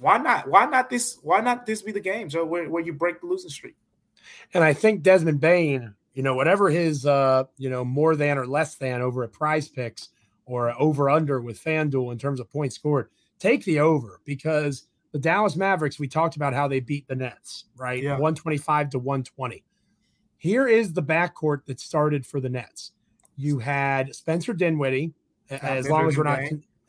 Why 0.00 0.18
not? 0.18 0.48
Why 0.48 0.66
not 0.66 0.90
this? 0.90 1.18
Why 1.22 1.40
not 1.40 1.66
this 1.66 1.82
be 1.82 1.92
the 1.92 2.00
game, 2.00 2.28
Joe, 2.28 2.44
where, 2.44 2.68
where 2.70 2.82
you 2.82 2.92
break 2.92 3.20
the 3.20 3.26
losing 3.26 3.50
streak? 3.50 3.74
And 4.54 4.62
I 4.62 4.72
think 4.72 5.02
Desmond 5.02 5.40
Bane, 5.40 5.94
you 6.18 6.24
know, 6.24 6.34
whatever 6.34 6.68
his 6.68 7.06
uh, 7.06 7.44
you 7.58 7.70
know, 7.70 7.84
more 7.84 8.16
than 8.16 8.38
or 8.38 8.44
less 8.44 8.74
than 8.74 9.00
over 9.00 9.22
at 9.22 9.32
prize 9.32 9.68
picks 9.68 10.08
or 10.46 10.74
over 10.76 11.08
under 11.08 11.40
with 11.40 11.62
FanDuel 11.62 12.10
in 12.10 12.18
terms 12.18 12.40
of 12.40 12.50
points 12.50 12.74
scored, 12.74 13.08
take 13.38 13.64
the 13.64 13.78
over 13.78 14.20
because 14.24 14.88
the 15.12 15.20
Dallas 15.20 15.54
Mavericks, 15.54 16.00
we 16.00 16.08
talked 16.08 16.34
about 16.34 16.54
how 16.54 16.66
they 16.66 16.80
beat 16.80 17.06
the 17.06 17.14
Nets, 17.14 17.66
right? 17.76 18.02
Yeah. 18.02 18.14
125 18.14 18.90
to 18.90 18.98
120. 18.98 19.62
Here 20.38 20.66
is 20.66 20.92
the 20.92 21.04
backcourt 21.04 21.66
that 21.66 21.78
started 21.78 22.26
for 22.26 22.40
the 22.40 22.48
Nets. 22.48 22.90
You 23.36 23.60
had 23.60 24.12
Spencer 24.12 24.54
Dinwiddie, 24.54 25.12
as 25.48 25.88
long 25.88 26.08
as 26.08 26.16
we're 26.16 26.24
not, 26.24 26.40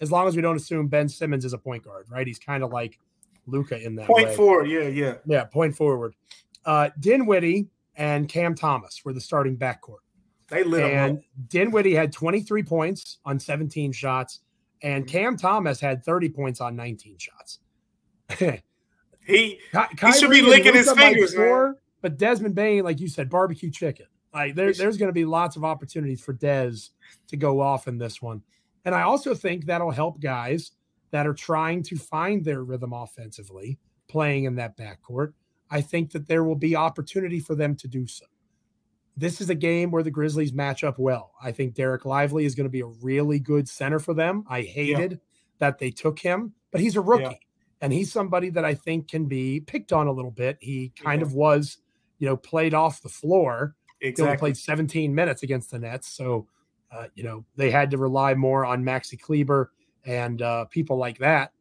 as 0.01 0.11
long 0.11 0.27
as 0.27 0.35
we 0.35 0.41
don't 0.41 0.55
assume 0.55 0.87
Ben 0.87 1.07
Simmons 1.07 1.45
is 1.45 1.53
a 1.53 1.59
point 1.59 1.83
guard, 1.83 2.07
right? 2.09 2.25
He's 2.25 2.39
kind 2.39 2.63
of 2.63 2.71
like 2.71 2.97
Luka 3.45 3.79
in 3.79 3.95
that 3.97 4.07
point 4.07 4.29
way. 4.29 4.35
forward, 4.35 4.65
yeah, 4.71 4.87
yeah, 4.87 5.13
yeah, 5.27 5.43
point 5.43 5.75
forward. 5.75 6.15
Uh, 6.65 6.89
Dinwiddie 6.99 7.67
and 7.99 8.27
Cam 8.29 8.55
Thomas 8.55 9.01
were 9.05 9.13
the 9.13 9.21
starting 9.21 9.57
backcourt. 9.57 9.99
They 10.47 10.63
lit 10.63 10.91
and 10.91 11.21
Dinwiddie 11.47 11.93
had 11.93 12.11
23 12.11 12.63
points 12.63 13.19
on 13.25 13.39
17 13.39 13.91
shots, 13.91 14.39
and 14.81 15.05
mm-hmm. 15.05 15.11
Cam 15.11 15.37
Thomas 15.37 15.79
had 15.79 16.03
30 16.03 16.29
points 16.29 16.61
on 16.61 16.75
19 16.75 17.17
shots. 17.19 17.59
he 18.39 18.61
he 19.25 19.59
should 20.13 20.31
be 20.31 20.41
licking 20.41 20.73
his 20.73 20.91
fingers, 20.91 21.35
man. 21.35 21.75
But 22.01 22.17
Desmond 22.17 22.55
Bane, 22.55 22.83
like 22.83 22.99
you 22.99 23.09
said, 23.09 23.29
barbecue 23.29 23.69
chicken. 23.69 24.05
Like 24.33 24.55
there, 24.55 24.73
there's 24.73 24.97
going 24.97 25.09
to 25.09 25.13
be 25.13 25.25
lots 25.25 25.55
of 25.55 25.63
opportunities 25.63 26.21
for 26.21 26.33
Dez 26.33 26.89
to 27.27 27.37
go 27.37 27.59
off 27.59 27.87
in 27.87 27.97
this 27.97 28.21
one. 28.21 28.41
And 28.85 28.95
I 28.95 29.01
also 29.01 29.35
think 29.35 29.65
that'll 29.65 29.91
help 29.91 30.21
guys 30.21 30.71
that 31.11 31.27
are 31.27 31.33
trying 31.33 31.83
to 31.83 31.97
find 31.97 32.45
their 32.45 32.63
rhythm 32.63 32.93
offensively 32.93 33.77
playing 34.07 34.45
in 34.45 34.55
that 34.55 34.77
backcourt. 34.77 35.33
I 35.71 35.81
think 35.81 36.11
that 36.11 36.27
there 36.27 36.43
will 36.43 36.55
be 36.55 36.75
opportunity 36.75 37.39
for 37.39 37.55
them 37.55 37.75
to 37.75 37.87
do 37.87 38.07
so. 38.07 38.25
This 39.15 39.41
is 39.41 39.49
a 39.49 39.55
game 39.55 39.91
where 39.91 40.03
the 40.03 40.11
Grizzlies 40.11 40.53
match 40.53 40.83
up 40.83 40.97
well. 40.97 41.33
I 41.41 41.51
think 41.51 41.75
Dereck 41.75 42.05
Lively 42.05 42.45
is 42.45 42.55
going 42.55 42.65
to 42.65 42.71
be 42.71 42.81
a 42.81 42.85
really 42.85 43.39
good 43.39 43.67
center 43.67 43.99
for 43.99 44.13
them. 44.13 44.45
I 44.47 44.61
hated 44.61 45.11
yeah. 45.11 45.17
that 45.59 45.79
they 45.79 45.91
took 45.91 46.19
him, 46.19 46.53
but 46.71 46.79
he's 46.79 46.95
a 46.95 47.01
rookie. 47.01 47.23
Yeah. 47.23 47.33
And 47.81 47.93
he's 47.93 48.11
somebody 48.11 48.49
that 48.51 48.65
I 48.65 48.75
think 48.75 49.09
can 49.09 49.25
be 49.25 49.59
picked 49.61 49.91
on 49.93 50.07
a 50.07 50.11
little 50.11 50.31
bit. 50.31 50.57
He 50.61 50.91
kind 50.95 51.21
yeah. 51.21 51.27
of 51.27 51.33
was 51.33 51.77
you 52.19 52.27
know, 52.27 52.37
played 52.37 52.73
off 52.73 53.01
the 53.01 53.09
floor. 53.09 53.75
Exactly. 54.01 54.23
He 54.23 54.27
only 54.27 54.37
played 54.37 54.57
17 54.57 55.15
minutes 55.15 55.43
against 55.43 55.71
the 55.71 55.79
Nets. 55.79 56.09
So, 56.09 56.47
uh, 56.91 57.07
you 57.15 57.23
know, 57.23 57.45
they 57.55 57.71
had 57.71 57.91
to 57.91 57.97
rely 57.97 58.33
more 58.35 58.65
on 58.65 58.83
Maxi 58.83 59.19
Kleber 59.19 59.71
and 60.05 60.41
uh, 60.41 60.65
people 60.65 60.97
like 60.97 61.17
that. 61.19 61.51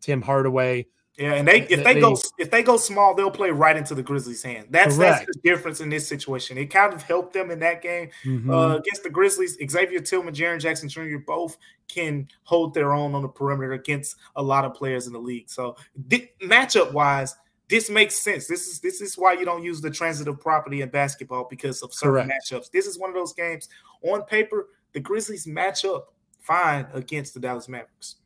Tim 0.00 0.20
Hardaway. 0.20 0.86
Yeah, 1.18 1.34
and 1.34 1.48
they 1.48 1.62
if 1.62 1.82
they, 1.82 1.94
they, 1.94 2.00
go 2.00 2.16
if 2.38 2.48
they 2.52 2.62
go 2.62 2.76
small, 2.76 3.12
they'll 3.12 3.30
play 3.30 3.50
right 3.50 3.76
into 3.76 3.96
the 3.96 4.04
Grizzlies' 4.04 4.42
hand. 4.42 4.68
That's 4.70 4.96
correct. 4.96 5.26
that's 5.26 5.36
the 5.36 5.40
difference 5.42 5.80
in 5.80 5.88
this 5.88 6.06
situation. 6.06 6.56
It 6.56 6.66
kind 6.66 6.94
of 6.94 7.02
helped 7.02 7.32
them 7.32 7.50
in 7.50 7.58
that 7.58 7.82
game 7.82 8.10
mm-hmm. 8.24 8.48
uh, 8.48 8.76
against 8.76 9.02
the 9.02 9.10
Grizzlies. 9.10 9.58
Xavier 9.68 9.98
Tillman, 9.98 10.32
Jaren 10.32 10.60
Jackson 10.60 10.88
Jr. 10.88 11.18
both 11.26 11.56
can 11.88 12.28
hold 12.44 12.72
their 12.72 12.92
own 12.92 13.16
on 13.16 13.22
the 13.22 13.28
perimeter 13.28 13.72
against 13.72 14.14
a 14.36 14.42
lot 14.42 14.64
of 14.64 14.74
players 14.74 15.08
in 15.08 15.12
the 15.12 15.18
league. 15.18 15.50
So 15.50 15.74
th- 16.08 16.30
matchup 16.40 16.92
wise, 16.92 17.34
this 17.68 17.90
makes 17.90 18.14
sense. 18.14 18.46
This 18.46 18.68
is 18.68 18.78
this 18.78 19.00
is 19.00 19.18
why 19.18 19.32
you 19.32 19.44
don't 19.44 19.64
use 19.64 19.80
the 19.80 19.90
transitive 19.90 20.38
property 20.38 20.82
in 20.82 20.88
basketball 20.88 21.48
because 21.50 21.82
of 21.82 21.92
certain 21.92 22.28
correct. 22.28 22.48
matchups. 22.48 22.70
This 22.70 22.86
is 22.86 22.96
one 22.96 23.10
of 23.10 23.16
those 23.16 23.32
games 23.32 23.68
on 24.02 24.22
paper 24.22 24.68
the 24.92 25.00
Grizzlies 25.00 25.48
match 25.48 25.84
up 25.84 26.14
fine 26.40 26.86
against 26.92 27.34
the 27.34 27.40
Dallas 27.40 27.68
Mavericks. 27.68 28.16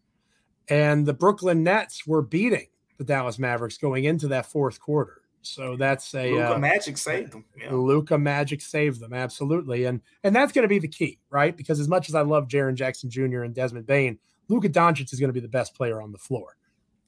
And 0.69 1.07
the 1.07 1.15
Brooklyn 1.15 1.63
Nets 1.63 2.07
were 2.07 2.23
beating 2.23 2.67
the 3.03 3.13
Dallas 3.13 3.39
Mavericks 3.39 3.77
going 3.77 4.05
into 4.05 4.29
that 4.29 4.47
fourth 4.47 4.81
quarter. 4.81 5.23
So 5.43 5.77
that's 5.77 6.15
a 6.15 6.31
Luka 6.31 6.55
uh, 6.55 6.59
Magic 6.59 6.97
saved 6.97 7.33
them. 7.33 7.45
Yeah. 7.61 7.73
Luka 7.73 8.17
Magic 8.17 8.61
saved 8.61 9.01
them 9.01 9.13
absolutely, 9.13 9.85
and 9.85 10.01
and 10.23 10.35
that's 10.35 10.53
going 10.53 10.63
to 10.63 10.69
be 10.69 10.79
the 10.79 10.89
key, 10.89 11.19
right? 11.31 11.57
Because 11.57 11.81
as 11.81 11.89
much 11.89 12.09
as 12.09 12.15
I 12.15 12.23
love 12.23 12.47
Jaren 12.47 12.75
Jackson 12.75 13.11
Jr. 13.11 13.43
and 13.43 13.53
Desmond 13.53 13.87
Bane, 13.87 14.19
Luka 14.49 14.69
Doncic 14.69 15.13
is 15.13 15.19
going 15.19 15.31
to 15.31 15.35
be 15.35 15.41
the 15.41 15.49
best 15.49 15.75
player 15.75 16.01
on 16.01 16.13
the 16.13 16.19
floor. 16.19 16.57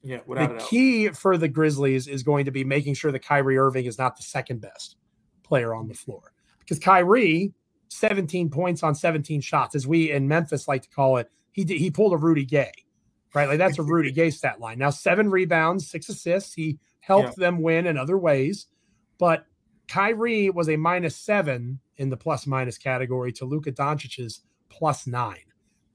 Yeah, 0.02 0.18
the 0.26 0.62
key 0.68 1.08
for 1.08 1.38
the 1.38 1.48
Grizzlies 1.48 2.08
is 2.08 2.22
going 2.22 2.44
to 2.44 2.50
be 2.50 2.64
making 2.64 2.94
sure 2.94 3.12
that 3.12 3.20
Kyrie 3.20 3.56
Irving 3.56 3.86
is 3.86 3.98
not 3.98 4.16
the 4.16 4.22
second 4.22 4.60
best 4.60 4.96
player 5.44 5.72
on 5.72 5.88
the 5.88 5.94
floor 5.94 6.32
because 6.58 6.78
Kyrie, 6.78 7.54
17 7.88 8.50
points 8.50 8.82
on 8.82 8.94
17 8.94 9.40
shots, 9.40 9.74
as 9.74 9.86
we 9.86 10.10
in 10.10 10.28
Memphis 10.28 10.68
like 10.68 10.82
to 10.82 10.90
call 10.90 11.16
it, 11.18 11.30
he 11.52 11.62
he 11.62 11.90
pulled 11.90 12.12
a 12.12 12.16
Rudy 12.16 12.44
Gay 12.44 12.72
right? 13.34 13.48
Like 13.48 13.58
that's 13.58 13.78
a 13.78 13.82
Rudy 13.82 14.12
Gay 14.12 14.30
stat 14.30 14.60
line. 14.60 14.78
Now, 14.78 14.90
seven 14.90 15.30
rebounds, 15.30 15.90
six 15.90 16.08
assists. 16.08 16.54
He 16.54 16.78
helped 17.00 17.38
yeah. 17.38 17.46
them 17.46 17.62
win 17.62 17.86
in 17.86 17.98
other 17.98 18.16
ways, 18.16 18.66
but 19.18 19.46
Kyrie 19.88 20.50
was 20.50 20.68
a 20.68 20.76
minus 20.76 21.16
seven 21.16 21.80
in 21.96 22.10
the 22.10 22.16
plus 22.16 22.46
minus 22.46 22.78
category 22.78 23.32
to 23.32 23.44
Luka 23.44 23.72
Doncic's 23.72 24.40
plus 24.68 25.06
nine. 25.06 25.44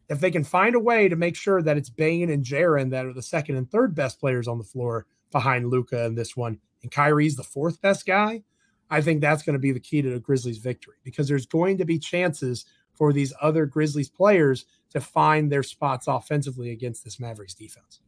If 0.09 0.19
they 0.19 0.31
can 0.31 0.43
find 0.43 0.75
a 0.75 0.79
way 0.79 1.07
to 1.07 1.15
make 1.15 1.35
sure 1.35 1.61
that 1.61 1.77
it's 1.77 1.89
Bane 1.89 2.29
and 2.29 2.43
Jaren 2.43 2.89
that 2.91 3.05
are 3.05 3.13
the 3.13 3.21
second 3.21 3.57
and 3.57 3.69
third 3.69 3.93
best 3.93 4.19
players 4.19 4.47
on 4.47 4.57
the 4.57 4.63
floor 4.63 5.05
behind 5.31 5.69
Luka 5.69 6.05
in 6.05 6.15
this 6.15 6.35
one, 6.35 6.59
and 6.81 6.91
Kyrie's 6.91 7.35
the 7.35 7.43
fourth 7.43 7.81
best 7.81 8.05
guy, 8.05 8.43
I 8.89 9.01
think 9.01 9.21
that's 9.21 9.43
going 9.43 9.53
to 9.53 9.59
be 9.59 9.71
the 9.71 9.79
key 9.79 10.01
to 10.01 10.09
the 10.09 10.19
Grizzlies' 10.19 10.57
victory 10.57 10.95
because 11.03 11.27
there's 11.27 11.45
going 11.45 11.77
to 11.77 11.85
be 11.85 11.99
chances 11.99 12.65
for 12.99 13.13
these 13.13 13.33
other 13.41 13.65
Grizzlies 13.65 14.09
players 14.09 14.65
to 14.91 14.99
find 14.99 15.51
their 15.51 15.63
spots 15.63 16.07
offensively 16.07 16.71
against 16.71 17.03
this 17.03 17.19
Mavericks 17.19 17.53
defense. 17.53 18.01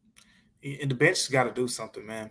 And 0.63 0.91
the 0.91 0.95
bench 0.95 1.17
has 1.19 1.29
got 1.29 1.45
to 1.45 1.51
do 1.51 1.67
something, 1.67 2.05
man. 2.05 2.29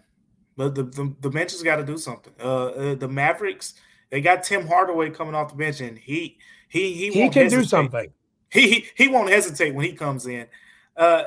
But 0.57 0.75
the, 0.75 0.85
the, 0.85 1.17
the 1.21 1.31
bench 1.31 1.53
has 1.53 1.63
got 1.63 1.77
to 1.77 1.85
do 1.85 1.97
something. 1.97 2.35
Uh, 2.39 2.67
uh, 2.67 2.95
the 2.95 3.09
Mavericks, 3.09 3.75
they 4.11 4.21
got 4.21 4.43
Tim 4.43 4.67
Hardaway 4.67 5.11
coming 5.11 5.35
off 5.35 5.51
the 5.51 5.57
bench, 5.57 5.81
and 5.81 5.97
he 5.99 6.39
he 6.69 6.93
he, 6.93 7.07
he 7.07 7.29
can 7.31 7.45
hesitate. 7.45 7.51
do 7.51 7.65
something. 7.65 8.13
He, 8.51 8.69
he 8.69 8.87
he 8.95 9.09
won't 9.09 9.31
hesitate 9.31 9.75
when 9.75 9.87
he 9.87 9.93
comes 9.93 10.27
in. 10.27 10.47
Uh, 10.97 11.25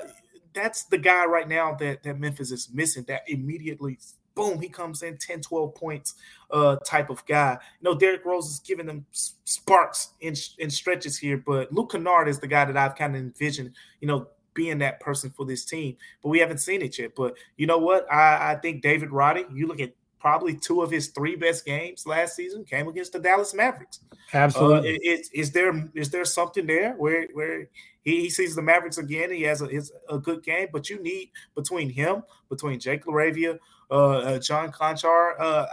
that's 0.54 0.84
the 0.84 1.00
guy 1.00 1.26
right 1.26 1.48
now 1.48 1.74
that 1.76 2.04
that 2.04 2.20
Memphis 2.20 2.52
is 2.52 2.70
missing. 2.72 3.06
That 3.08 3.24
immediately 3.28 3.98
boom, 4.36 4.62
he 4.62 4.70
comes 4.70 5.04
in 5.04 5.18
10, 5.18 5.42
12 5.42 5.76
points 5.76 6.16
uh, 6.52 6.78
type 6.86 7.10
of 7.10 7.26
guy. 7.26 7.58
You 7.82 7.90
know, 7.90 7.98
Derrick 7.98 8.26
Rose 8.26 8.50
is 8.50 8.60
giving 8.60 8.86
them 8.86 9.06
sparks 9.12 10.10
in, 10.22 10.36
in 10.60 10.70
stretches 10.70 11.18
here, 11.18 11.38
but 11.38 11.72
Luke 11.72 11.92
Kennard 11.92 12.28
is 12.28 12.40
the 12.40 12.48
guy 12.48 12.66
that 12.66 12.78
I've 12.78 12.96
kind 12.96 13.16
of 13.16 13.22
envisioned, 13.22 13.72
you 14.00 14.08
know, 14.08 14.28
being 14.54 14.78
that 14.80 15.00
person 15.00 15.32
for 15.32 15.46
this 15.46 15.66
team. 15.66 15.98
But 16.22 16.30
we 16.30 16.40
haven't 16.40 16.60
seen 16.60 16.82
it 16.82 16.98
yet. 16.98 17.16
But 17.16 17.36
you 17.58 17.68
know 17.68 17.80
what? 17.80 18.12
I, 18.12 18.54
I 18.54 18.56
think 18.56 18.82
David 18.82 19.12
Roddy, 19.12 19.46
you 19.52 19.68
look 19.68 19.80
at 19.80 19.94
probably 20.24 20.56
two 20.56 20.82
of 20.82 20.90
his 20.90 21.10
three 21.10 21.36
best 21.36 21.66
games 21.66 22.08
last 22.08 22.36
season 22.36 22.64
came 22.64 22.88
against 22.88 23.12
the 23.12 23.20
Dallas 23.20 23.54
Mavericks. 23.54 24.00
Absolutely. 24.34 24.96
Uh, 24.96 25.00
is, 25.04 25.30
is 25.34 25.52
there 25.52 25.90
is 25.94 26.10
there 26.10 26.24
something 26.24 26.66
there 26.66 26.94
where 26.94 27.28
where 27.34 27.68
he, 28.04 28.22
he 28.22 28.30
sees 28.30 28.56
the 28.56 28.62
Mavericks 28.62 28.98
again? 28.98 29.32
He 29.32 29.42
has 29.44 29.62
a, 29.62 29.70
a 30.10 30.18
good 30.18 30.42
game, 30.42 30.70
but 30.72 30.90
you 30.90 31.04
need 31.04 31.32
between 31.56 31.90
him, 31.90 32.24
between 32.50 32.80
Jake 32.80 33.06
LaRavia, 33.06 33.60
uh, 33.94 34.18
uh, 34.18 34.40
John 34.40 34.72
Konchar, 34.72 35.40
Uh, 35.40 35.68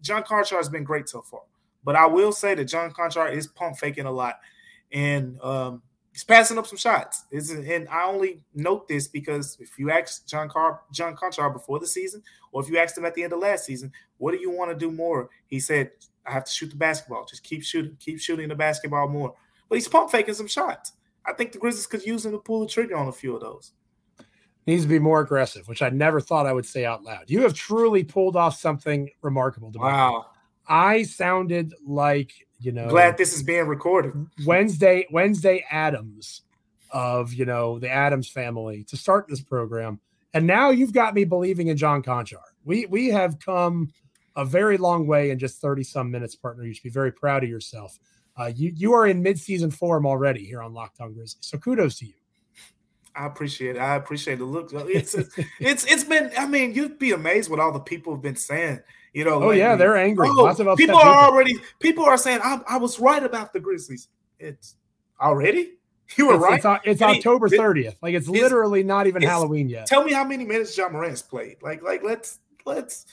John 0.00 0.22
Konchar 0.22 0.56
has 0.56 0.68
been 0.68 0.84
great 0.84 1.08
so 1.08 1.22
far, 1.22 1.40
but 1.82 1.96
I 1.96 2.06
will 2.06 2.30
say 2.30 2.54
that 2.54 2.66
John 2.66 2.92
Konchar 2.92 3.32
is 3.32 3.48
pump 3.48 3.78
faking 3.78 4.06
a 4.06 4.12
lot, 4.12 4.38
and 4.92 5.40
um, 5.40 5.82
he's 6.12 6.24
passing 6.24 6.56
up 6.56 6.66
some 6.66 6.78
shots. 6.78 7.24
It's, 7.32 7.50
and 7.50 7.88
I 7.88 8.04
only 8.04 8.40
note 8.54 8.86
this 8.86 9.08
because 9.08 9.56
if 9.60 9.78
you 9.78 9.90
ask 9.90 10.26
John 10.26 10.48
Car- 10.48 10.82
John 10.92 11.16
Konchar 11.16 11.52
before 11.52 11.80
the 11.80 11.86
season, 11.86 12.22
or 12.52 12.62
if 12.62 12.68
you 12.68 12.78
asked 12.78 12.96
him 12.96 13.04
at 13.04 13.14
the 13.14 13.24
end 13.24 13.32
of 13.32 13.40
last 13.40 13.64
season, 13.64 13.92
what 14.18 14.32
do 14.32 14.38
you 14.38 14.50
want 14.50 14.70
to 14.70 14.76
do 14.76 14.92
more? 14.92 15.28
He 15.46 15.58
said, 15.58 15.90
"I 16.24 16.32
have 16.32 16.44
to 16.44 16.52
shoot 16.52 16.70
the 16.70 16.76
basketball. 16.76 17.24
Just 17.24 17.42
keep 17.42 17.64
shooting, 17.64 17.96
keep 17.98 18.20
shooting 18.20 18.48
the 18.48 18.54
basketball 18.54 19.08
more." 19.08 19.34
But 19.68 19.76
he's 19.76 19.88
pump 19.88 20.10
faking 20.12 20.34
some 20.34 20.46
shots. 20.46 20.92
I 21.26 21.32
think 21.32 21.52
the 21.52 21.58
Grizzlies 21.58 21.86
could 21.86 22.06
use 22.06 22.24
him 22.24 22.32
to 22.32 22.38
pull 22.38 22.60
the 22.60 22.68
trigger 22.68 22.96
on 22.96 23.08
a 23.08 23.12
few 23.12 23.34
of 23.34 23.40
those 23.40 23.72
needs 24.66 24.82
to 24.82 24.88
be 24.88 24.98
more 24.98 25.20
aggressive, 25.20 25.68
which 25.68 25.82
I 25.82 25.90
never 25.90 26.20
thought 26.20 26.46
I 26.46 26.52
would 26.52 26.66
say 26.66 26.84
out 26.84 27.02
loud. 27.02 27.24
You 27.28 27.42
have 27.42 27.54
truly 27.54 28.04
pulled 28.04 28.36
off 28.36 28.58
something 28.58 29.10
remarkable. 29.22 29.72
To 29.72 29.78
wow. 29.78 30.12
Me. 30.12 30.24
I 30.66 31.02
sounded 31.02 31.74
like, 31.86 32.32
you 32.58 32.72
know, 32.72 32.88
glad 32.88 33.18
this 33.18 33.34
is 33.34 33.42
being 33.42 33.66
recorded. 33.66 34.14
Wednesday, 34.46 35.06
Wednesday 35.10 35.64
Addams 35.70 36.42
of, 36.90 37.34
you 37.34 37.44
know, 37.44 37.78
the 37.78 37.90
Addams 37.90 38.28
family 38.28 38.84
to 38.84 38.96
start 38.96 39.26
this 39.28 39.40
program. 39.40 40.00
And 40.32 40.46
now 40.46 40.70
you've 40.70 40.92
got 40.92 41.14
me 41.14 41.24
believing 41.24 41.68
in 41.68 41.76
John 41.76 42.02
Konchar. 42.02 42.38
We 42.64 42.86
we 42.86 43.08
have 43.08 43.38
come 43.38 43.92
a 44.36 44.44
very 44.44 44.78
long 44.78 45.06
way 45.06 45.30
in 45.30 45.38
just 45.38 45.60
30 45.60 45.84
some 45.84 46.10
minutes, 46.10 46.34
partner. 46.34 46.64
You 46.64 46.74
should 46.74 46.82
be 46.82 46.90
very 46.90 47.12
proud 47.12 47.44
of 47.44 47.50
yourself. 47.50 47.98
Uh, 48.36 48.50
you 48.54 48.72
you 48.74 48.94
are 48.94 49.06
in 49.06 49.22
midseason 49.22 49.72
form 49.72 50.06
already 50.06 50.44
here 50.44 50.60
on 50.60 50.72
Locked 50.72 51.00
On 51.00 51.12
Grizzlies. 51.12 51.36
So 51.40 51.58
kudos 51.58 51.98
to 51.98 52.06
you. 52.06 52.14
I 53.16 53.26
appreciate 53.26 53.76
it. 53.76 53.78
I 53.78 53.96
appreciate 53.96 54.38
the 54.38 54.44
look. 54.44 54.70
It's 54.72 55.14
it's 55.60 55.84
it's 55.84 56.04
been. 56.04 56.30
I 56.36 56.46
mean, 56.46 56.74
you'd 56.74 56.98
be 56.98 57.12
amazed 57.12 57.50
what 57.50 57.60
all 57.60 57.72
the 57.72 57.80
people 57.80 58.14
have 58.14 58.22
been 58.22 58.36
saying. 58.36 58.80
You 59.12 59.24
know. 59.24 59.42
Oh 59.42 59.50
yeah, 59.52 59.76
they're 59.76 59.96
angry. 59.96 60.28
Oh, 60.28 60.42
Lots 60.42 60.58
of 60.58 60.76
people 60.76 60.96
are 60.96 61.00
people. 61.00 61.12
already. 61.12 61.54
People 61.78 62.04
are 62.04 62.16
saying 62.16 62.40
I, 62.42 62.60
I, 62.68 62.76
was 62.78 62.98
right 62.98 63.22
about 63.22 63.52
the 63.52 63.60
Grizzlies. 63.60 64.08
It's 64.38 64.76
already. 65.20 65.74
You 66.16 66.26
were 66.26 66.34
it's, 66.34 66.64
right. 66.64 66.80
It's, 66.84 67.00
it's 67.00 67.02
October 67.02 67.48
thirtieth. 67.48 67.96
Like 68.02 68.14
it's, 68.14 68.28
it's 68.28 68.36
literally 68.36 68.82
not 68.82 69.06
even 69.06 69.22
Halloween 69.22 69.68
yet. 69.68 69.86
Tell 69.86 70.04
me 70.04 70.12
how 70.12 70.24
many 70.24 70.44
minutes 70.44 70.76
Ja 70.76 70.88
Morant's 70.88 71.22
played. 71.22 71.56
Like 71.62 71.82
like 71.82 72.02
let's 72.02 72.40
let's 72.66 73.06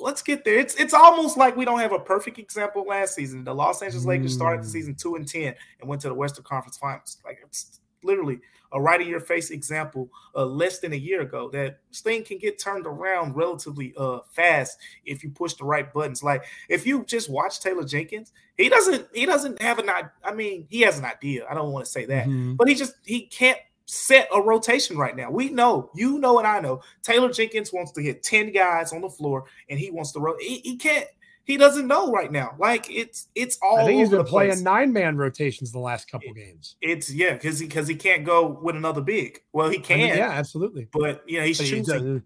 let's 0.00 0.22
get 0.22 0.44
there. 0.44 0.58
It's 0.58 0.74
it's 0.76 0.94
almost 0.94 1.36
like 1.36 1.56
we 1.56 1.64
don't 1.64 1.80
have 1.80 1.92
a 1.92 1.98
perfect 1.98 2.38
example 2.38 2.84
last 2.86 3.14
season. 3.14 3.44
The 3.44 3.54
Los 3.54 3.82
Angeles 3.82 4.04
Lakers 4.04 4.32
mm. 4.32 4.36
started 4.36 4.62
the 4.62 4.68
mm. 4.68 4.72
season 4.72 4.94
two 4.94 5.16
and 5.16 5.26
ten 5.26 5.54
and 5.80 5.88
went 5.88 6.02
to 6.02 6.08
the 6.08 6.14
Western 6.14 6.44
Conference 6.44 6.76
Finals. 6.76 7.18
Like 7.24 7.38
it's 7.42 7.80
literally 8.04 8.40
a 8.72 8.80
right 8.80 9.00
in 9.00 9.08
your 9.08 9.20
face 9.20 9.50
example 9.50 10.10
uh, 10.34 10.44
less 10.44 10.80
than 10.80 10.92
a 10.92 10.96
year 10.96 11.22
ago 11.22 11.48
that 11.50 11.78
thing 11.94 12.24
can 12.24 12.38
get 12.38 12.58
turned 12.58 12.86
around 12.86 13.36
relatively 13.36 13.94
uh, 13.96 14.18
fast 14.30 14.78
if 15.06 15.22
you 15.22 15.30
push 15.30 15.54
the 15.54 15.64
right 15.64 15.92
buttons. 15.92 16.22
Like 16.22 16.44
if 16.68 16.86
you 16.86 17.04
just 17.04 17.30
watch 17.30 17.60
Taylor 17.60 17.84
Jenkins, 17.84 18.32
he 18.56 18.68
doesn't 18.68 19.06
he 19.14 19.26
doesn't 19.26 19.62
have 19.62 19.78
an 19.78 19.88
I 19.88 20.34
mean 20.34 20.66
he 20.68 20.80
has 20.80 20.98
an 20.98 21.04
idea. 21.04 21.46
I 21.48 21.54
don't 21.54 21.72
want 21.72 21.84
to 21.84 21.90
say 21.90 22.04
that, 22.06 22.26
mm-hmm. 22.26 22.54
but 22.54 22.68
he 22.68 22.74
just 22.74 22.94
he 23.04 23.22
can't 23.26 23.58
set 23.86 24.28
a 24.34 24.40
rotation 24.40 24.96
right 24.96 25.14
now. 25.14 25.30
We 25.30 25.50
know, 25.50 25.90
you 25.94 26.18
know, 26.18 26.38
and 26.38 26.46
I 26.46 26.60
know 26.60 26.80
Taylor 27.02 27.30
Jenkins 27.30 27.72
wants 27.72 27.92
to 27.92 28.02
hit 28.02 28.22
10 28.22 28.52
guys 28.52 28.92
on 28.92 29.02
the 29.02 29.10
floor 29.10 29.44
and 29.68 29.78
he 29.78 29.90
wants 29.90 30.12
to 30.12 30.20
roll. 30.20 30.36
He, 30.40 30.60
he 30.60 30.76
can't 30.76 31.06
he 31.44 31.58
doesn't 31.58 31.86
know 31.86 32.10
right 32.10 32.32
now. 32.32 32.54
Like 32.58 32.90
it's 32.90 33.28
it's 33.34 33.58
all. 33.62 33.78
I 33.78 33.84
think 33.84 34.00
he's 34.00 34.08
been 34.08 34.24
playing 34.24 34.62
nine 34.62 34.92
man 34.92 35.16
rotations 35.16 35.70
the 35.70 35.78
last 35.78 36.10
couple 36.10 36.30
it, 36.30 36.36
games. 36.36 36.76
It's 36.80 37.12
yeah, 37.12 37.34
because 37.34 37.58
he 37.58 37.66
because 37.66 37.86
he 37.86 37.94
can't 37.94 38.24
go 38.24 38.46
with 38.62 38.76
another 38.76 39.02
big. 39.02 39.42
Well, 39.52 39.68
he 39.68 39.78
can. 39.78 40.00
I 40.00 40.02
mean, 40.04 40.16
yeah, 40.16 40.30
absolutely. 40.30 40.88
But 40.90 41.22
you 41.26 41.38
know, 41.38 41.44
he's 41.44 41.58
but 41.58 41.66
choosing. 41.66 42.22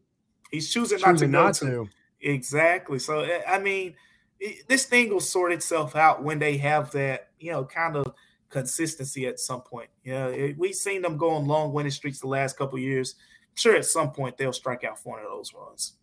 He's 0.51 0.73
choosing, 0.73 0.99
choosing 0.99 1.31
not 1.31 1.55
to 1.55 1.65
go 1.65 1.71
not 1.71 1.85
to. 1.85 1.89
Exactly. 2.21 2.99
So 3.01 3.21
eh, 3.21 3.43
I 3.47 3.59
mean, 3.59 3.95
it, 4.39 4.69
this 4.69 4.87
thing 4.87 5.11
will 5.11 5.21
sort 5.21 5.53
itself 5.53 5.97
out 5.97 6.23
when 6.23 6.39
they 6.39 6.57
have 6.59 6.93
that 6.93 7.31
you 7.41 7.51
know 7.51 7.65
kind 7.65 7.97
of 7.97 8.15
consistency 8.51 9.27
at 9.27 9.41
some 9.41 9.63
point. 9.63 9.91
Yeah, 10.05 10.29
you 10.29 10.49
know, 10.49 10.55
we've 10.59 10.77
seen 10.77 11.03
them 11.03 11.17
go 11.17 11.31
on 11.31 11.47
long 11.47 11.73
winning 11.73 11.91
streaks 11.91 12.21
the 12.21 12.29
last 12.29 12.57
couple 12.57 12.79
years. 12.79 13.17
I'm 13.51 13.57
sure 13.57 13.75
at 13.75 13.85
some 13.85 14.13
point 14.13 14.39
they'll 14.39 14.53
strike 14.53 14.85
out 14.85 15.03
for 15.03 15.11
one 15.11 15.21
of 15.21 15.27
those 15.27 15.53
runs. 15.53 15.95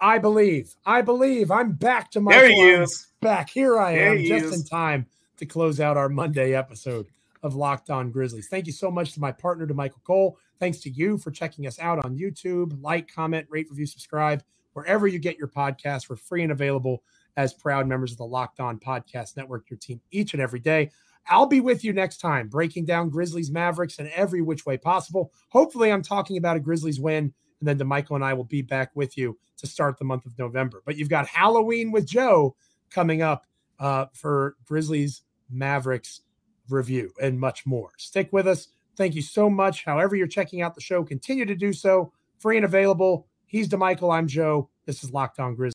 I 0.00 0.18
believe. 0.18 0.74
I 0.86 1.02
believe. 1.02 1.50
I'm 1.50 1.72
back 1.72 2.10
to 2.12 2.20
my 2.20 2.32
there 2.32 2.48
he 2.48 2.60
is. 2.60 3.08
back. 3.20 3.50
Here 3.50 3.78
I 3.78 3.94
there 3.94 4.16
am, 4.16 4.24
just 4.24 4.46
is. 4.46 4.60
in 4.60 4.64
time 4.64 5.06
to 5.38 5.46
close 5.46 5.80
out 5.80 5.96
our 5.96 6.08
Monday 6.08 6.54
episode 6.54 7.06
of 7.42 7.54
Locked 7.54 7.90
On 7.90 8.10
Grizzlies. 8.10 8.48
Thank 8.48 8.66
you 8.66 8.72
so 8.72 8.90
much 8.90 9.12
to 9.12 9.20
my 9.20 9.32
partner, 9.32 9.66
Damichael 9.66 10.02
Cole. 10.04 10.38
Thanks 10.58 10.78
to 10.80 10.90
you 10.90 11.18
for 11.18 11.30
checking 11.30 11.66
us 11.66 11.78
out 11.78 12.04
on 12.04 12.18
YouTube. 12.18 12.80
Like, 12.82 13.12
comment, 13.12 13.46
rate, 13.50 13.68
review, 13.70 13.86
subscribe 13.86 14.42
wherever 14.72 15.06
you 15.06 15.18
get 15.18 15.38
your 15.38 15.48
podcasts. 15.48 16.08
We're 16.08 16.16
free 16.16 16.42
and 16.42 16.52
available 16.52 17.02
as 17.36 17.54
proud 17.54 17.86
members 17.86 18.12
of 18.12 18.18
the 18.18 18.26
Locked 18.26 18.60
On 18.60 18.78
Podcast 18.78 19.36
Network, 19.36 19.70
your 19.70 19.78
team 19.78 20.00
each 20.10 20.32
and 20.34 20.42
every 20.42 20.60
day. 20.60 20.90
I'll 21.28 21.46
be 21.46 21.60
with 21.60 21.84
you 21.84 21.92
next 21.92 22.18
time, 22.18 22.48
breaking 22.48 22.86
down 22.86 23.10
Grizzlies 23.10 23.50
Mavericks 23.50 23.98
in 23.98 24.10
every 24.14 24.40
which 24.40 24.64
way 24.64 24.76
possible. 24.76 25.32
Hopefully, 25.50 25.92
I'm 25.92 26.02
talking 26.02 26.38
about 26.38 26.56
a 26.56 26.60
Grizzlies 26.60 26.98
win 27.00 27.32
And 27.60 27.68
then 27.68 27.78
Damichael 27.78 28.16
and 28.16 28.24
I 28.24 28.34
will 28.34 28.44
be 28.44 28.62
back 28.62 28.90
with 28.94 29.16
you 29.16 29.38
to 29.58 29.66
start 29.66 29.98
the 29.98 30.04
month 30.04 30.26
of 30.26 30.38
November. 30.38 30.82
But 30.84 30.96
you've 30.96 31.08
got 31.08 31.26
Halloween 31.26 31.90
with 31.90 32.06
Joe 32.06 32.54
coming 32.90 33.22
up 33.22 33.46
uh, 33.78 34.06
for 34.12 34.56
Grizzlies 34.64 35.22
Mavericks 35.50 36.20
review 36.68 37.12
and 37.20 37.38
much 37.38 37.66
more. 37.66 37.90
Stick 37.96 38.28
with 38.32 38.46
us. 38.46 38.68
Thank 38.96 39.14
you 39.14 39.22
so 39.22 39.48
much. 39.48 39.84
However, 39.84 40.16
you're 40.16 40.26
checking 40.26 40.60
out 40.60 40.74
the 40.74 40.80
show, 40.80 41.04
continue 41.04 41.44
to 41.44 41.54
do 41.54 41.72
so. 41.72 42.12
Free 42.38 42.56
and 42.56 42.64
available. 42.64 43.26
He's 43.46 43.68
Damichael. 43.68 44.12
I'm 44.14 44.26
Joe. 44.28 44.68
This 44.84 45.02
is 45.02 45.12
Locked 45.12 45.40
On 45.40 45.54
Grizzlies. 45.54 45.66